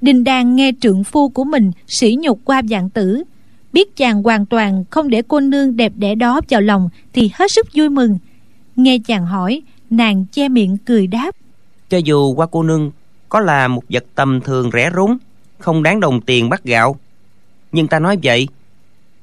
Đinh 0.00 0.24
Đan 0.24 0.56
nghe 0.56 0.72
trượng 0.80 1.04
phu 1.04 1.28
của 1.28 1.44
mình 1.44 1.72
sỉ 1.86 2.16
nhục 2.20 2.40
qua 2.44 2.62
dạng 2.70 2.90
tử 2.90 3.22
Biết 3.72 3.96
chàng 3.96 4.22
hoàn 4.22 4.46
toàn 4.46 4.84
không 4.90 5.10
để 5.10 5.22
cô 5.28 5.40
nương 5.40 5.76
đẹp 5.76 5.92
đẽ 5.96 6.14
đó 6.14 6.40
vào 6.48 6.60
lòng 6.60 6.88
Thì 7.12 7.30
hết 7.34 7.52
sức 7.52 7.66
vui 7.74 7.88
mừng. 7.88 8.18
Nghe 8.76 8.98
chàng 9.06 9.26
hỏi 9.26 9.62
Nàng 9.90 10.24
che 10.32 10.48
miệng 10.48 10.76
cười 10.76 11.06
đáp. 11.06 11.30
Cho 11.90 11.98
dù 11.98 12.34
qua 12.34 12.46
cô 12.46 12.62
nương 12.62 12.90
có 13.28 13.40
là 13.40 13.68
một 13.68 13.82
vật 13.88 14.04
tầm 14.14 14.40
thường 14.40 14.70
rẻ 14.72 14.90
rúng 14.96 15.16
không 15.58 15.82
đáng 15.82 16.00
đồng 16.00 16.20
tiền 16.20 16.48
bắt 16.48 16.64
gạo 16.64 16.96
nhưng 17.72 17.88
ta 17.88 17.98
nói 17.98 18.18
vậy 18.22 18.48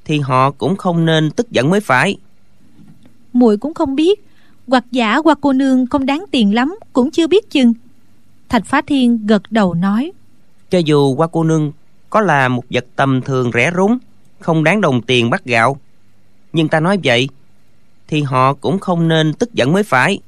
thì 0.04 0.20
họ 0.20 0.50
cũng 0.50 0.76
không 0.76 1.04
nên 1.04 1.30
tức 1.30 1.50
giận 1.50 1.70
mới 1.70 1.80
phải 1.80 2.16
muội 3.34 3.56
cũng 3.56 3.74
không 3.74 3.94
biết. 3.94 4.24
Hoặc 4.68 4.84
giả 4.90 5.20
qua 5.24 5.34
cô 5.40 5.52
nương 5.52 5.86
không 5.86 6.06
đáng 6.06 6.24
tiền 6.30 6.54
lắm 6.54 6.78
cũng 6.92 7.10
chưa 7.10 7.26
biết 7.26 7.50
chừng. 7.50 7.72
Thạch 8.48 8.66
phá 8.66 8.82
thiên 8.86 9.26
gật 9.26 9.42
đầu 9.50 9.74
nói. 9.74 10.12
Cho 10.70 10.78
dù 10.78 11.14
qua 11.14 11.26
cô 11.26 11.44
nương 11.44 11.72
có 12.10 12.20
là 12.20 12.48
một 12.48 12.64
vật 12.70 12.86
tầm 12.96 13.20
thường 13.22 13.50
rẻ 13.54 13.72
rúng 13.76 13.98
không 14.40 14.64
đáng 14.64 14.80
đồng 14.80 15.02
tiền 15.02 15.30
bắt 15.30 15.44
gạo 15.44 15.76
nhưng 16.54 16.68
ta 16.68 16.80
nói 16.80 16.98
vậy 17.04 17.28
thì 18.08 18.22
họ 18.22 18.54
cũng 18.54 18.78
không 18.78 19.08
nên 19.08 19.32
tức 19.34 19.54
giận 19.54 19.72
mới 19.72 19.82
phải. 19.82 20.18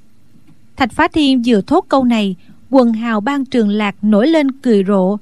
Thạch 0.76 0.92
Phá 0.92 1.08
Thiên 1.08 1.42
vừa 1.46 1.60
thốt 1.60 1.84
câu 1.88 2.04
này 2.04 2.36
Quần 2.70 2.92
hào 2.92 3.20
ban 3.20 3.44
trường 3.44 3.68
lạc 3.68 3.96
nổi 4.02 4.28
lên 4.28 4.52
cười 4.52 4.84
rộ. 4.84 5.16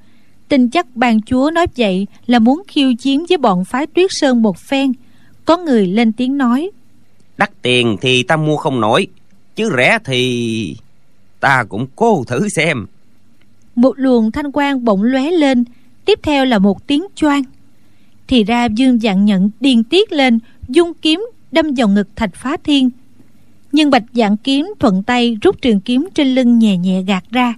Tin 0.48 0.70
chắc 0.70 0.96
bàn 0.96 1.20
chúa 1.26 1.50
nói 1.54 1.66
vậy 1.76 2.06
Là 2.26 2.38
muốn 2.38 2.62
khiêu 2.68 2.94
chiến 2.94 3.24
với 3.28 3.38
bọn 3.38 3.64
phái 3.64 3.86
tuyết 3.86 4.10
sơn 4.10 4.42
một 4.42 4.58
phen. 4.58 4.92
Có 5.44 5.56
người 5.56 5.86
lên 5.86 6.12
tiếng 6.12 6.38
nói 6.38 6.70
Đắt 7.36 7.62
tiền 7.62 7.96
thì 8.00 8.22
ta 8.22 8.36
mua 8.36 8.56
không 8.56 8.80
nổi, 8.80 9.06
Chứ 9.56 9.70
rẻ 9.76 9.98
thì 10.04 10.76
Ta 11.40 11.64
cũng 11.68 11.86
cố 11.96 12.24
thử 12.26 12.48
xem. 12.48 12.86
Một 13.74 13.92
luồng 13.96 14.32
thanh 14.32 14.52
quang 14.52 14.84
bỗng 14.84 15.02
lóe 15.02 15.30
lên, 15.30 15.64
Tiếp 16.04 16.18
theo 16.22 16.44
là 16.44 16.58
một 16.58 16.86
tiếng 16.86 17.04
choang. 17.14 17.42
Thì 18.28 18.44
ra 18.44 18.64
dương 18.64 19.00
dạng 19.00 19.24
nhận 19.24 19.50
điên 19.60 19.84
tiết 19.84 20.12
lên, 20.12 20.38
Dung 20.68 20.92
kiếm 20.94 21.26
đâm 21.52 21.74
vào 21.76 21.88
ngực 21.88 22.08
thạch 22.16 22.34
phá 22.34 22.56
thiên. 22.64 22.90
Nhưng 23.72 23.90
bạch 23.90 24.04
dạng 24.12 24.36
kiếm 24.36 24.66
thuận 24.78 25.02
tay 25.02 25.38
rút 25.42 25.62
trường 25.62 25.80
kiếm 25.80 26.08
trên 26.14 26.34
lưng 26.34 26.58
nhẹ 26.58 26.76
nhẹ 26.76 27.02
gạt 27.02 27.24
ra. 27.30 27.54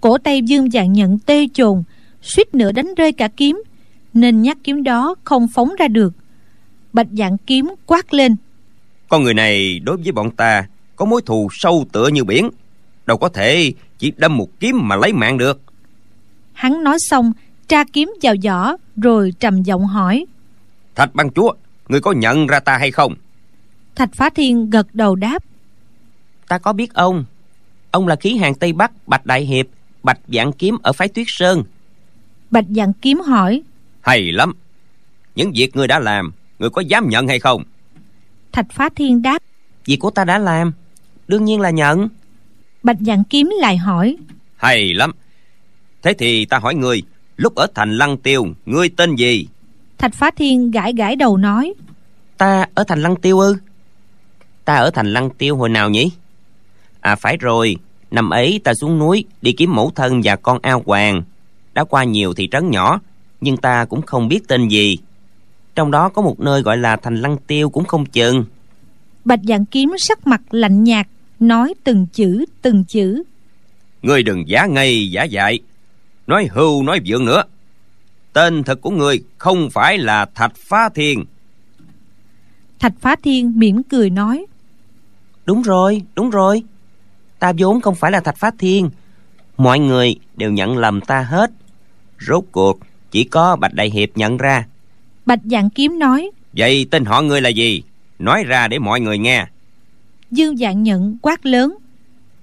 Cổ 0.00 0.18
tay 0.18 0.42
dương 0.42 0.70
dạng 0.70 0.92
nhận 0.92 1.18
tê 1.18 1.46
chồn, 1.54 1.82
suýt 2.22 2.54
nữa 2.54 2.72
đánh 2.72 2.94
rơi 2.94 3.12
cả 3.12 3.28
kiếm, 3.28 3.62
nên 4.14 4.42
nhát 4.42 4.58
kiếm 4.64 4.82
đó 4.82 5.14
không 5.24 5.48
phóng 5.48 5.74
ra 5.78 5.88
được. 5.88 6.12
Bạch 6.92 7.06
dạng 7.12 7.38
kiếm 7.38 7.74
quát 7.86 8.14
lên 8.14 8.36
con 9.10 9.22
người 9.22 9.34
này 9.34 9.78
đối 9.78 9.96
với 9.96 10.12
bọn 10.12 10.30
ta 10.30 10.66
có 10.96 11.04
mối 11.04 11.22
thù 11.26 11.48
sâu 11.52 11.86
tựa 11.92 12.08
như 12.08 12.24
biển. 12.24 12.50
Đâu 13.06 13.16
có 13.18 13.28
thể 13.28 13.72
chỉ 13.98 14.12
đâm 14.16 14.36
một 14.36 14.48
kiếm 14.60 14.78
mà 14.82 14.96
lấy 14.96 15.12
mạng 15.12 15.38
được. 15.38 15.60
Hắn 16.52 16.84
nói 16.84 16.98
xong 17.00 17.32
tra 17.68 17.84
kiếm 17.92 18.12
vào 18.22 18.34
giỏ 18.42 18.76
rồi 18.96 19.32
trầm 19.40 19.62
giọng 19.62 19.86
hỏi. 19.86 20.26
Thạch 20.94 21.14
băng 21.14 21.30
chúa 21.32 21.52
người 21.88 22.00
có 22.00 22.12
nhận 22.12 22.46
ra 22.46 22.60
ta 22.60 22.78
hay 22.78 22.90
không? 22.90 23.14
Thạch 23.94 24.10
phá 24.14 24.30
thiên 24.30 24.70
gật 24.70 24.94
đầu 24.94 25.14
đáp. 25.14 25.44
Ta 26.48 26.58
có 26.58 26.72
biết 26.72 26.94
ông. 26.94 27.24
Ông 27.90 28.08
là 28.08 28.16
khí 28.16 28.36
hàng 28.36 28.54
tây 28.54 28.72
bắc 28.72 29.08
bạch 29.08 29.26
đại 29.26 29.42
hiệp 29.42 29.66
bạch 30.02 30.18
dạng 30.28 30.52
kiếm 30.52 30.76
ở 30.82 30.92
phái 30.92 31.08
tuyết 31.08 31.26
sơn. 31.28 31.64
Bạch 32.50 32.66
dạng 32.68 32.92
kiếm 32.92 33.20
hỏi. 33.20 33.62
Hay 34.00 34.32
lắm. 34.32 34.52
Những 35.34 35.52
việc 35.54 35.76
người 35.76 35.86
đã 35.86 35.98
làm 35.98 36.32
người 36.58 36.70
có 36.70 36.80
dám 36.80 37.08
nhận 37.08 37.28
hay 37.28 37.38
không 37.38 37.64
thạch 38.52 38.66
phá 38.72 38.88
thiên 38.96 39.22
đáp. 39.22 39.42
Việc 39.84 39.96
của 39.96 40.10
ta 40.10 40.24
đã 40.24 40.38
làm 40.38 40.72
đương 41.28 41.44
nhiên 41.44 41.60
là 41.60 41.70
nhận. 41.70 42.08
Bạch 42.82 42.96
dạng 43.00 43.24
kiếm 43.24 43.50
lại 43.60 43.76
hỏi. 43.76 44.16
Hay 44.56 44.94
lắm. 44.94 45.12
Thế 46.02 46.12
thì 46.18 46.44
ta 46.44 46.58
hỏi 46.58 46.74
người 46.74 47.02
lúc 47.36 47.54
ở 47.54 47.66
thành 47.74 47.98
lăng 47.98 48.16
tiêu 48.16 48.46
ngươi 48.66 48.88
tên 48.88 49.14
gì? 49.14 49.46
Thạch 49.98 50.14
phá 50.14 50.30
thiên 50.36 50.70
gãi 50.70 50.92
gãi 50.92 51.16
đầu 51.16 51.36
nói. 51.36 51.74
Ta 52.36 52.66
ở 52.74 52.84
thành 52.84 53.02
lăng 53.02 53.16
tiêu 53.16 53.40
ư? 53.40 53.56
Ta 54.64 54.74
ở 54.74 54.90
thành 54.90 55.12
lăng 55.12 55.30
tiêu 55.30 55.56
hồi 55.56 55.68
nào 55.68 55.90
nhỉ? 55.90 56.10
À 57.00 57.16
phải 57.16 57.36
rồi. 57.36 57.76
Năm 58.10 58.30
ấy 58.30 58.60
ta 58.64 58.74
xuống 58.74 58.98
núi 58.98 59.24
đi 59.42 59.52
kiếm 59.52 59.74
mẫu 59.74 59.92
thân 59.94 60.20
và 60.24 60.36
con 60.36 60.58
ao 60.62 60.82
hoàng. 60.86 61.22
Đã 61.72 61.84
qua 61.84 62.04
nhiều 62.04 62.34
thị 62.34 62.48
trấn 62.52 62.70
nhỏ 62.70 63.00
nhưng 63.40 63.56
ta 63.56 63.84
cũng 63.84 64.02
không 64.02 64.28
biết 64.28 64.48
tên 64.48 64.68
gì 64.68 64.98
trong 65.74 65.90
đó 65.90 66.08
có 66.08 66.22
một 66.22 66.40
nơi 66.40 66.62
gọi 66.62 66.76
là 66.76 66.96
thành 66.96 67.20
lăng 67.20 67.36
tiêu 67.46 67.70
cũng 67.70 67.84
không 67.84 68.06
chừng. 68.06 68.44
Bạch 69.24 69.40
dạng 69.42 69.66
kiếm 69.66 69.94
sắc 69.98 70.26
mặt 70.26 70.40
lạnh 70.50 70.84
nhạt 70.84 71.06
nói 71.40 71.74
từng 71.84 72.06
chữ 72.12 72.44
từng 72.62 72.84
chữ. 72.84 73.22
Ngươi 74.02 74.22
đừng 74.22 74.48
giả 74.48 74.66
ngây 74.66 75.10
giả 75.10 75.24
dại. 75.24 75.60
Nói 76.26 76.48
hưu 76.50 76.82
nói 76.82 77.00
vượng 77.06 77.24
nữa. 77.24 77.42
Tên 78.32 78.64
thật 78.64 78.80
của 78.80 78.90
người 78.90 79.24
không 79.38 79.70
phải 79.70 79.98
là 79.98 80.26
thạch 80.34 80.56
phá 80.56 80.88
thiên. 80.94 81.24
Thạch 82.78 82.92
phá 83.00 83.16
thiên 83.22 83.58
mỉm 83.58 83.82
cười 83.82 84.10
nói. 84.10 84.46
Đúng 85.44 85.62
rồi 85.62 86.02
đúng 86.14 86.30
rồi. 86.30 86.62
Ta 87.38 87.52
vốn 87.58 87.80
không 87.80 87.94
phải 87.94 88.10
là 88.10 88.20
thạch 88.20 88.36
phá 88.36 88.50
thiên. 88.58 88.90
Mọi 89.56 89.78
người 89.78 90.16
đều 90.36 90.50
nhận 90.50 90.76
lầm 90.76 91.00
ta 91.00 91.22
hết. 91.22 91.50
Rốt 92.28 92.44
cuộc 92.52 92.78
chỉ 93.10 93.24
có 93.24 93.56
bạch 93.56 93.74
đại 93.74 93.90
hiệp 93.90 94.08
nhận 94.14 94.36
ra 94.36 94.66
bạch 95.30 95.40
dạng 95.44 95.70
kiếm 95.70 95.98
nói 95.98 96.30
vậy 96.52 96.86
tên 96.90 97.04
họ 97.04 97.22
ngươi 97.22 97.40
là 97.40 97.48
gì? 97.48 97.82
Nói 98.18 98.44
ra 98.44 98.68
để 98.68 98.78
mọi 98.78 99.00
người 99.00 99.18
nghe. 99.18 99.46
Dương 100.30 100.56
dạng 100.56 100.82
nhận 100.82 101.18
quát 101.22 101.46
lớn 101.46 101.76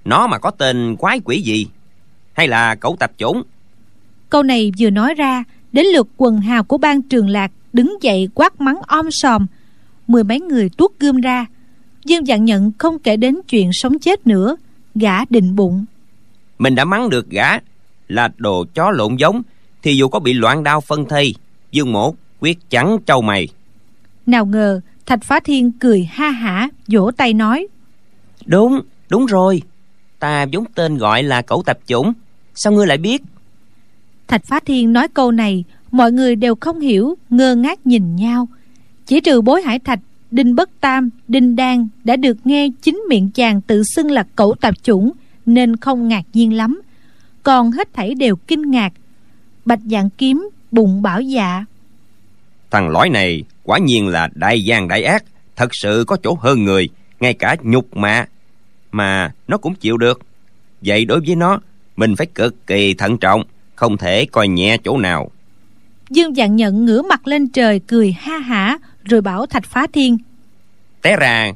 nó 0.06 0.28
mà 0.28 0.40
có 0.40 0.52
tên 0.52 0.96
quái 0.96 1.20
quỷ 1.26 1.42
gì? 1.42 1.68
Hay 2.34 2.48
là 2.48 2.76
cẩu 2.76 2.96
tập 3.00 3.12
chủng? 3.18 3.44
Câu 4.30 4.44
này 4.44 4.72
vừa 4.80 4.90
nói 4.90 5.14
ra 5.14 5.44
đến 5.72 5.86
lượt 5.86 6.08
quần 6.18 6.38
hào 6.38 6.64
của 6.64 6.78
ban 6.78 7.02
trường 7.02 7.30
lạc 7.30 7.52
đứng 7.74 7.98
dậy 8.02 8.30
quát 8.34 8.62
mắng 8.62 8.80
om 8.88 9.12
sòm 9.12 9.46
mười 10.08 10.24
mấy 10.24 10.40
người 10.40 10.70
tuốt 10.78 10.92
gươm 11.00 11.22
ra. 11.22 11.46
Dương 12.06 12.26
dạng 12.26 12.46
nhận 12.46 12.72
không 12.78 13.00
kể 13.00 13.18
đến 13.18 13.36
chuyện 13.50 13.70
sống 13.74 14.00
chết 14.00 14.28
nữa 14.28 14.56
gã 14.96 15.26
định 15.26 15.56
bụng. 15.56 15.86
Mình 16.60 16.76
đã 16.76 16.86
mắng 16.86 17.10
được 17.10 17.30
gã 17.30 17.48
là 18.08 18.30
đồ 18.38 18.66
chó 18.74 18.92
lộn 18.92 19.16
giống 19.16 19.42
thì 19.84 19.96
dù 19.96 20.08
có 20.08 20.20
bị 20.20 20.34
loạn 20.34 20.64
đao 20.64 20.82
phân 20.82 21.06
thây 21.06 21.36
dương 21.72 21.92
mổ 21.92 22.16
quyết 22.40 22.70
chẳng 22.70 22.98
trâu 23.06 23.22
mày. 23.22 23.48
Nào 24.26 24.46
ngờ 24.46 24.82
thạch 25.06 25.24
phá 25.24 25.40
thiên 25.40 25.72
cười 25.72 26.04
ha 26.04 26.30
hả 26.30 26.70
vỗ 26.88 27.12
tay 27.12 27.34
nói. 27.34 27.68
Đúng 28.46 28.82
đúng 29.10 29.26
rồi. 29.26 29.62
Ta 30.20 30.46
vốn 30.54 30.66
tên 30.76 30.98
gọi 30.98 31.24
là 31.24 31.42
cẩu 31.42 31.64
tập 31.66 31.80
chủng. 31.86 32.14
Sao 32.56 32.74
ngươi 32.74 32.88
lại 32.88 32.98
biết? 32.98 33.22
Thạch 34.28 34.46
phá 34.46 34.60
thiên 34.66 34.94
nói 34.94 35.08
câu 35.08 35.32
này 35.32 35.64
mọi 35.92 36.12
người 36.12 36.36
đều 36.36 36.56
không 36.56 36.80
hiểu 36.80 37.16
ngơ 37.30 37.56
ngác 37.56 37.88
nhìn 37.88 38.16
nhau. 38.16 38.48
Chỉ 39.06 39.20
trừ 39.20 39.42
bối 39.42 39.62
hải 39.62 39.80
thạch 39.80 40.00
đinh 40.32 40.56
bất 40.56 40.70
tam 40.82 41.10
đinh 41.28 41.56
đan 41.56 41.88
đã 42.04 42.16
được 42.16 42.38
nghe 42.44 42.70
chính 42.82 43.04
miệng 43.10 43.30
chàng 43.32 43.62
tự 43.62 43.84
xưng 43.84 44.12
là 44.12 44.24
cẩu 44.36 44.56
tạp 44.62 44.84
chủng 44.84 45.12
nên 45.46 45.76
không 45.76 46.08
ngạc 46.08 46.24
nhiên 46.34 46.54
lắm. 46.54 46.82
Còn 47.44 47.72
hết 47.72 47.94
thảy 47.94 48.14
đều 48.16 48.36
kinh 48.36 48.72
ngạc. 48.72 48.94
Bạch 49.66 49.80
dạng 49.86 50.10
kiếm 50.10 50.50
bụng 50.72 51.02
bảo 51.02 51.22
dạ 51.22 51.66
thằng 52.72 52.90
lõi 52.90 53.10
này 53.10 53.44
quả 53.64 53.78
nhiên 53.78 54.08
là 54.08 54.30
đại 54.34 54.64
gian 54.64 54.88
đại 54.88 55.04
ác 55.04 55.24
thật 55.56 55.76
sự 55.76 56.04
có 56.08 56.18
chỗ 56.24 56.38
hơn 56.42 56.64
người 56.64 56.90
ngay 57.20 57.34
cả 57.34 57.56
nhục 57.62 57.98
mạ 57.98 58.26
mà 58.92 59.32
nó 59.48 59.58
cũng 59.58 59.76
chịu 59.76 59.98
được. 59.98 60.22
Vậy 60.82 61.06
đối 61.06 61.20
với 61.20 61.36
nó 61.36 61.60
mình 61.96 62.16
phải 62.16 62.28
cực 62.28 62.68
kỳ 62.68 62.94
thận 62.94 63.18
trọng 63.18 63.44
không 63.76 63.98
thể 63.98 64.26
coi 64.26 64.48
nhẹ 64.48 64.78
chỗ 64.84 64.98
nào. 64.98 65.32
Dương 66.10 66.36
dạng 66.36 66.56
nhận 66.56 66.86
ngửa 66.86 67.02
mặt 67.02 67.28
lên 67.28 67.48
trời 67.48 67.82
cười 67.88 68.12
ha 68.12 68.38
hả 68.38 68.78
rồi 69.04 69.22
bảo 69.22 69.46
thạch 69.46 69.66
phá 69.66 69.88
thiên 69.94 70.18
té 71.02 71.16
ra 71.16 71.52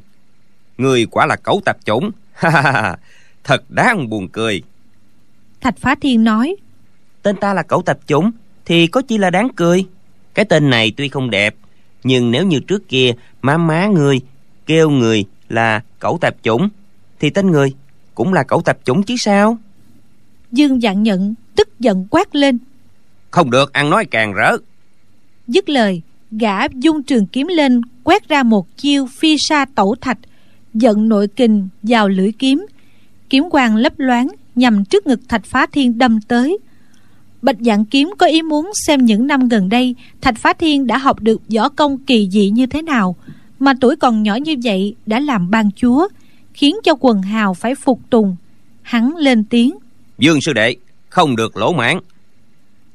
người 0.78 1.06
quả 1.10 1.26
là 1.26 1.36
cấu 1.36 1.60
tập 1.64 1.76
chủng. 1.84 2.10
Thật 3.44 3.70
đáng 3.70 4.08
buồn 4.08 4.28
cười. 4.28 4.62
Thạch 5.60 5.78
phá 5.78 5.94
thiên 6.00 6.24
nói 6.24 6.56
tên 7.22 7.36
ta 7.36 7.54
là 7.54 7.62
cẩu 7.62 7.82
tập 7.82 7.98
chủng 8.06 8.30
thì 8.64 8.86
có 8.86 9.02
chi 9.02 9.18
là 9.18 9.30
đáng 9.30 9.48
cười 9.56 9.84
cái 10.34 10.44
tên 10.44 10.70
này 10.70 10.92
tuy 10.96 11.08
không 11.08 11.30
đẹp 11.30 11.54
nhưng 12.04 12.30
nếu 12.30 12.46
như 12.46 12.60
trước 12.60 12.88
kia 12.88 13.12
má 13.42 13.58
má 13.58 13.86
người 13.86 14.20
kêu 14.66 14.90
người 14.90 15.24
là 15.48 15.80
cẩu 15.98 16.18
tập 16.20 16.36
chủng 16.42 16.68
thì 17.20 17.30
tên 17.30 17.50
người 17.50 17.74
cũng 18.14 18.32
là 18.32 18.42
cẩu 18.42 18.62
tập 18.62 18.78
chủng 18.84 19.02
chứ 19.02 19.14
sao? 19.18 19.58
Dương 20.52 20.80
dạng 20.80 21.02
nhận 21.02 21.34
tức 21.56 21.80
giận 21.80 22.06
quát 22.10 22.34
lên. 22.34 22.58
Không 23.30 23.50
được 23.50 23.72
ăn 23.72 23.90
nói 23.90 24.04
càng 24.10 24.32
rỡ. 24.32 24.56
Dứt 25.48 25.68
lời 25.68 26.02
gã 26.30 26.68
dung 26.74 27.02
trường 27.02 27.26
kiếm 27.26 27.46
lên 27.46 27.80
quét 28.04 28.28
ra 28.28 28.42
một 28.42 28.66
chiêu 28.76 29.06
phi 29.06 29.36
sa 29.38 29.64
tẩu 29.74 29.94
thạch 30.00 30.18
giận 30.74 31.08
nội 31.08 31.28
kình 31.28 31.68
vào 31.82 32.08
lưỡi 32.08 32.32
kiếm. 32.38 32.66
Kiếm 33.30 33.50
quang 33.50 33.76
lấp 33.76 33.92
loáng 33.96 34.28
nhằm 34.54 34.84
trước 34.84 35.06
ngực 35.06 35.20
thạch 35.28 35.44
phá 35.44 35.66
thiên 35.72 35.98
đâm 35.98 36.20
tới 36.20 36.58
bạch 37.42 37.56
dạng 37.60 37.84
kiếm 37.84 38.10
có 38.18 38.26
ý 38.26 38.42
muốn 38.42 38.70
xem 38.86 39.04
những 39.04 39.26
năm 39.26 39.48
gần 39.48 39.68
đây 39.68 39.94
thạch 40.20 40.38
phá 40.38 40.52
thiên 40.52 40.86
đã 40.86 40.98
học 40.98 41.20
được 41.20 41.42
võ 41.54 41.68
công 41.68 41.98
kỳ 41.98 42.28
dị 42.30 42.50
như 42.50 42.66
thế 42.66 42.82
nào 42.82 43.16
mà 43.58 43.72
tuổi 43.80 43.96
còn 43.96 44.22
nhỏ 44.22 44.34
như 44.34 44.54
vậy 44.64 44.94
đã 45.06 45.20
làm 45.20 45.50
ban 45.50 45.70
chúa 45.76 46.08
khiến 46.54 46.76
cho 46.84 46.94
quần 47.00 47.22
hào 47.22 47.54
phải 47.54 47.74
phục 47.74 48.00
tùng. 48.10 48.36
Hắn 48.82 49.16
lên 49.16 49.44
tiếng 49.44 49.74
dương 50.18 50.40
sư 50.40 50.52
đệ 50.52 50.76
không 51.08 51.36
được 51.36 51.56
lỗ 51.56 51.72
mãn. 51.72 51.98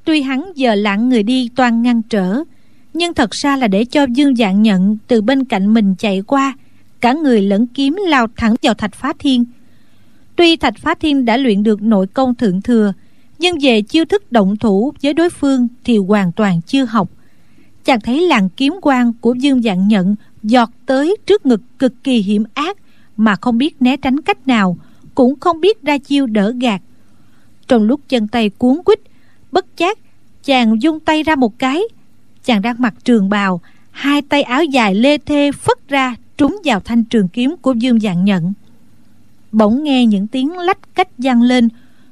Tuy 0.03 0.21
hắn 0.21 0.51
giờ 0.55 0.75
lặng 0.75 1.09
người 1.09 1.23
đi 1.23 1.49
toan 1.55 1.81
ngăn 1.81 2.01
trở 2.01 2.43
nhưng 2.93 3.13
thật 3.13 3.31
ra 3.31 3.57
là 3.57 3.67
để 3.67 3.85
cho 3.85 4.05
dương 4.09 4.35
dạng 4.35 4.61
nhận 4.61 4.97
từ 5.07 5.21
bên 5.21 5.45
cạnh 5.45 5.73
mình 5.73 5.95
chạy 5.95 6.21
qua 6.27 6.53
cả 7.01 7.13
người 7.13 7.41
lẫn 7.41 7.67
kiếm 7.67 7.95
lao 8.07 8.27
thẳng 8.35 8.55
vào 8.61 8.73
thạch 8.73 8.95
phá 8.95 9.13
thiên. 9.19 9.45
Tuy 10.35 10.57
thạch 10.57 10.77
phá 10.77 10.93
thiên 10.99 11.25
đã 11.25 11.37
luyện 11.37 11.63
được 11.63 11.81
nội 11.81 12.07
công 12.07 12.35
thượng 12.35 12.61
thừa 12.61 12.93
nhưng 13.39 13.57
về 13.61 13.81
chiêu 13.81 14.05
thức 14.05 14.31
động 14.31 14.57
thủ 14.57 14.93
với 15.01 15.13
đối 15.13 15.29
phương 15.29 15.67
thì 15.83 15.97
hoàn 15.97 16.31
toàn 16.31 16.61
chưa 16.61 16.85
học. 16.85 17.09
Chàng 17.85 18.01
thấy 18.01 18.21
làn 18.21 18.49
kiếm 18.49 18.75
quang 18.81 19.13
của 19.21 19.33
dương 19.33 19.61
dạng 19.61 19.87
nhận 19.87 20.15
giọt 20.43 20.71
tới 20.85 21.17
trước 21.25 21.45
ngực 21.45 21.61
cực 21.79 21.93
kỳ 22.03 22.17
hiểm 22.21 22.43
ác 22.53 22.77
mà 23.17 23.35
không 23.35 23.57
biết 23.57 23.81
né 23.81 23.97
tránh 23.97 24.21
cách 24.21 24.47
nào, 24.47 24.77
cũng 25.15 25.39
không 25.39 25.61
biết 25.61 25.81
ra 25.81 25.97
chiêu 25.97 26.25
đỡ 26.25 26.53
gạt. 26.61 26.81
Trong 27.67 27.83
lúc 27.83 28.01
chân 28.09 28.27
tay 28.27 28.49
cuốn 28.49 28.77
quýt, 28.85 28.99
bất 29.51 29.77
giác 29.77 29.97
chàng 30.43 30.81
dung 30.81 30.99
tay 30.99 31.23
ra 31.23 31.35
một 31.35 31.59
cái. 31.59 31.81
Chàng 32.43 32.61
đang 32.61 32.75
mặc 32.79 32.93
trường 33.03 33.29
bào, 33.29 33.61
hai 33.91 34.21
tay 34.21 34.43
áo 34.43 34.63
dài 34.63 34.95
lê 34.95 35.17
thê 35.17 35.51
phất 35.51 35.87
ra 35.87 36.15
trúng 36.37 36.57
vào 36.63 36.79
thanh 36.79 37.03
trường 37.03 37.27
kiếm 37.27 37.55
của 37.61 37.73
dương 37.73 37.99
dạng 37.99 38.25
nhận. 38.25 38.53
Bỗng 39.51 39.83
nghe 39.83 40.05
những 40.05 40.27
tiếng 40.27 40.57
lách 40.57 40.95
cách 40.95 41.07
vang 41.17 41.41
lên, 41.41 41.69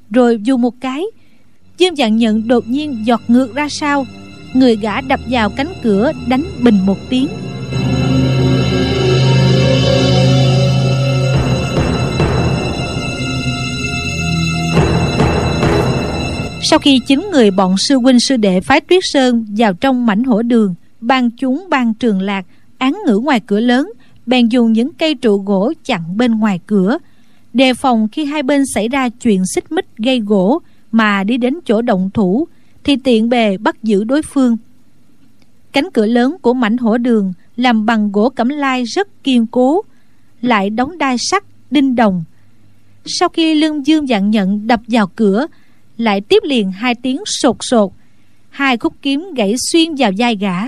rồi 0.10 0.40
dù 0.44 0.58
một 0.58 0.82
cái 0.82 1.06
dương 1.78 1.96
dạng 1.96 2.18
nhận 2.18 2.48
đột 2.48 2.68
nhiên 2.68 3.06
giọt 3.06 3.22
ngược 3.28 3.56
ra 3.56 3.70
sau. 3.70 4.06
Người 4.54 4.76
gã 4.76 5.02
đập 5.02 5.20
vào 5.30 5.50
cánh 5.50 5.74
cửa 5.84 6.12
đánh 6.28 6.44
bình 6.64 6.78
một 6.86 6.98
tiếng. 7.10 7.28
Sau 16.70 16.80
khi 16.80 17.00
chín 17.08 17.28
người 17.32 17.52
bọn 17.52 17.76
sư 17.78 17.98
huynh 17.98 18.20
sư 18.20 18.38
đệ 18.38 18.62
phái 18.62 18.82
Tuyết 18.82 19.04
Sơn 19.04 19.46
vào 19.58 19.74
trong 19.74 20.06
mảnh 20.06 20.24
hổ 20.24 20.42
đường, 20.42 20.76
ban 21.02 21.32
chúng 21.32 21.66
ban 21.70 21.94
trường 21.94 22.22
lạc, 22.22 22.46
án 22.78 22.98
ngữ 23.08 23.18
ngoài 23.18 23.40
cửa 23.40 23.60
lớn, 23.60 23.92
bèn 24.26 24.48
dùng 24.48 24.74
những 24.74 24.94
cây 24.94 25.16
trụ 25.16 25.38
gỗ 25.38 25.74
chặn 25.86 26.18
bên 26.18 26.40
ngoài 26.40 26.60
cửa, 26.68 26.98
đề 27.54 27.74
phòng 27.74 28.08
khi 28.12 28.26
hai 28.26 28.44
bên 28.44 28.64
xảy 28.74 28.88
ra 28.88 29.10
chuyện 29.10 29.44
xích 29.56 29.72
mích 29.72 29.86
gây 29.98 30.20
gỗ 30.20 30.62
mà 30.96 31.24
đi 31.24 31.38
đến 31.38 31.60
chỗ 31.66 31.82
động 31.82 32.10
thủ, 32.14 32.48
thì 32.84 32.96
tiện 32.96 33.30
bề 33.30 33.58
bắt 33.58 33.84
giữ 33.84 34.04
đối 34.04 34.22
phương. 34.22 34.58
Cánh 35.72 35.92
cửa 35.94 36.06
lớn 36.06 36.38
của 36.42 36.54
mảnh 36.54 36.78
hổ 36.78 36.98
đường 36.98 37.34
làm 37.56 37.86
bằng 37.86 38.12
gỗ 38.12 38.30
cẩm 38.30 38.50
lai 38.50 38.84
rất 38.84 39.24
kiên 39.24 39.48
cố, 39.48 39.82
lại 40.42 40.70
đóng 40.70 40.98
đai 40.98 41.18
sắt, 41.18 41.44
đinh 41.72 41.96
đồng. 41.96 42.24
Sau 43.06 43.30
khi 43.30 43.56
lương 43.56 43.86
dương 43.86 44.10
dặn 44.10 44.30
nhận 44.32 44.68
đập 44.68 44.82
vào 44.88 45.08
cửa, 45.08 45.48
lại 45.98 46.22
tiếp 46.22 46.44
liền 46.44 46.72
hai 46.72 46.96
tiếng 46.96 47.22
sột 47.26 47.56
sột 47.60 47.92
hai 48.50 48.78
khúc 48.78 48.94
kiếm 49.02 49.34
gãy 49.36 49.56
xuyên 49.72 49.96
vào 49.96 50.12
vai 50.18 50.36
gã 50.36 50.62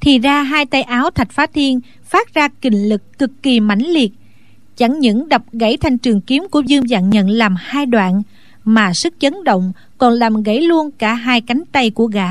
thì 0.00 0.18
ra 0.18 0.42
hai 0.42 0.66
tay 0.66 0.82
áo 0.82 1.10
thạch 1.10 1.32
phá 1.32 1.46
thiên 1.46 1.80
phát 2.04 2.34
ra 2.34 2.48
kình 2.48 2.88
lực 2.88 3.18
cực 3.18 3.30
kỳ 3.42 3.60
mãnh 3.60 3.86
liệt 3.86 4.12
chẳng 4.76 5.00
những 5.00 5.28
đập 5.28 5.42
gãy 5.52 5.76
thanh 5.76 5.98
trường 5.98 6.20
kiếm 6.20 6.46
của 6.50 6.60
dương 6.60 6.88
dạng 6.88 7.10
nhận 7.10 7.30
làm 7.30 7.54
hai 7.58 7.86
đoạn 7.86 8.22
mà 8.64 8.92
sức 8.94 9.14
chấn 9.18 9.44
động 9.44 9.72
còn 9.98 10.12
làm 10.12 10.42
gãy 10.42 10.60
luôn 10.60 10.90
cả 10.90 11.14
hai 11.14 11.40
cánh 11.40 11.62
tay 11.72 11.90
của 11.90 12.06
gã. 12.06 12.28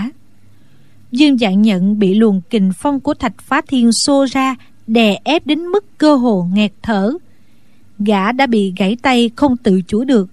Dương 1.11 1.37
dạng 1.37 1.61
nhận 1.61 1.99
bị 1.99 2.15
luồng 2.15 2.41
kình 2.49 2.71
phong 2.77 2.99
của 2.99 3.13
thạch 3.13 3.41
phá 3.41 3.61
thiên 3.67 3.89
xô 4.05 4.25
ra, 4.31 4.55
đè 4.87 5.19
ép 5.23 5.45
đến 5.45 5.65
mức 5.65 5.97
cơ 5.97 6.15
hồ 6.15 6.47
nghẹt 6.53 6.71
thở. 6.81 7.13
Gã 7.99 8.31
đã 8.31 8.45
bị 8.45 8.73
gãy 8.77 8.97
tay 9.01 9.29
không 9.35 9.57
tự 9.57 9.81
chủ 9.87 10.03
được, 10.03 10.29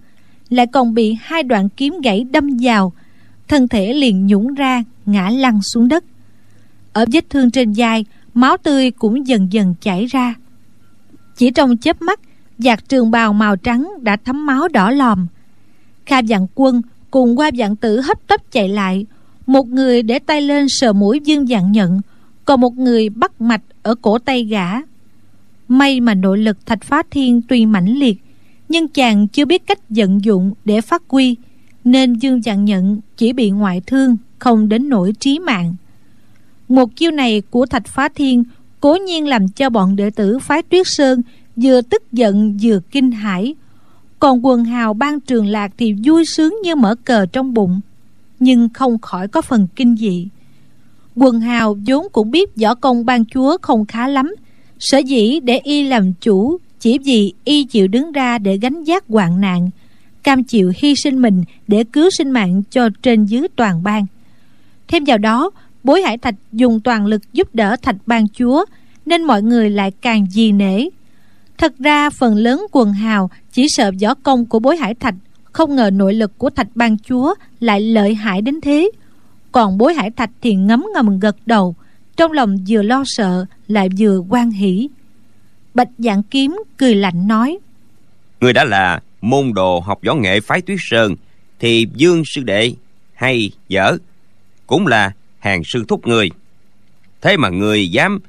lại 0.49 0.67
còn 0.67 0.95
bị 0.95 1.17
hai 1.21 1.43
đoạn 1.43 1.69
kiếm 1.69 2.01
gãy 2.01 2.27
đâm 2.31 2.49
vào, 2.61 2.93
thân 3.49 3.69
thể 3.69 3.93
liền 3.93 4.27
nhũng 4.27 4.55
ra, 4.55 4.85
ngã 5.07 5.31
lăn 5.31 5.61
xuống 5.63 5.89
đất. 5.89 6.05
Ở 6.93 7.05
vết 7.13 7.31
thương 7.31 7.51
trên 7.51 7.73
vai, 7.77 8.05
máu 8.35 8.57
tươi 8.57 8.91
cũng 8.91 9.27
dần 9.27 9.53
dần 9.53 9.75
chảy 9.81 10.07
ra. 10.07 10.35
Chỉ 11.37 11.51
trong 11.51 11.77
chớp 11.77 12.03
mắt 12.03 12.21
giặc 12.59 12.89
trường 12.89 13.11
bào 13.11 13.33
màu 13.33 13.57
trắng 13.57 13.91
đã 14.01 14.17
thấm 14.25 14.47
máu 14.47 14.69
đỏ 14.69 14.91
lòm 14.91 15.27
kha 16.07 16.19
dặn 16.19 16.47
quân 16.55 16.83
cùng 17.11 17.39
qua 17.39 17.51
dạng 17.59 17.77
tử 17.77 18.01
hấp 18.01 18.27
tấp 18.27 18.41
chạy 18.53 18.69
lại. 18.69 19.07
Một 19.47 19.69
người 19.69 20.03
để 20.03 20.19
tay 20.19 20.41
lên 20.41 20.67
sờ 20.69 20.93
mũi 20.93 21.21
dương 21.25 21.47
dạng 21.47 21.73
nhận, 21.73 22.01
còn 22.45 22.61
một 22.61 22.79
người 22.79 23.09
bắt 23.09 23.41
mạch 23.41 23.63
ở 23.83 23.95
cổ 23.95 24.19
tay 24.19 24.45
gã. 24.45 24.67
May 25.69 26.01
mà 26.01 26.15
nội 26.15 26.39
lực 26.39 26.67
thạch 26.67 26.85
phá 26.85 27.03
thiên 27.11 27.43
tuy 27.49 27.67
mãnh 27.67 27.99
liệt, 27.99 28.19
nhưng 28.69 28.89
chàng 28.89 29.29
chưa 29.29 29.45
biết 29.45 29.67
cách 29.67 29.79
vận 29.89 30.25
dụng 30.25 30.53
để 30.65 30.81
phát 30.81 31.03
huy, 31.09 31.37
nên 31.85 32.15
dương 32.15 32.43
dạng 32.43 32.65
nhận 32.65 33.01
chỉ 33.17 33.33
bị 33.33 33.51
ngoại 33.51 33.83
thương, 33.87 34.17
không 34.39 34.69
đến 34.69 34.89
nỗi 34.89 35.13
trí 35.21 35.39
mạng. 35.39 35.75
Một 36.69 36.97
chiêu 36.97 37.11
này 37.11 37.43
của 37.51 37.67
thạch 37.67 37.87
phá 37.87 38.09
thiên 38.15 38.45
cố 38.81 38.97
nhiên 39.07 39.27
làm 39.27 39.49
cho 39.49 39.71
bọn 39.71 39.97
đệ 39.97 40.11
tử 40.11 40.39
phái 40.39 40.63
tuyết 40.63 40.87
sơn 40.87 41.23
vừa 41.57 41.81
tức 41.81 42.13
giận 42.13 42.59
vừa 42.63 42.81
kinh 42.91 43.11
hãi 43.11 43.55
còn 44.19 44.47
quần 44.47 44.65
hào 44.65 44.95
ban 44.95 45.21
trường 45.21 45.47
lạc 45.47 45.73
thì 45.79 45.95
vui 46.05 46.25
sướng 46.25 46.57
như 46.63 46.75
mở 46.75 46.95
cờ 47.05 47.27
trong 47.27 47.55
bụng, 47.55 47.81
nhưng 48.41 48.69
không 48.69 48.99
khỏi 48.99 49.29
có 49.29 49.43
phần 49.43 49.67
kinh 49.77 49.97
dị. 49.97 50.29
Quần 51.15 51.41
hào 51.41 51.77
vốn 51.87 52.07
cũng 52.13 52.31
biết 52.31 52.57
võ 52.57 52.75
công 52.75 53.05
ban 53.05 53.25
chúa 53.25 53.57
không 53.63 53.87
khá 53.87 54.09
lắm, 54.09 54.35
sở 54.79 54.99
dĩ 54.99 55.41
để 55.41 55.59
y 55.59 55.83
làm 55.83 56.13
chủ 56.13 56.59
chỉ 56.81 56.99
vì 56.99 57.33
y 57.45 57.65
chịu 57.65 57.89
đứng 57.89 58.13
ra 58.13 58.39
để 58.39 58.57
gánh 58.57 58.85
vác 58.87 59.05
hoạn 59.09 59.41
nạn, 59.41 59.71
cam 60.23 60.45
chịu 60.45 60.73
hy 60.77 60.95
sinh 60.95 61.23
mình 61.23 61.45
để 61.69 61.85
cứu 61.85 62.11
sinh 62.11 62.31
mạng 62.31 62.63
cho 62.71 62.89
trên 63.03 63.25
dưới 63.25 63.49
toàn 63.57 63.83
bang. 63.83 64.07
Thêm 64.89 65.05
vào 65.05 65.19
đó, 65.19 65.51
bối 65.85 66.03
hải 66.03 66.19
thạch 66.19 66.35
dùng 66.53 66.81
toàn 66.81 67.07
lực 67.07 67.33
giúp 67.33 67.55
đỡ 67.55 67.77
thạch 67.83 67.97
ban 68.07 68.29
chúa, 68.29 68.65
nên 69.07 69.25
mọi 69.25 69.43
người 69.43 69.71
lại 69.71 69.91
càng 69.91 70.27
dì 70.31 70.53
nể 70.53 70.89
thật 71.59 71.73
ra, 71.79 72.11
phần 72.11 72.35
lớn 72.35 72.67
quần 72.73 72.93
hào 72.93 73.31
chỉ 73.53 73.69
sợ 73.69 73.91
võ 74.03 74.15
công 74.15 74.47
của 74.47 74.59
bối 74.59 74.77
hải 74.77 74.95
thạch, 74.95 75.15
không 75.53 75.77
ngờ 75.77 75.91
nội 75.93 76.15
lực 76.15 76.39
của 76.39 76.51
thạch 76.51 76.69
ban 76.75 76.99
chúa 76.99 77.35
lại 77.61 77.81
lợi 77.81 78.15
hại 78.15 78.43
đến 78.43 78.61
thế. 78.61 78.91
Còn 79.53 79.79
bối 79.79 79.95
hải 79.95 80.11
thạch 80.11 80.31
thì 80.43 80.55
ngấm 80.55 80.87
ngầm 80.95 81.19
gật 81.19 81.37
đầu, 81.47 81.75
trong 82.17 82.33
lòng 82.33 82.57
vừa 82.69 82.83
lo 82.83 83.03
sợ 83.07 83.45
lại 83.69 83.89
vừa 83.99 84.19
quan 84.29 84.51
hỷ. 84.51 84.89
Bạch 85.75 85.89
dạng 85.99 86.23
kiếm 86.23 86.63
cười 86.77 86.95
lạnh 86.95 87.29
nói 87.29 87.59
người 88.41 88.53
đã 88.53 88.65
là 88.65 89.01
môn 89.21 89.53
đồ 89.55 89.81
học 89.81 89.99
võ 90.07 90.15
nghệ 90.15 90.41
phái 90.41 90.61
tuyết 90.61 90.79
sơn, 90.81 91.15
thì 91.59 91.87
dương 91.95 92.23
sư 92.25 92.43
đệ 92.43 92.73
hay 93.15 93.51
dở 93.69 93.97
cũng 94.67 94.87
là 94.87 95.13
hàng 95.39 95.65
sư 95.65 95.85
thúc 95.89 96.07
người 96.07 96.31
thế 97.23 97.37
mà 97.37 97.49
người 97.49 97.89
dám 97.89 98.21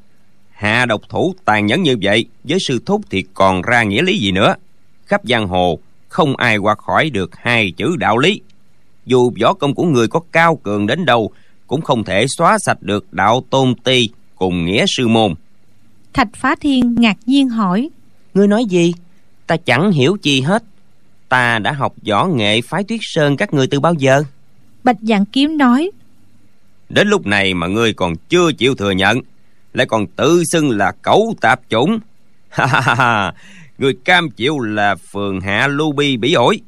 hạ 0.57 0.85
độc 0.85 1.01
thủ 1.09 1.35
tàn 1.45 1.65
nhẫn 1.65 1.83
như 1.83 1.95
vậy 2.01 2.25
với 2.43 2.57
sư 2.59 2.79
thúc 2.85 3.01
thì 3.09 3.23
còn 3.33 3.61
ra 3.61 3.83
nghĩa 3.83 4.01
lý 4.01 4.17
gì 4.17 4.31
nữa? 4.31 4.55
Khắp 5.05 5.21
giang 5.23 5.47
hồ 5.47 5.79
không 6.07 6.35
ai 6.35 6.57
qua 6.57 6.75
khỏi 6.75 7.09
được 7.09 7.35
hai 7.35 7.71
chữ 7.71 7.95
đạo 7.99 8.17
lý. 8.17 8.41
Dù 9.05 9.31
võ 9.41 9.53
công 9.53 9.75
của 9.75 9.83
người 9.83 10.07
có 10.07 10.19
cao 10.31 10.55
cường 10.55 10.87
đến 10.87 11.05
đâu 11.05 11.31
cũng 11.67 11.81
không 11.81 12.03
thể 12.03 12.25
xóa 12.27 12.57
sạch 12.59 12.77
được 12.81 13.13
đạo 13.13 13.43
tôn 13.49 13.75
ti 13.83 14.09
cùng 14.35 14.65
nghĩa 14.65 14.85
sư 14.87 15.07
môn. 15.07 15.33
Thạch 16.13 16.29
phá 16.35 16.55
thiên 16.61 16.95
ngạc 16.95 17.17
nhiên 17.25 17.49
hỏi 17.49 17.89
ngươi 18.33 18.47
nói 18.47 18.65
gì? 18.65 18.93
Ta 19.47 19.57
chẳng 19.57 19.91
hiểu 19.91 20.17
chi 20.21 20.41
hết. 20.41 20.63
Ta 21.29 21.59
đã 21.59 21.71
học 21.71 21.93
võ 22.07 22.25
nghệ 22.25 22.61
phái 22.61 22.83
tuyết 22.83 22.99
sơn 23.03 23.37
các 23.37 23.53
ngươi 23.53 23.67
từ 23.67 23.79
bao 23.79 23.93
giờ? 23.93 24.23
Bạch 24.83 24.97
dạng 25.01 25.25
kiếm 25.25 25.57
nói 25.57 25.91
đến 26.89 27.07
lúc 27.07 27.27
này 27.27 27.53
mà 27.53 27.67
ngươi 27.67 27.93
còn 27.93 28.15
chưa 28.29 28.51
chịu 28.51 28.75
thừa 28.75 28.91
nhận 28.91 29.21
lại 29.77 29.85
còn 29.87 30.07
tự 30.07 30.43
xưng 30.43 30.69
là 30.69 30.91
cẩu 30.91 31.35
tạp 31.41 31.59
chủng. 31.69 31.99
Ha 32.49 32.65
ha 32.65 32.95
ha 32.95 33.33
người 33.77 33.93
cam 34.05 34.29
chịu 34.29 34.59
là 34.59 34.95
phường 34.95 35.41
hạ 35.41 35.67
lưu 35.67 35.91
bi 35.91 36.17
bỉ 36.17 36.33
ổi. 36.33 36.59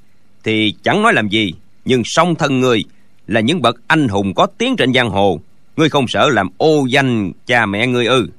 Thì 0.43 0.75
chẳng 0.83 1.01
nói 1.01 1.13
làm 1.13 1.27
gì 1.27 1.53
nhưng 1.85 2.01
song 2.05 2.35
thân 2.35 2.59
người 2.59 2.83
là 3.27 3.39
những 3.39 3.61
bậc 3.61 3.75
anh 3.87 4.07
hùng 4.07 4.33
có 4.33 4.47
tiếng 4.57 4.75
trên 4.75 4.93
giang 4.93 5.09
hồ. 5.09 5.39
Ngươi 5.77 5.89
không 5.89 6.07
sợ 6.07 6.29
làm 6.29 6.47
ô 6.57 6.85
danh 6.85 7.31
cha 7.45 7.65
mẹ 7.65 7.87
ngươi 7.87 8.05
ư. 8.05 8.29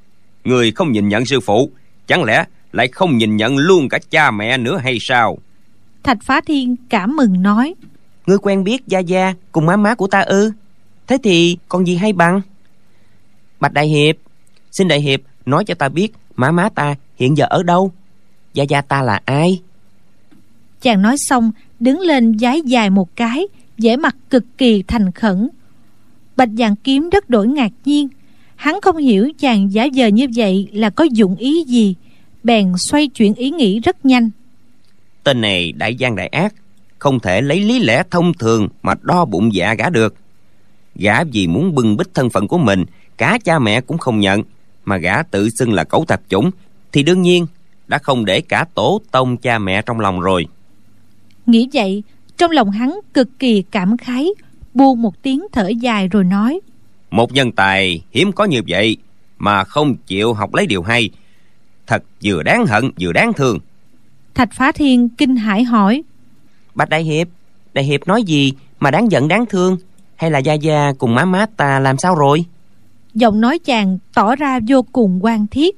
Người 0.44 0.72
không 0.72 0.92
nhìn 0.92 1.08
nhận 1.08 1.26
sư 1.26 1.40
phụ 1.40 1.70
chẳng 2.06 2.24
lẽ 2.24 2.44
lại 2.72 2.88
không 2.88 3.16
nhìn 3.16 3.36
nhận 3.36 3.56
luôn 3.56 3.88
cả 3.88 3.98
cha 4.10 4.30
mẹ 4.30 4.58
nữa 4.58 4.76
hay 4.76 4.98
sao? 5.00 5.38
Thạch 6.02 6.18
phá 6.22 6.40
thiên 6.46 6.76
cảm 6.90 7.16
mừng 7.16 7.42
nói. 7.42 7.74
Ngươi 8.26 8.38
quen 8.38 8.64
biết 8.64 8.86
gia 8.86 8.98
gia 8.98 9.34
cùng 9.52 9.66
má 9.66 9.76
má 9.76 9.94
của 9.94 10.06
ta 10.06 10.20
ư? 10.20 10.52
Thế 11.06 11.18
thì 11.22 11.58
còn 11.68 11.86
gì 11.86 11.96
hay 11.96 12.12
bằng? 12.12 12.40
Bạch 13.60 13.72
đại 13.72 13.86
hiệp 13.86 14.16
xin 14.70 14.88
đại 14.88 15.00
hiệp 15.00 15.20
nói 15.46 15.64
cho 15.64 15.74
ta 15.74 15.88
biết 15.88 16.12
má 16.36 16.50
má 16.50 16.68
ta 16.74 16.94
hiện 17.16 17.36
giờ 17.36 17.46
ở 17.50 17.62
đâu? 17.62 17.92
Gia 18.54 18.64
gia 18.64 18.80
ta 18.80 19.02
là 19.02 19.20
ai? 19.24 19.60
Chàng 20.80 21.02
nói 21.02 21.16
xong 21.18 21.52
đứng 21.80 22.00
lên 22.00 22.38
giái 22.38 22.62
dài 22.62 22.90
một 22.90 23.16
cái 23.16 23.46
vẻ 23.78 23.96
mặt 23.96 24.16
cực 24.30 24.44
kỳ 24.58 24.82
thành 24.82 25.12
khẩn. 25.12 25.48
Bạch 26.36 26.48
dạng 26.58 26.76
kiếm 26.76 27.10
đất 27.12 27.30
đổi 27.30 27.48
ngạc 27.48 27.72
nhiên. 27.84 28.08
Hắn 28.56 28.80
không 28.80 28.96
hiểu 28.96 29.30
chàng 29.38 29.72
giả 29.72 29.86
vờ 29.94 30.06
như 30.06 30.26
vậy 30.36 30.68
là 30.72 30.90
có 30.90 31.04
dụng 31.04 31.36
ý 31.36 31.64
gì. 31.64 31.94
Bèn 32.42 32.72
xoay 32.78 33.08
chuyển 33.08 33.34
ý 33.34 33.50
nghĩ 33.50 33.80
rất 33.80 34.06
nhanh. 34.06 34.30
Tên 35.24 35.40
này 35.40 35.72
đại 35.72 35.94
gian 35.94 36.16
đại 36.16 36.26
ác 36.26 36.54
không 36.98 37.20
thể 37.20 37.40
lấy 37.40 37.60
lý 37.60 37.78
lẽ 37.78 38.02
thông 38.10 38.34
thường 38.34 38.68
mà 38.82 38.94
đo 39.02 39.24
bụng 39.24 39.54
dạ 39.54 39.74
gã 39.74 39.90
được. 39.90 40.14
Gã 40.94 41.24
vì 41.24 41.46
muốn 41.46 41.74
bưng 41.74 41.96
bít 41.96 42.14
thân 42.14 42.30
phận 42.30 42.48
của 42.48 42.58
mình 42.58 42.84
cả 43.16 43.38
cha 43.44 43.58
mẹ 43.58 43.80
cũng 43.80 43.98
không 43.98 44.20
nhận 44.20 44.42
mà 44.84 44.96
gã 44.96 45.22
tự 45.22 45.50
xưng 45.50 45.72
là 45.72 45.84
cẩu 45.84 46.04
tạp 46.08 46.20
chủng 46.28 46.50
thì 46.92 47.02
đương 47.02 47.22
nhiên 47.22 47.46
đã 47.86 47.98
không 47.98 48.24
để 48.24 48.40
cả 48.40 48.64
tổ 48.74 49.00
tông 49.10 49.36
cha 49.36 49.58
mẹ 49.58 49.82
trong 49.82 50.00
lòng 50.00 50.20
rồi. 50.20 50.46
Nghĩ 51.46 51.68
vậy 51.72 52.02
trong 52.36 52.50
lòng 52.50 52.70
hắn 52.70 53.00
cực 53.14 53.28
kỳ 53.38 53.62
cảm 53.62 53.96
khái 53.96 54.28
buông 54.74 55.02
một 55.02 55.22
tiếng 55.22 55.46
thở 55.52 55.68
dài 55.68 56.08
rồi 56.08 56.24
nói. 56.24 56.60
Một 57.10 57.32
nhân 57.32 57.52
tài 57.52 58.02
hiếm 58.10 58.32
có 58.32 58.44
như 58.44 58.60
vậy 58.68 58.96
mà 59.38 59.64
không 59.64 59.96
chịu 59.96 60.32
học 60.32 60.54
lấy 60.54 60.66
điều 60.66 60.82
hay 60.82 61.10
thật 61.86 62.02
vừa 62.24 62.42
đáng 62.42 62.66
hận 62.66 62.90
vừa 63.00 63.12
đáng 63.12 63.32
thương. 63.32 63.58
Thạch 64.34 64.52
phá 64.52 64.72
thiên 64.72 65.08
kinh 65.08 65.36
hãi 65.36 65.64
hỏi. 65.64 66.02
Bạch 66.74 66.88
đại 66.88 67.02
hiệp 67.02 67.28
đại 67.72 67.84
hiệp 67.84 68.06
nói 68.06 68.22
gì 68.22 68.52
mà 68.80 68.90
đáng 68.90 69.10
giận 69.10 69.28
đáng 69.28 69.46
thương? 69.46 69.76
Hay 70.16 70.30
là 70.30 70.38
gia 70.38 70.54
gia 70.54 70.92
cùng 70.98 71.14
má 71.14 71.24
má 71.24 71.46
ta 71.56 71.80
làm 71.80 71.98
sao 71.98 72.14
rồi 72.14 72.44
giọng 73.14 73.40
nói 73.40 73.58
chàng 73.58 73.98
tỏ 74.14 74.36
ra 74.36 74.60
vô 74.68 74.82
cùng 74.92 75.24
quan 75.24 75.46
thiết. 75.46 75.76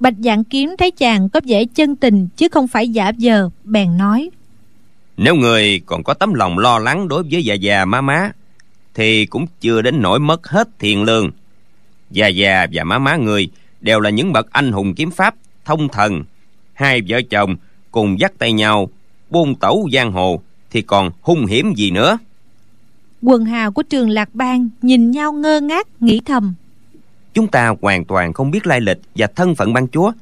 Bạch 0.00 0.14
dạng 0.18 0.44
kiếm 0.44 0.74
thấy 0.78 0.90
chàng 0.90 1.28
có 1.28 1.40
vẻ 1.44 1.64
chân 1.64 1.96
tình 1.96 2.28
chứ 2.36 2.48
không 2.48 2.68
phải 2.68 2.88
giả 2.88 3.12
vờ, 3.20 3.50
bèn 3.64 3.96
nói. 3.96 4.30
Nếu 5.16 5.34
người 5.34 5.80
còn 5.86 6.02
có 6.02 6.14
tấm 6.14 6.34
lòng 6.34 6.58
lo 6.58 6.78
lắng 6.78 7.08
đối 7.08 7.22
với 7.30 7.44
già 7.44 7.54
già 7.54 7.84
má 7.84 8.00
má, 8.00 8.30
thì 8.94 9.26
cũng 9.26 9.46
chưa 9.60 9.82
đến 9.82 10.02
nỗi 10.02 10.18
mất 10.18 10.48
hết 10.48 10.78
thiền 10.78 10.98
lương. 10.98 11.30
Già 12.10 12.28
già 12.28 12.66
và 12.72 12.84
má 12.84 12.98
má 12.98 13.16
người 13.16 13.50
đều 13.80 14.00
là 14.00 14.10
những 14.10 14.32
bậc 14.32 14.52
anh 14.52 14.72
hùng 14.72 14.94
kiếm 14.94 15.10
pháp, 15.10 15.34
thông 15.64 15.88
thần. 15.88 16.24
Hai 16.74 17.02
vợ 17.08 17.20
chồng 17.30 17.56
cùng 17.90 18.20
dắt 18.20 18.32
tay 18.38 18.52
nhau, 18.52 18.88
buôn 19.30 19.54
tẩu 19.54 19.88
giang 19.92 20.12
hồ, 20.12 20.40
thì 20.70 20.82
còn 20.82 21.10
hung 21.20 21.46
hiểm 21.46 21.74
gì 21.76 21.90
nữa? 21.90 22.18
Quần 23.22 23.44
hào 23.44 23.72
của 23.72 23.82
trường 23.82 24.10
lạc 24.10 24.34
bang 24.34 24.68
nhìn 24.82 25.10
nhau 25.10 25.32
ngơ 25.32 25.60
ngác 25.60 25.86
nghĩ 26.00 26.20
thầm. 26.24 26.54
Chúng 27.34 27.48
ta 27.48 27.74
hoàn 27.82 28.04
toàn 28.04 28.32
không 28.32 28.50
biết 28.50 28.66
lai 28.66 28.80
lịch 28.80 29.00
và 29.14 29.26
thân 29.36 29.54
phận 29.54 29.72
ban 29.72 29.88
chúa. 29.88 30.12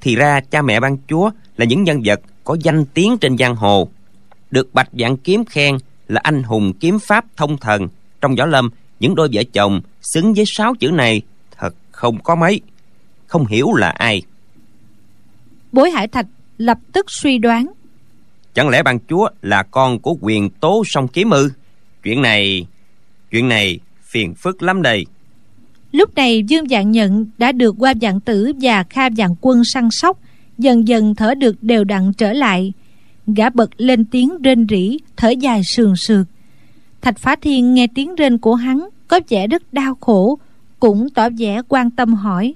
Thì 0.00 0.16
ra 0.16 0.40
cha 0.40 0.62
mẹ 0.62 0.80
ban 0.80 0.96
chúa 1.08 1.30
là 1.56 1.64
những 1.64 1.84
nhân 1.84 2.00
vật 2.04 2.20
có 2.44 2.56
danh 2.62 2.84
tiếng 2.84 3.18
trên 3.18 3.38
giang 3.38 3.56
hồ. 3.56 3.88
Được 4.50 4.74
bạch 4.74 4.88
dạng 4.92 5.16
kiếm 5.16 5.44
khen 5.44 5.76
là 6.08 6.20
anh 6.24 6.42
hùng 6.42 6.72
kiếm 6.80 6.98
pháp 6.98 7.24
thông 7.36 7.56
thần. 7.56 7.88
Trong 8.20 8.34
võ 8.34 8.46
lâm 8.46 8.70
những 9.00 9.14
đôi 9.14 9.28
vợ 9.32 9.42
chồng 9.52 9.80
xứng 10.02 10.34
với 10.34 10.44
sáu 10.46 10.74
chữ 10.74 10.90
này 10.90 11.22
thật 11.56 11.74
không 11.90 12.22
có 12.22 12.34
mấy. 12.34 12.60
Không 13.26 13.46
hiểu 13.46 13.72
là 13.72 13.90
ai. 13.90 14.22
Bối 15.72 15.90
hải 15.90 16.08
thạch 16.08 16.26
lập 16.58 16.78
tức 16.92 17.06
suy 17.08 17.38
đoán. 17.38 17.72
Chẳng 18.54 18.68
lẽ 18.68 18.82
ban 18.82 18.98
chúa 19.08 19.28
là 19.42 19.62
con 19.62 19.98
của 19.98 20.16
quyền 20.20 20.50
tố 20.50 20.82
song 20.86 21.08
kiếm 21.08 21.30
ư 21.30 21.50
chuyện 22.04 22.22
này 22.22 22.66
chuyện 23.30 23.48
này 23.48 23.78
phiền 24.02 24.34
phức 24.34 24.62
lắm 24.62 24.82
đây 24.82 25.06
Lúc 25.94 26.14
này 26.14 26.42
Dương 26.42 26.68
Dạng 26.68 26.90
Nhận 26.90 27.26
đã 27.38 27.52
được 27.52 27.74
qua 27.78 27.94
dạng 28.02 28.20
tử 28.20 28.52
và 28.60 28.82
Kha 28.82 29.10
dạng 29.10 29.34
quân 29.40 29.62
săn 29.64 29.88
sóc, 29.90 30.18
dần 30.58 30.88
dần 30.88 31.14
thở 31.14 31.34
được 31.34 31.62
đều 31.62 31.84
đặn 31.84 32.12
trở 32.12 32.32
lại. 32.32 32.72
Gã 33.26 33.50
bật 33.50 33.70
lên 33.76 34.04
tiếng 34.04 34.42
rên 34.42 34.66
rỉ, 34.68 34.98
thở 35.16 35.30
dài 35.30 35.62
sườn 35.64 35.96
sượt. 35.96 36.26
Thạch 37.02 37.18
Phá 37.18 37.36
Thiên 37.42 37.74
nghe 37.74 37.86
tiếng 37.94 38.14
rên 38.14 38.38
của 38.38 38.54
hắn 38.54 38.88
có 39.08 39.20
vẻ 39.28 39.46
rất 39.46 39.72
đau 39.72 39.94
khổ, 40.00 40.38
cũng 40.80 41.10
tỏ 41.10 41.28
vẻ 41.38 41.62
quan 41.68 41.90
tâm 41.90 42.14
hỏi. 42.14 42.54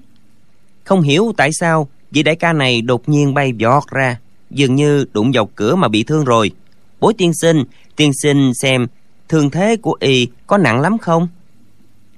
Không 0.83 1.01
hiểu 1.01 1.33
tại 1.37 1.49
sao 1.53 1.87
vị 2.11 2.23
đại 2.23 2.35
ca 2.35 2.53
này 2.53 2.81
đột 2.81 3.09
nhiên 3.09 3.33
bay 3.33 3.51
giọt 3.57 3.83
ra, 3.91 4.17
dường 4.51 4.75
như 4.75 5.05
đụng 5.13 5.31
vào 5.33 5.49
cửa 5.55 5.75
mà 5.75 5.87
bị 5.87 6.03
thương 6.03 6.25
rồi. 6.25 6.51
Bối 6.99 7.13
tiên 7.13 7.31
sinh, 7.41 7.63
tiên 7.95 8.11
sinh 8.21 8.51
xem 8.53 8.87
thương 9.29 9.49
thế 9.49 9.77
của 9.77 9.97
y 9.99 10.27
có 10.47 10.57
nặng 10.57 10.81
lắm 10.81 10.97
không? 10.97 11.27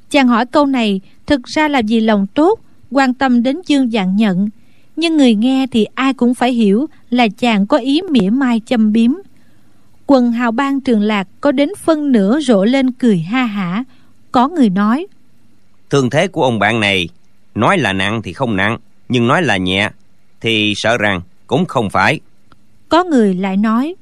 Chàng 0.09 0.27
hỏi 0.27 0.45
câu 0.45 0.65
này 0.65 1.01
thực 1.25 1.43
ra 1.43 1.67
là 1.67 1.81
vì 1.87 1.99
lòng 1.99 2.27
tốt, 2.27 2.59
quan 2.91 3.13
tâm 3.13 3.43
đến 3.43 3.61
Dương 3.67 3.91
Dạng 3.91 4.15
Nhận. 4.15 4.49
Nhưng 4.95 5.17
người 5.17 5.35
nghe 5.35 5.67
thì 5.71 5.85
ai 5.95 6.13
cũng 6.13 6.33
phải 6.33 6.51
hiểu 6.51 6.85
là 7.09 7.27
chàng 7.37 7.67
có 7.67 7.77
ý 7.77 8.01
mỉa 8.01 8.29
mai 8.29 8.61
châm 8.65 8.91
biếm. 8.91 9.11
Quần 10.07 10.31
hào 10.31 10.51
bang 10.51 10.81
trường 10.81 11.01
lạc 11.01 11.27
có 11.41 11.51
đến 11.51 11.69
phân 11.83 12.11
nửa 12.11 12.39
rộ 12.39 12.65
lên 12.65 12.91
cười 12.91 13.19
ha 13.19 13.45
hả. 13.45 13.83
Có 14.31 14.47
người 14.47 14.69
nói 14.69 15.07
Thương 15.89 16.09
thế 16.09 16.27
của 16.27 16.43
ông 16.43 16.59
bạn 16.59 16.79
này 16.79 17.09
Nói 17.55 17.77
là 17.77 17.93
nặng 17.93 18.21
thì 18.21 18.33
không 18.33 18.55
nặng 18.55 18.77
Nhưng 19.09 19.27
nói 19.27 19.41
là 19.41 19.57
nhẹ 19.57 19.89
Thì 20.41 20.73
sợ 20.75 20.97
rằng 20.97 21.21
cũng 21.47 21.65
không 21.65 21.89
phải 21.89 22.19
Có 22.89 23.03
người 23.03 23.33
lại 23.33 23.57
nói 23.57 23.95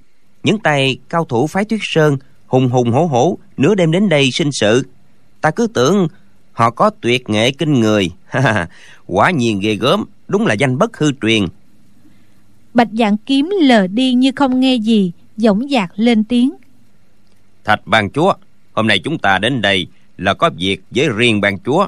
Những 0.44 0.60
tay 0.60 0.98
cao 1.10 1.26
thủ 1.26 1.48
phái 1.48 1.66
tuyết 1.66 1.80
sơn 1.84 2.18
Hùng 2.50 2.70
hùng 2.70 2.92
hổ 2.92 3.06
hổ 3.06 3.38
Nửa 3.58 3.76
đêm 3.76 3.92
đến 3.92 4.10
đây 4.10 4.32
sinh 4.32 4.52
sự. 4.52 4.84
Ta 5.42 5.52
cứ 5.52 5.68
tưởng 5.68 6.08
họ 6.52 6.70
có 6.70 6.90
tuyệt 7.02 7.30
nghệ 7.30 7.52
kinh 7.52 7.74
người. 7.80 8.12
Quả 9.06 9.32
nhiên 9.32 9.60
ghê 9.60 9.76
gớm 9.76 10.06
Đúng 10.28 10.46
là 10.46 10.54
danh 10.54 10.78
bất 10.78 10.98
hư 10.98 11.12
truyền. 11.22 11.46
Bạch 12.74 12.88
dạng 12.92 13.18
kiếm 13.18 13.50
lờ 13.62 13.88
đi 13.88 14.14
như 14.14 14.32
không 14.36 14.60
nghe 14.60 14.76
gì 14.76 15.12
Dõng 15.38 15.70
dạc 15.70 15.92
lên 15.96 16.24
tiếng. 16.24 16.54
Thạch 17.64 17.88
ban 17.88 18.10
chúa 18.12 18.34
Hôm 18.74 18.88
nay 18.88 19.00
chúng 19.00 19.18
ta 19.18 19.38
đến 19.38 19.62
đây 19.62 19.88
Là 20.18 20.34
có 20.34 20.50
việc 20.58 20.82
với 20.92 21.10
riêng 21.10 21.42
ban 21.42 21.60
chúa. 21.60 21.88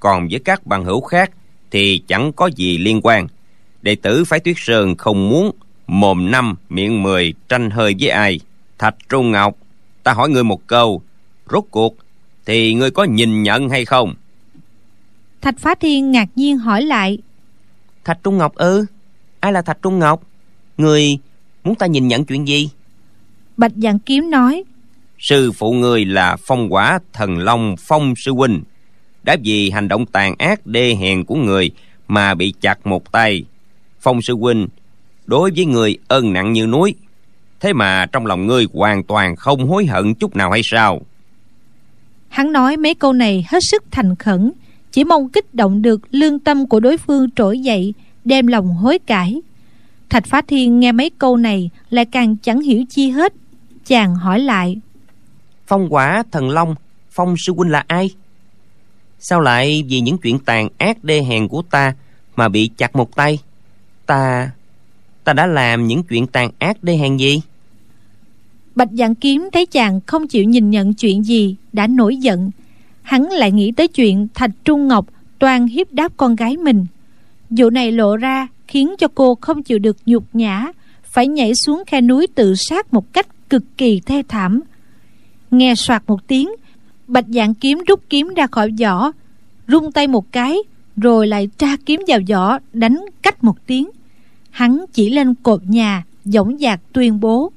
Còn 0.00 0.28
với 0.28 0.40
các 0.44 0.66
bằng 0.66 0.84
hữu 0.84 1.00
khác 1.00 1.30
Thì 1.70 2.02
chẳng 2.06 2.32
có 2.32 2.50
gì 2.56 2.78
liên 2.78 3.00
quan. 3.02 3.26
Đệ 3.82 3.94
tử 3.94 4.24
phái 4.24 4.40
tuyết 4.40 4.56
sơn 4.58 4.96
không 4.96 5.28
muốn 5.28 5.50
Mồm 5.86 6.30
năm 6.30 6.54
miệng 6.68 7.02
mười 7.02 7.34
tranh 7.48 7.70
hơi 7.70 7.94
với 8.00 8.08
ai. 8.08 8.40
Thạch 8.78 8.94
Trung 9.08 9.30
Ngọc 9.30 9.56
Ta 10.02 10.12
hỏi 10.12 10.28
ngươi 10.28 10.44
một 10.44 10.66
câu 10.66 11.02
Rốt 11.50 11.64
cuộc 11.70 11.96
thì 12.46 12.74
ngươi 12.74 12.90
có 12.90 13.04
nhìn 13.04 13.42
nhận 13.42 13.68
hay 13.68 13.84
không? 13.84 14.14
Thạch 15.40 15.58
phá 15.58 15.74
thiên 15.74 16.10
ngạc 16.10 16.28
nhiên 16.36 16.58
hỏi 16.58 16.82
lại. 16.82 17.18
Thạch 18.04 18.18
trung 18.22 18.38
ngọc 18.38 18.54
ư? 18.54 18.86
Ai 19.40 19.52
là 19.52 19.62
thạch 19.62 19.78
trung 19.82 19.98
ngọc? 19.98 20.22
Người 20.78 21.18
muốn 21.64 21.74
ta 21.74 21.86
nhìn 21.86 22.08
nhận 22.08 22.24
chuyện 22.24 22.48
gì? 22.48 22.70
Bạch 23.56 23.72
dạng 23.76 23.98
kiếm 23.98 24.30
nói. 24.30 24.64
Sư 25.18 25.52
phụ 25.52 25.72
người 25.72 26.04
là 26.04 26.36
phong 26.46 26.72
quả 26.72 26.98
thần 27.12 27.38
long 27.38 27.74
phong 27.78 28.14
sư 28.16 28.32
huynh. 28.32 28.62
Đã 29.22 29.36
vì 29.44 29.70
hành 29.70 29.88
động 29.88 30.06
tàn 30.06 30.34
ác 30.38 30.66
đê 30.66 30.94
hèn 30.94 31.24
của 31.24 31.34
người 31.34 31.70
mà 32.08 32.34
bị 32.34 32.54
chặt 32.60 32.86
một 32.86 33.12
tay. 33.12 33.44
Phong 34.00 34.22
sư 34.22 34.36
huynh 34.36 34.68
đối 35.24 35.50
với 35.56 35.64
người 35.64 35.98
ân 36.08 36.32
nặng 36.32 36.52
như 36.52 36.66
núi 36.66 36.94
thế 37.62 37.72
mà 37.72 38.06
trong 38.06 38.26
lòng 38.26 38.46
ngươi 38.46 38.66
hoàn 38.72 39.02
toàn 39.02 39.36
không 39.36 39.68
hối 39.68 39.86
hận 39.86 40.14
chút 40.14 40.36
nào 40.36 40.50
hay 40.50 40.60
sao 40.64 41.00
Hắn 42.28 42.52
nói 42.52 42.76
mấy 42.76 42.94
câu 42.94 43.12
này 43.12 43.44
hết 43.48 43.58
sức 43.62 43.84
thành 43.90 44.16
khẩn, 44.16 44.52
chỉ 44.92 45.04
mong 45.04 45.28
kích 45.28 45.54
động 45.54 45.82
được 45.82 46.00
lương 46.10 46.38
tâm 46.38 46.66
của 46.66 46.80
đối 46.80 46.96
phương 46.96 47.30
trỗi 47.30 47.58
dậy, 47.58 47.94
đem 48.24 48.46
lòng 48.46 48.68
hối 48.68 48.98
cải. 48.98 49.40
Thạch 50.10 50.26
Phá 50.26 50.42
Thiên 50.48 50.80
nghe 50.80 50.92
mấy 50.92 51.10
câu 51.18 51.36
này 51.36 51.70
lại 51.90 52.04
càng 52.04 52.36
chẳng 52.36 52.60
hiểu 52.60 52.84
chi 52.90 53.10
hết. 53.10 53.32
Chàng 53.86 54.14
hỏi 54.14 54.40
lại. 54.40 54.76
Phong 55.66 55.92
quả 55.92 56.22
thần 56.32 56.50
long, 56.50 56.74
Phong 57.10 57.34
sư 57.38 57.52
huynh 57.56 57.70
là 57.70 57.84
ai? 57.86 58.10
Sao 59.18 59.40
lại 59.40 59.84
vì 59.88 60.00
những 60.00 60.18
chuyện 60.18 60.38
tàn 60.38 60.68
ác 60.78 61.04
đê 61.04 61.22
hèn 61.22 61.48
của 61.48 61.62
ta 61.62 61.94
mà 62.36 62.48
bị 62.48 62.70
chặt 62.76 62.96
một 62.96 63.16
tay? 63.16 63.38
Ta... 64.06 64.50
ta 65.24 65.32
đã 65.32 65.46
làm 65.46 65.86
những 65.86 66.02
chuyện 66.02 66.26
tàn 66.26 66.50
ác 66.58 66.82
đê 66.82 66.96
hèn 66.96 67.16
gì? 67.16 67.42
Bạch 68.74 68.88
Dạng 68.92 69.14
Kiếm 69.14 69.48
thấy 69.52 69.66
chàng 69.66 70.00
không 70.06 70.26
chịu 70.26 70.44
nhìn 70.44 70.70
nhận 70.70 70.94
chuyện 70.94 71.24
gì 71.24 71.56
đã 71.72 71.86
nổi 71.86 72.16
giận. 72.16 72.50
Hắn 73.02 73.22
lại 73.22 73.52
nghĩ 73.52 73.72
tới 73.72 73.88
chuyện 73.88 74.28
Thạch 74.34 74.50
Trung 74.64 74.88
Ngọc 74.88 75.06
toàn 75.38 75.66
hiếp 75.66 75.92
đáp 75.92 76.12
con 76.16 76.36
gái 76.36 76.56
mình. 76.56 76.86
Vụ 77.50 77.70
này 77.70 77.92
lộ 77.92 78.16
ra 78.16 78.48
khiến 78.68 78.94
cho 78.98 79.08
cô 79.14 79.34
không 79.40 79.62
chịu 79.62 79.78
được 79.78 79.96
nhục 80.06 80.24
nhã, 80.32 80.72
phải 81.04 81.28
nhảy 81.28 81.54
xuống 81.54 81.82
khe 81.86 82.00
núi 82.00 82.26
tự 82.34 82.54
sát 82.54 82.94
một 82.94 83.12
cách 83.12 83.26
cực 83.50 83.62
kỳ 83.76 84.00
thê 84.00 84.22
thảm. 84.28 84.60
Nghe 85.50 85.74
soạt 85.74 86.02
một 86.06 86.28
tiếng, 86.28 86.50
Bạch 87.06 87.26
Dạng 87.28 87.54
Kiếm 87.54 87.78
rút 87.88 88.00
kiếm 88.10 88.28
ra 88.36 88.46
khỏi 88.46 88.70
vỏ, 88.80 89.12
rung 89.68 89.92
tay 89.92 90.06
một 90.06 90.32
cái, 90.32 90.56
rồi 90.96 91.26
lại 91.26 91.48
tra 91.58 91.76
kiếm 91.86 92.00
vào 92.08 92.18
vỏ, 92.28 92.58
đánh 92.72 93.00
cách 93.22 93.44
một 93.44 93.66
tiếng. 93.66 93.90
Hắn 94.50 94.84
chỉ 94.92 95.10
lên 95.10 95.34
cột 95.34 95.60
nhà, 95.64 96.04
dõng 96.24 96.58
dạc 96.58 96.80
tuyên 96.92 97.20
bố. 97.20 97.52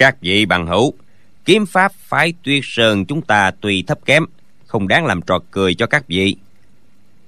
Các 0.00 0.20
vị 0.20 0.46
bằng 0.46 0.66
hữu, 0.66 0.92
kiếm 1.44 1.66
pháp 1.66 1.92
phái 1.92 2.32
tuyết 2.42 2.60
sơn 2.64 3.04
chúng 3.04 3.22
ta 3.22 3.50
tuy 3.60 3.82
thấp 3.82 3.98
kém, 4.04 4.24
không 4.66 4.88
đáng 4.88 5.06
làm 5.06 5.22
trò 5.22 5.38
cười 5.50 5.74
cho 5.74 5.86
các 5.86 6.08
vị. 6.08 6.36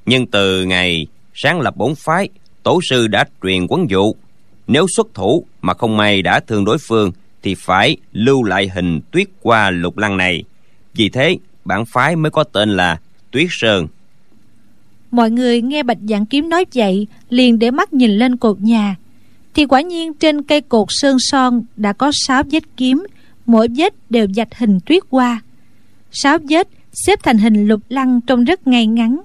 Nhưng 0.07 0.27
từ 0.27 0.65
ngày 0.65 1.07
sáng 1.35 1.61
lập 1.61 1.77
bốn 1.77 1.95
phái, 1.95 2.29
tổ 2.63 2.81
sư 2.91 3.09
đã 3.09 3.25
truyền 3.43 3.67
quấn 3.67 3.91
dụ. 3.91 4.15
Nếu 4.67 4.87
xuất 4.97 5.07
thủ 5.15 5.47
mà 5.61 5.75
không 5.75 5.97
may 5.97 6.23
đã 6.23 6.41
thương 6.41 6.65
đối 6.65 6.79
phương, 6.79 7.13
thì 7.43 7.55
phải 7.55 7.97
lưu 8.13 8.45
lại 8.45 8.71
hình 8.75 9.01
tuyết 9.11 9.29
qua 9.43 9.71
lục 9.71 9.99
lăng 9.99 10.17
này. 10.17 10.45
Vì 10.95 11.09
thế, 11.09 11.37
bản 11.65 11.85
phái 11.85 12.17
mới 12.17 12.31
có 12.31 12.45
tên 12.45 12.69
là 12.69 13.01
Tuyết 13.31 13.47
Sơn. 13.51 13.87
Mọi 15.11 15.31
người 15.31 15.63
nghe 15.63 15.83
Bạch 15.83 15.99
giảng 16.09 16.27
Kiếm 16.27 16.49
nói 16.49 16.65
vậy, 16.75 17.07
liền 17.29 17.59
để 17.59 17.71
mắt 17.71 17.93
nhìn 17.93 18.11
lên 18.11 18.37
cột 18.37 18.61
nhà, 18.61 18.97
thì 19.55 19.67
quả 19.67 19.81
nhiên 19.81 20.15
trên 20.15 20.43
cây 20.43 20.61
cột 20.61 20.87
sơn 20.91 21.17
son 21.21 21.65
đã 21.77 21.93
có 21.93 22.13
sáu 22.15 22.43
vết 22.51 22.63
kiếm, 22.77 23.07
mỗi 23.47 23.69
vết 23.77 23.95
đều 24.11 24.27
dạch 24.37 24.59
hình 24.59 24.81
tuyết 24.87 25.03
qua. 25.11 25.41
Sáu 26.11 26.39
vết 26.49 26.69
xếp 26.93 27.23
thành 27.23 27.39
hình 27.39 27.67
lục 27.67 27.81
lăng 27.89 28.21
trông 28.21 28.45
rất 28.45 28.67
ngay 28.67 28.87
ngắn. 28.87 29.21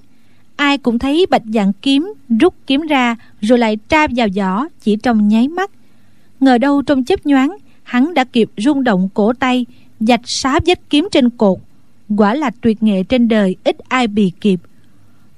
Ai 0.56 0.78
cũng 0.78 0.98
thấy 0.98 1.26
bạch 1.30 1.42
dạng 1.54 1.72
kiếm 1.82 2.14
rút 2.40 2.54
kiếm 2.66 2.80
ra 2.80 3.16
rồi 3.40 3.58
lại 3.58 3.76
tra 3.88 4.06
vào 4.16 4.28
vỏ 4.36 4.66
chỉ 4.80 4.96
trong 4.96 5.28
nháy 5.28 5.48
mắt. 5.48 5.70
Ngờ 6.40 6.58
đâu 6.58 6.82
trong 6.82 7.04
chớp 7.04 7.26
nhoáng 7.26 7.56
hắn 7.82 8.14
đã 8.14 8.24
kịp 8.24 8.50
rung 8.56 8.84
động 8.84 9.08
cổ 9.14 9.32
tay 9.32 9.66
dạch 10.00 10.20
sáu 10.24 10.58
vết 10.66 10.80
kiếm 10.90 11.08
trên 11.12 11.30
cột. 11.30 11.58
Quả 12.16 12.34
là 12.34 12.50
tuyệt 12.60 12.82
nghệ 12.82 13.02
trên 13.02 13.28
đời 13.28 13.56
ít 13.64 13.76
ai 13.88 14.06
bì 14.06 14.32
kịp. 14.40 14.60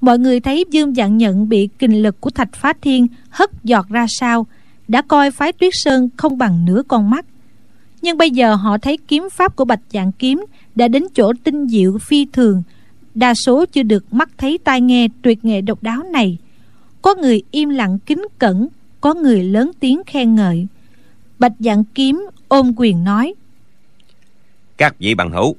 Mọi 0.00 0.18
người 0.18 0.40
thấy 0.40 0.64
Dương 0.70 0.94
Dạng 0.94 1.16
Nhận 1.16 1.48
bị 1.48 1.68
kình 1.78 2.02
lực 2.02 2.20
của 2.20 2.30
Thạch 2.30 2.54
Phá 2.54 2.72
Thiên 2.82 3.06
hất 3.30 3.50
giọt 3.64 3.88
ra 3.88 4.06
sao 4.08 4.46
đã 4.90 5.02
coi 5.02 5.30
phái 5.30 5.52
tuyết 5.52 5.72
sơn 5.74 6.08
không 6.16 6.38
bằng 6.38 6.64
nửa 6.64 6.82
con 6.88 7.10
mắt. 7.10 7.26
Nhưng 8.02 8.18
bây 8.18 8.30
giờ 8.30 8.54
họ 8.54 8.78
thấy 8.78 8.98
kiếm 9.08 9.28
pháp 9.32 9.56
của 9.56 9.64
bạch 9.64 9.80
dạng 9.92 10.12
kiếm 10.12 10.44
đã 10.74 10.88
đến 10.88 11.04
chỗ 11.14 11.32
tinh 11.44 11.68
diệu 11.68 11.98
phi 11.98 12.26
thường. 12.32 12.62
Đa 13.14 13.34
số 13.34 13.64
chưa 13.66 13.82
được 13.82 14.14
mắt 14.14 14.30
thấy 14.38 14.58
tai 14.64 14.80
nghe 14.80 15.08
tuyệt 15.22 15.44
nghệ 15.44 15.60
độc 15.60 15.82
đáo 15.82 16.02
này. 16.02 16.38
Có 17.02 17.14
người 17.14 17.42
im 17.50 17.68
lặng 17.68 17.98
kính 18.06 18.26
cẩn, 18.38 18.68
có 19.00 19.14
người 19.14 19.42
lớn 19.44 19.70
tiếng 19.80 20.02
khen 20.06 20.34
ngợi. 20.34 20.66
Bạch 21.38 21.52
dạng 21.58 21.84
kiếm 21.84 22.26
ôm 22.48 22.72
quyền 22.76 23.04
nói, 23.04 23.34
các 24.80 24.98
vị 24.98 25.14
bằng 25.14 25.30
hữu, 25.30 25.56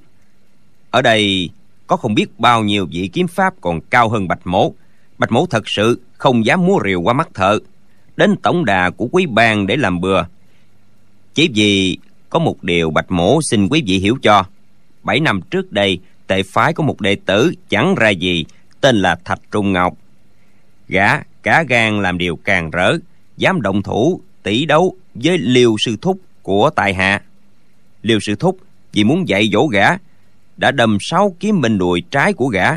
ở 0.92 1.02
đây 1.02 1.50
có 1.88 1.98
không 1.98 2.16
biết 2.16 2.40
bao 2.40 2.64
nhiêu 2.64 2.88
vị 2.92 3.10
kiếm 3.14 3.28
pháp 3.28 3.54
còn 3.62 3.82
cao 3.82 4.10
hơn 4.10 4.28
bạch 4.28 4.48
mổ. 4.48 4.74
Bạch 5.18 5.32
mổ 5.32 5.46
thật 5.46 5.64
sự 5.66 6.00
không 6.18 6.46
dám 6.46 6.66
múa 6.66 6.80
rìu 6.86 7.02
qua 7.02 7.14
mắt 7.14 7.30
thợ 7.34 7.60
đến 8.18 8.36
tổng 8.44 8.66
đà 8.66 8.90
của 8.90 9.08
quý 9.12 9.26
bang 9.26 9.68
để 9.68 9.78
làm 9.78 10.02
bừa. 10.02 10.24
Chỉ 11.34 11.50
vì 11.56 11.98
có 12.30 12.40
một 12.40 12.64
điều 12.64 12.92
bạch 12.92 13.12
mổ 13.12 13.40
xin 13.42 13.68
quý 13.68 13.84
vị 13.86 13.98
hiểu 13.98 14.18
cho. 14.22 14.44
Bảy 15.04 15.20
năm 15.20 15.42
trước 15.42 15.72
đây, 15.72 16.00
tệ 16.28 16.44
phái 16.44 16.74
có 16.74 16.84
một 16.84 17.02
đệ 17.02 17.16
tử 17.26 17.54
chẳng 17.70 17.96
ra 17.96 18.10
gì, 18.10 18.46
tên 18.82 18.96
là 18.96 19.16
thạch 19.26 19.42
trung 19.52 19.74
ngọc. 19.74 19.98
Gã 20.88 21.20
cả 21.44 21.64
gan 21.68 22.02
làm 22.02 22.18
điều 22.18 22.36
càng 22.36 22.72
rỡ, 22.72 22.98
dám 23.38 23.62
động 23.62 23.84
thủ 23.84 24.22
tỷ 24.44 24.66
đấu 24.66 24.96
với 25.14 25.38
liêu 25.38 25.76
sư 25.80 25.96
thúc 26.02 26.20
của 26.42 26.70
tài 26.70 26.94
hạ. 26.94 27.22
Liêu 28.02 28.20
sư 28.20 28.36
thúc 28.36 28.58
vì 28.94 29.04
muốn 29.04 29.28
dạy 29.28 29.50
dỗ 29.54 29.66
gã, 29.68 29.88
đã 30.58 30.72
đâm 30.72 30.98
sáu 31.02 31.36
kiếm 31.40 31.62
bên 31.62 31.78
đùi 31.78 32.04
trái 32.12 32.34
của 32.34 32.48
gã. 32.48 32.70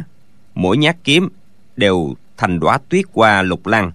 Mỗi 0.55 0.76
nhát 0.76 0.97
kiếm 1.05 1.28
đều 1.76 2.14
thành 2.37 2.61
đóa 2.61 2.78
tuyết 2.89 3.05
qua 3.12 3.43
lục 3.43 3.66
lăng 3.66 3.91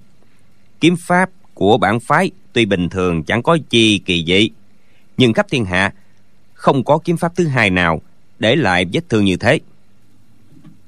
kiếm 0.80 0.96
pháp 1.00 1.30
của 1.54 1.78
bản 1.78 2.00
phái 2.00 2.32
tuy 2.54 2.66
bình 2.66 2.90
thường 2.90 3.24
chẳng 3.24 3.44
có 3.44 3.58
chi 3.70 4.00
kỳ 4.06 4.24
dị 4.28 4.50
nhưng 5.18 5.34
khắp 5.34 5.46
thiên 5.50 5.66
hạ 5.66 5.94
không 6.54 6.84
có 6.84 6.98
kiếm 6.98 7.18
pháp 7.18 7.36
thứ 7.36 7.48
hai 7.48 7.70
nào 7.70 8.02
để 8.40 8.56
lại 8.56 8.86
vết 8.94 9.10
thương 9.10 9.26
như 9.26 9.38
thế. 9.38 9.60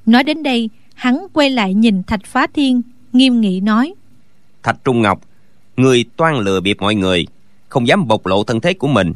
Nói 0.06 0.24
đến 0.24 0.44
đây 0.44 0.70
Hắn 0.96 1.28
quay 1.34 1.50
lại 1.50 1.74
nhìn 1.74 2.04
Thạch 2.04 2.26
Phá 2.26 2.48
Thiên 2.54 2.82
Nghiêm 3.14 3.42
nghị 3.42 3.60
nói 3.60 3.94
Thạch 4.64 4.78
Trung 4.84 5.02
Ngọc 5.02 5.22
Người 5.78 6.06
toan 6.18 6.36
lừa 6.36 6.60
bịp 6.60 6.78
mọi 6.80 6.96
người 6.96 7.28
Không 7.70 7.88
dám 7.88 8.08
bộc 8.08 8.26
lộ 8.26 8.44
thân 8.44 8.62
thế 8.62 8.74
của 8.74 8.88
mình. 8.88 9.14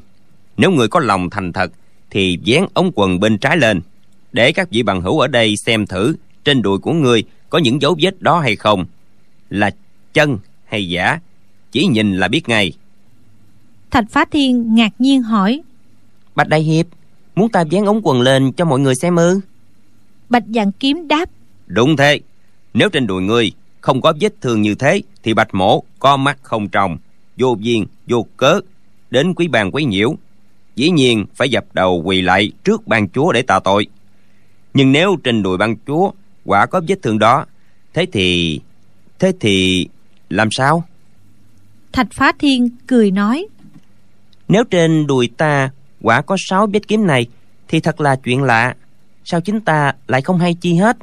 Nếu 0.57 0.71
người 0.71 0.88
có 0.88 0.99
lòng 0.99 1.30
thành 1.30 1.53
thật 1.53 1.71
Thì 2.09 2.39
dán 2.43 2.67
ống 2.73 2.91
quần 2.95 3.19
bên 3.19 3.38
trái 3.38 3.57
lên 3.57 3.82
Để 4.32 4.51
các 4.51 4.69
vị 4.71 4.84
bằng 4.84 5.01
hữu 5.01 5.19
ở 5.19 5.28
đây 5.28 5.57
xem 5.57 5.88
thử 5.88 6.15
Trên 6.43 6.61
đùi 6.61 6.78
của 6.78 6.93
người 6.93 7.23
có 7.49 7.57
những 7.57 7.82
dấu 7.82 7.95
vết 8.01 8.21
đó 8.21 8.39
hay 8.39 8.55
không. 8.55 8.86
Là 9.49 9.71
chân 10.13 10.38
hay 10.66 10.89
giả? 10.89 11.20
Chỉ 11.72 11.86
nhìn 11.86 12.18
là 12.18 12.28
biết 12.28 12.49
ngay. 12.49 12.74
Thạch 13.91 14.05
Phá 14.09 14.26
Thiên 14.32 14.76
ngạc 14.76 14.91
nhiên 14.99 15.22
hỏi. 15.22 15.61
Bạch 16.36 16.47
Đại 16.47 16.61
Hiệp 16.61 16.86
Muốn 17.36 17.49
ta 17.49 17.61
dán 17.61 17.86
ống 17.86 18.01
quần 18.03 18.22
lên 18.22 18.51
cho 18.51 18.66
mọi 18.66 18.80
người 18.80 18.95
xem 18.95 19.16
ư? 19.16 19.39
Bạch 20.30 20.43
Dạng 20.55 20.72
Kiếm 20.72 21.07
đáp. 21.07 21.30
Đúng 21.68 21.97
thế. 21.97 22.20
Nếu 22.74 22.89
trên 22.89 23.07
đùi 23.07 23.22
ngươi 23.22 23.51
không 23.82 24.01
có 24.01 24.13
vết 24.22 24.41
thương 24.41 24.61
như 24.61 24.76
thế 24.76 25.01
Thì 25.24 25.34
bạch 25.34 25.53
mổ 25.53 25.84
có 25.99 26.18
mắt 26.18 26.38
không 26.41 26.70
tròng 26.70 26.97
Vô 27.38 27.57
duyên 27.59 27.86
vô 28.07 28.26
cớ 28.38 28.59
Đến 29.09 29.34
quý 29.34 29.47
bàn 29.47 29.72
quấy 29.72 29.86
nhiễu. 29.86 30.16
Dĩ 30.76 30.89
nhiên 30.89 31.26
phải 31.36 31.49
dập 31.49 31.66
đầu 31.74 32.01
quỳ 32.05 32.22
lại 32.22 32.51
trước 32.63 32.88
ban 32.88 33.09
chúa 33.09 33.32
để 33.32 33.41
tạ 33.41 33.59
tội. 33.59 33.88
Nhưng 34.74 34.91
nếu 34.91 35.16
trên 35.24 35.43
đùi 35.43 35.57
ban 35.57 35.76
chúa 35.88 36.11
Quả 36.45 36.66
có 36.66 36.82
vết 36.88 37.01
thương 37.01 37.20
đó 37.20 37.45
Thế 37.93 38.05
thì 38.11 38.59
Thế 39.20 39.32
thì 39.39 39.88
làm 40.30 40.51
sao? 40.51 40.84
Thạch 41.91 42.07
Phá 42.11 42.32
Thiên 42.39 42.69
cười 42.88 43.11
nói. 43.11 43.47
Nếu 44.47 44.63
trên 44.63 45.07
đùi 45.07 45.30
ta 45.38 45.69
Quả 46.01 46.21
có 46.21 46.36
sáu 46.39 46.67
vết 46.67 46.88
kiếm 46.88 47.07
này 47.07 47.28
Thì 47.67 47.80
thật 47.80 48.01
là 48.01 48.15
chuyện 48.15 48.43
lạ. 48.43 48.76
Sao 49.23 49.41
chính 49.41 49.61
ta 49.61 49.93
lại 50.07 50.21
không 50.21 50.39
hay 50.39 50.53
chi 50.53 50.73
hết? 50.73 50.97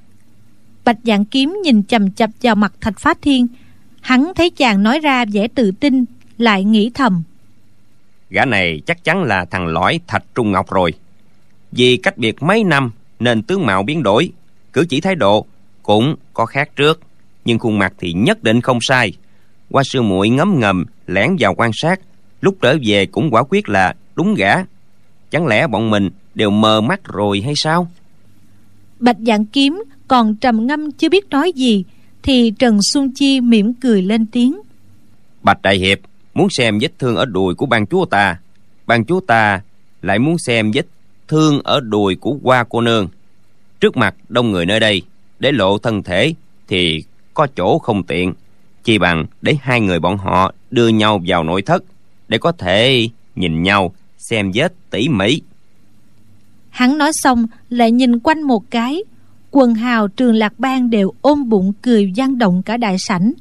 Bạch 0.85 0.99
dạng 1.05 1.25
kiếm 1.25 1.57
nhìn 1.65 1.83
chầm 1.85 2.11
chập 2.11 2.31
vào 2.43 2.55
mặt 2.55 2.73
Thạch 2.81 2.99
Phá 2.99 3.15
Thiên. 3.23 3.47
Hắn 4.01 4.33
thấy 4.37 4.51
chàng 4.51 4.83
nói 4.83 4.99
ra 4.99 5.25
vẻ 5.33 5.49
tự 5.49 5.71
tin 5.81 6.05
Lại 6.39 6.65
nghĩ 6.65 6.91
thầm. 6.95 7.23
Gã 8.31 8.45
này 8.45 8.81
chắc 8.87 9.05
chắn 9.05 9.23
là 9.23 9.45
thằng 9.45 9.67
lõi 9.67 10.01
Thạch 10.07 10.25
Trung 10.35 10.53
Ngọc 10.53 10.71
rồi. 10.71 10.93
Vì 11.73 11.97
cách 11.97 12.19
biệt 12.19 12.43
mấy 12.43 12.65
năm 12.65 12.91
Nên 13.21 13.43
tướng 13.43 13.67
mạo 13.67 13.83
biến 13.83 14.03
đổi 14.03 14.33
Cử 14.73 14.85
chỉ 14.89 15.01
thái 15.01 15.15
độ 15.15 15.47
cũng 15.83 16.17
có 16.35 16.47
khác 16.47 16.71
trước 16.77 17.01
Nhưng 17.45 17.59
khuôn 17.59 17.79
mặt 17.79 17.93
thì 17.99 18.13
nhất 18.13 18.43
định 18.43 18.61
không 18.61 18.79
sai. 18.81 19.13
Qua 19.71 19.83
sư 19.85 20.03
muội 20.03 20.29
ngấm 20.29 20.61
ngầm 20.61 20.85
Lẻn 21.07 21.37
vào 21.39 21.55
quan 21.55 21.71
sát. 21.75 22.01
Lúc 22.41 22.57
trở 22.63 22.77
về 22.85 23.07
cũng 23.07 23.31
quả 23.31 23.43
quyết 23.43 23.69
là 23.69 23.95
đúng 24.15 24.35
gã. 24.35 24.55
Chẳng 25.31 25.47
lẽ 25.47 25.67
bọn 25.67 25.91
mình 25.91 26.11
đều 26.35 26.51
mờ 26.51 26.81
mắt 26.81 27.01
rồi 27.05 27.41
hay 27.41 27.55
sao? 27.57 27.91
Bạch 29.01 29.17
dạng 29.27 29.47
kiếm 29.47 29.83
còn 30.09 30.37
trầm 30.37 30.67
ngâm 30.67 30.93
chưa 30.93 31.09
biết 31.09 31.29
nói 31.31 31.53
gì 31.53 31.85
thì 32.23 32.53
Trần 32.59 32.79
Xuân 32.83 33.13
Chi 33.15 33.41
mỉm 33.41 33.75
cười 33.75 34.03
lên 34.03 34.27
tiếng. 34.27 34.61
Bạch 35.43 35.63
Đại 35.63 35.79
Hiệp 35.79 35.99
muốn 36.35 36.49
xem 36.51 36.79
vết 36.79 36.99
thương 36.99 37.17
ở 37.17 37.25
đùi 37.25 37.55
của 37.55 37.67
ban 37.67 37.87
chúa 37.87 38.05
ta. 38.05 38.39
Ban 38.87 39.05
chúa 39.05 39.21
ta 39.21 39.61
lại 40.03 40.19
muốn 40.19 40.39
xem 40.39 40.71
vết 40.75 40.87
thương 41.29 41.61
ở 41.65 41.81
đùi 41.81 42.17
của 42.17 42.37
hoa 42.43 42.65
cô 42.69 42.81
nương. 42.81 43.09
Trước 43.81 43.97
mặt 43.97 44.15
đông 44.29 44.51
người 44.51 44.67
nơi 44.67 44.81
đây 44.81 45.03
để 45.39 45.53
lộ 45.53 45.79
thân 45.79 46.03
thể 46.03 46.35
thì 46.69 47.05
có 47.35 47.47
chỗ 47.57 47.79
không 47.79 48.03
tiện. 48.03 48.33
Chi 48.85 48.99
bằng 48.99 49.27
để 49.43 49.57
hai 49.63 49.81
người 49.81 50.01
bọn 50.01 50.19
họ 50.19 50.53
đưa 50.71 50.89
nhau 50.89 51.21
vào 51.27 51.45
nội 51.45 51.63
thất 51.63 51.85
để 52.29 52.39
có 52.39 52.53
thể 52.53 53.09
nhìn 53.37 53.63
nhau 53.63 53.95
xem 54.19 54.51
vết 54.55 54.73
tỉ 54.91 55.09
mỉ. 55.09 55.43
Hắn 56.71 56.99
nói 56.99 57.11
xong 57.15 57.47
lại 57.69 57.91
nhìn 57.91 58.19
quanh 58.19 58.43
một 58.43 58.71
cái. 58.71 59.03
Quần 59.51 59.75
hào 59.75 60.09
trường 60.09 60.35
lạc 60.35 60.59
bang 60.59 60.91
đều 60.91 61.13
ôm 61.21 61.49
bụng 61.49 61.73
cười 61.83 62.13
gian 62.15 62.39
động 62.39 62.63
cả 62.63 62.77
đại 62.77 62.97
sảnh. 62.99 63.33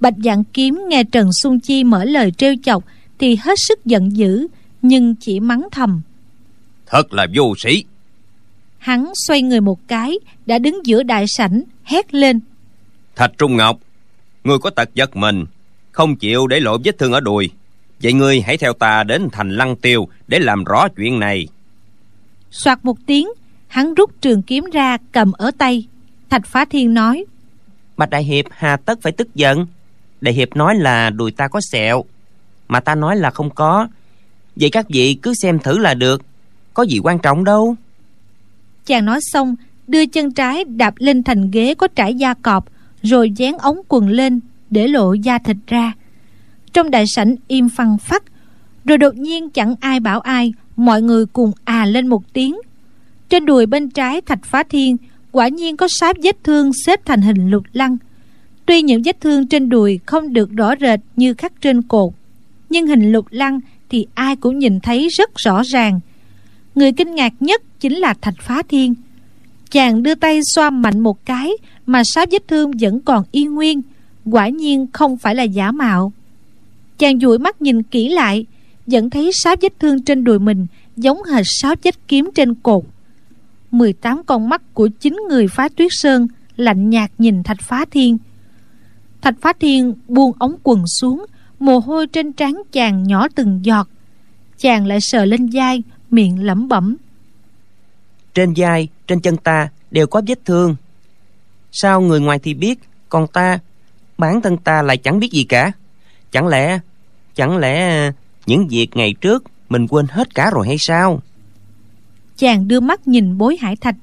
Bạch 0.00 0.14
dạng 0.24 0.44
kiếm 0.44 0.80
nghe 0.88 1.04
trần 1.04 1.30
xuân 1.42 1.60
chi 1.60 1.84
mở 1.84 2.04
lời 2.04 2.30
trêu 2.30 2.54
chọc 2.62 2.84
thì 3.18 3.36
hết 3.36 3.58
sức 3.68 3.84
giận 3.84 4.16
dữ 4.16 4.46
nhưng 4.82 5.14
chỉ 5.14 5.40
mắng 5.40 5.68
thầm. 5.72 6.02
Thật 6.86 7.12
là 7.12 7.26
vô 7.34 7.54
sĩ 7.58 7.84
hắn 8.86 9.12
xoay 9.14 9.42
người 9.42 9.60
một 9.60 9.88
cái 9.88 10.18
đã 10.46 10.58
đứng 10.58 10.86
giữa 10.86 11.02
đại 11.02 11.24
sảnh 11.28 11.62
hét 11.84 12.14
lên 12.14 12.40
thạch 13.16 13.32
trung 13.38 13.56
ngọc 13.56 13.78
ngươi 14.44 14.58
có 14.58 14.70
tật 14.70 14.94
giật 14.94 15.16
mình 15.16 15.44
không 15.92 16.16
chịu 16.16 16.46
để 16.46 16.60
lộ 16.60 16.78
vết 16.84 16.98
thương 16.98 17.12
ở 17.12 17.20
đùi. 17.20 17.50
Vậy 18.02 18.12
ngươi 18.12 18.40
hãy 18.40 18.56
theo 18.56 18.72
ta 18.72 19.02
đến 19.02 19.28
thành 19.32 19.50
lăng 19.50 19.76
tiêu 19.76 20.08
để 20.28 20.38
làm 20.38 20.64
rõ 20.64 20.88
chuyện 20.96 21.20
này. 21.20 21.48
Soạt 22.50 22.84
một 22.84 22.96
tiếng 23.06 23.28
hắn 23.66 23.94
rút 23.94 24.10
trường 24.20 24.42
kiếm 24.42 24.64
ra 24.72 24.96
cầm 25.12 25.32
ở 25.32 25.50
tay. 25.58 25.86
Thạch 26.30 26.46
phá 26.46 26.64
thiên 26.64 26.94
nói 26.94 27.24
bạch 27.96 28.10
đại 28.10 28.24
hiệp 28.24 28.44
hà 28.50 28.76
tất 28.76 28.98
phải 29.02 29.12
tức 29.12 29.34
giận. 29.34 29.66
Đại 30.20 30.34
hiệp 30.34 30.56
nói 30.56 30.74
là 30.74 31.10
đùi 31.10 31.30
ta 31.30 31.48
có 31.48 31.60
sẹo 31.72 32.04
mà 32.68 32.80
ta 32.80 32.94
nói 32.94 33.16
là 33.16 33.30
không 33.30 33.50
có. 33.50 33.88
Vậy 34.56 34.70
các 34.70 34.86
vị 34.88 35.18
cứ 35.22 35.34
xem 35.34 35.58
thử 35.58 35.78
là 35.78 35.94
được. 35.94 36.22
Có 36.74 36.82
gì 36.82 36.98
quan 37.02 37.18
trọng 37.18 37.44
đâu. 37.44 37.76
Chàng 38.86 39.04
nói 39.04 39.20
xong 39.22 39.56
đưa 39.86 40.06
chân 40.06 40.32
trái 40.32 40.64
đạp 40.64 40.94
lên 40.98 41.22
thành 41.22 41.50
ghế 41.50 41.74
có 41.74 41.88
trải 41.88 42.14
da 42.14 42.34
cọp 42.34 42.64
rồi 43.06 43.30
dán 43.30 43.58
ống 43.58 43.80
quần 43.88 44.08
lên 44.08 44.40
để 44.70 44.88
lộ 44.88 45.12
da 45.12 45.38
thịt 45.38 45.56
ra. 45.66 45.92
Trong 46.72 46.90
đại 46.90 47.04
sảnh 47.06 47.34
im 47.48 47.68
phăng 47.68 47.98
phắc, 47.98 48.22
rồi 48.84 48.98
đột 48.98 49.14
nhiên 49.14 49.50
chẳng 49.50 49.74
ai 49.80 50.00
bảo 50.00 50.20
ai, 50.20 50.52
mọi 50.76 51.02
người 51.02 51.26
cùng 51.26 51.52
à 51.64 51.86
lên 51.86 52.06
một 52.06 52.22
tiếng. 52.32 52.56
Trên 53.28 53.46
đùi 53.46 53.66
bên 53.66 53.90
trái 53.90 54.20
thạch 54.20 54.44
phá 54.44 54.62
thiên 54.62 54.96
quả 55.32 55.48
nhiên 55.48 55.76
có 55.76 55.88
sáp 56.00 56.16
vết 56.22 56.44
thương 56.44 56.70
xếp 56.86 57.00
thành 57.04 57.22
hình 57.22 57.50
lục 57.50 57.62
lăng. 57.72 57.96
Tuy 58.66 58.82
những 58.82 59.02
vết 59.04 59.20
thương 59.20 59.46
trên 59.46 59.68
đùi 59.68 60.00
không 60.06 60.32
được 60.32 60.50
rõ 60.50 60.74
rệt 60.80 61.00
như 61.16 61.34
khắc 61.34 61.60
trên 61.60 61.82
cột, 61.82 62.12
nhưng 62.70 62.86
hình 62.86 63.12
lục 63.12 63.26
lăng 63.30 63.60
thì 63.90 64.06
ai 64.14 64.36
cũng 64.36 64.58
nhìn 64.58 64.80
thấy 64.80 65.08
rất 65.08 65.30
rõ 65.36 65.62
ràng. 65.62 66.00
Người 66.74 66.92
kinh 66.92 67.14
ngạc 67.14 67.32
nhất 67.40 67.62
chính 67.80 67.94
là 67.94 68.14
thạch 68.14 68.34
phá 68.40 68.62
thiên 68.68 68.94
chàng 69.76 70.02
đưa 70.02 70.14
tay 70.14 70.40
xoa 70.54 70.70
mạnh 70.70 71.00
một 71.00 71.26
cái 71.26 71.50
mà 71.86 72.02
sáp 72.04 72.30
vết 72.30 72.48
thương 72.48 72.70
vẫn 72.80 73.00
còn 73.00 73.24
y 73.32 73.44
nguyên, 73.44 73.82
quả 74.30 74.48
nhiên 74.48 74.86
không 74.92 75.16
phải 75.16 75.34
là 75.34 75.42
giả 75.42 75.72
mạo. 75.72 76.12
Chàng 76.98 77.20
dụi 77.20 77.38
mắt 77.38 77.62
nhìn 77.62 77.82
kỹ 77.82 78.08
lại, 78.08 78.46
vẫn 78.86 79.10
thấy 79.10 79.30
sáp 79.34 79.60
vết 79.60 79.72
thương 79.78 80.02
trên 80.02 80.24
đùi 80.24 80.38
mình 80.38 80.66
giống 80.96 81.22
hệt 81.22 81.44
sáp 81.46 81.78
vết 81.82 82.08
kiếm 82.08 82.30
trên 82.34 82.54
cột. 82.54 82.84
18 83.70 84.22
con 84.26 84.48
mắt 84.48 84.74
của 84.74 84.88
chính 85.00 85.16
người 85.28 85.48
phá 85.48 85.68
tuyết 85.76 85.88
sơn 85.90 86.28
lạnh 86.56 86.90
nhạt 86.90 87.10
nhìn 87.18 87.42
thạch 87.42 87.60
phá 87.60 87.84
thiên. 87.90 88.18
Thạch 89.22 89.34
phá 89.40 89.52
thiên 89.60 89.94
buông 90.08 90.32
ống 90.38 90.56
quần 90.62 90.86
xuống, 91.00 91.26
mồ 91.60 91.78
hôi 91.78 92.06
trên 92.06 92.32
trán 92.32 92.62
chàng 92.72 93.02
nhỏ 93.02 93.28
từng 93.34 93.60
giọt. 93.62 93.88
Chàng 94.58 94.86
lại 94.86 94.98
sờ 95.00 95.24
lên 95.24 95.48
vai, 95.52 95.82
miệng 96.10 96.42
lẩm 96.42 96.68
bẩm 96.68 96.96
trên 98.36 98.52
vai, 98.56 98.88
trên 99.06 99.20
chân 99.20 99.36
ta 99.36 99.68
đều 99.90 100.06
có 100.06 100.22
vết 100.26 100.44
thương. 100.44 100.76
Sao 101.72 102.00
người 102.00 102.20
ngoài 102.20 102.38
thì 102.38 102.54
biết, 102.54 102.78
còn 103.08 103.26
ta, 103.26 103.58
bản 104.18 104.40
thân 104.40 104.56
ta 104.56 104.82
lại 104.82 104.96
chẳng 104.96 105.18
biết 105.18 105.32
gì 105.32 105.44
cả? 105.44 105.72
Chẳng 106.32 106.46
lẽ 106.46 106.78
chẳng 107.34 107.56
lẽ 107.56 108.10
những 108.46 108.68
việc 108.68 108.88
ngày 108.94 109.14
trước 109.20 109.44
mình 109.68 109.86
quên 109.86 110.06
hết 110.10 110.34
cả 110.34 110.50
rồi 110.50 110.66
hay 110.66 110.76
sao? 110.78 111.22
Chàng 112.36 112.68
đưa 112.68 112.80
mắt 112.80 113.08
nhìn 113.08 113.38
bối 113.38 113.56
hải 113.60 113.76
thạch, 113.76 113.96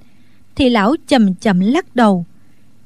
thì 0.56 0.70
lão 0.70 0.96
chầm 1.08 1.36
chậm 1.36 1.60
lắc 1.60 1.96
đầu. 1.96 2.26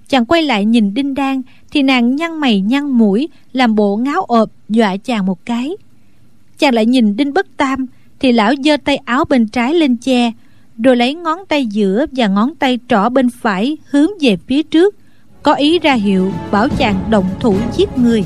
Chàng 0.07 0.25
quay 0.25 0.43
lại 0.43 0.65
nhìn 0.65 0.93
đinh 0.93 1.13
đan, 1.13 1.41
thì 1.71 1.81
nàng 1.81 2.15
nhăn 2.15 2.39
mày 2.39 2.61
nhăn 2.61 2.91
mũi, 2.91 3.29
làm 3.53 3.75
bộ 3.75 3.97
ngáo 3.97 4.21
ộp 4.21 4.49
dọa 4.69 4.97
chàng 4.97 5.25
một 5.25 5.45
cái. 5.45 5.71
Chàng 6.57 6.73
lại 6.73 6.85
nhìn 6.85 7.15
đinh 7.15 7.33
bất 7.33 7.47
tam, 7.57 7.85
thì 8.19 8.31
lão 8.31 8.53
giơ 8.63 8.77
tay 8.77 8.97
áo 8.97 9.25
bên 9.25 9.47
trái 9.47 9.73
lên 9.73 9.97
che 9.97 10.31
rồi 10.83 10.95
lấy 10.95 11.13
ngón 11.13 11.39
tay 11.47 11.65
giữa 11.65 12.05
và 12.11 12.27
ngón 12.27 12.55
tay 12.55 12.79
trỏ 12.87 13.09
bên 13.09 13.29
phải 13.29 13.77
hướng 13.89 14.09
về 14.21 14.37
phía 14.47 14.63
trước 14.63 14.95
có 15.43 15.53
ý 15.53 15.79
ra 15.79 15.93
hiệu 15.93 16.31
bảo 16.51 16.67
chàng 16.77 17.07
động 17.09 17.29
thủ 17.39 17.55
giết 17.75 17.97
người 17.97 18.23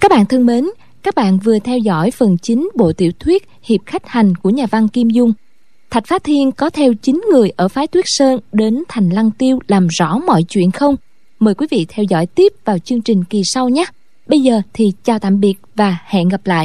Các 0.00 0.10
bạn 0.10 0.26
thân 0.26 0.46
mến, 0.46 0.64
các 1.02 1.14
bạn 1.14 1.38
vừa 1.38 1.58
theo 1.58 1.78
dõi 1.78 2.10
phần 2.10 2.38
chính 2.42 2.68
bộ 2.74 2.92
tiểu 2.92 3.12
thuyết 3.20 3.48
Hiệp 3.62 3.80
khách 3.86 4.06
hành 4.06 4.34
của 4.34 4.50
nhà 4.50 4.66
văn 4.70 4.88
Kim 4.88 5.10
Dung. 5.10 5.32
Thạch 5.90 6.06
Phát 6.06 6.24
Thiên 6.24 6.52
có 6.52 6.70
theo 6.70 6.94
9 6.94 7.24
người 7.32 7.50
ở 7.56 7.68
phái 7.68 7.86
Tuyết 7.86 8.04
Sơn 8.08 8.40
đến 8.52 8.82
thành 8.88 9.10
Lăng 9.10 9.30
Tiêu 9.30 9.58
làm 9.68 9.86
rõ 9.86 10.18
mọi 10.26 10.42
chuyện 10.42 10.70
không? 10.70 10.96
Mời 11.38 11.54
quý 11.54 11.66
vị 11.70 11.86
theo 11.88 12.04
dõi 12.04 12.26
tiếp 12.26 12.52
vào 12.64 12.78
chương 12.78 13.02
trình 13.02 13.24
kỳ 13.24 13.42
sau 13.44 13.68
nhé. 13.68 13.84
Bây 14.26 14.40
giờ 14.40 14.62
thì 14.72 14.92
chào 15.04 15.18
tạm 15.18 15.40
biệt 15.40 15.54
và 15.74 15.98
hẹn 16.06 16.28
gặp 16.28 16.46
lại. 16.46 16.64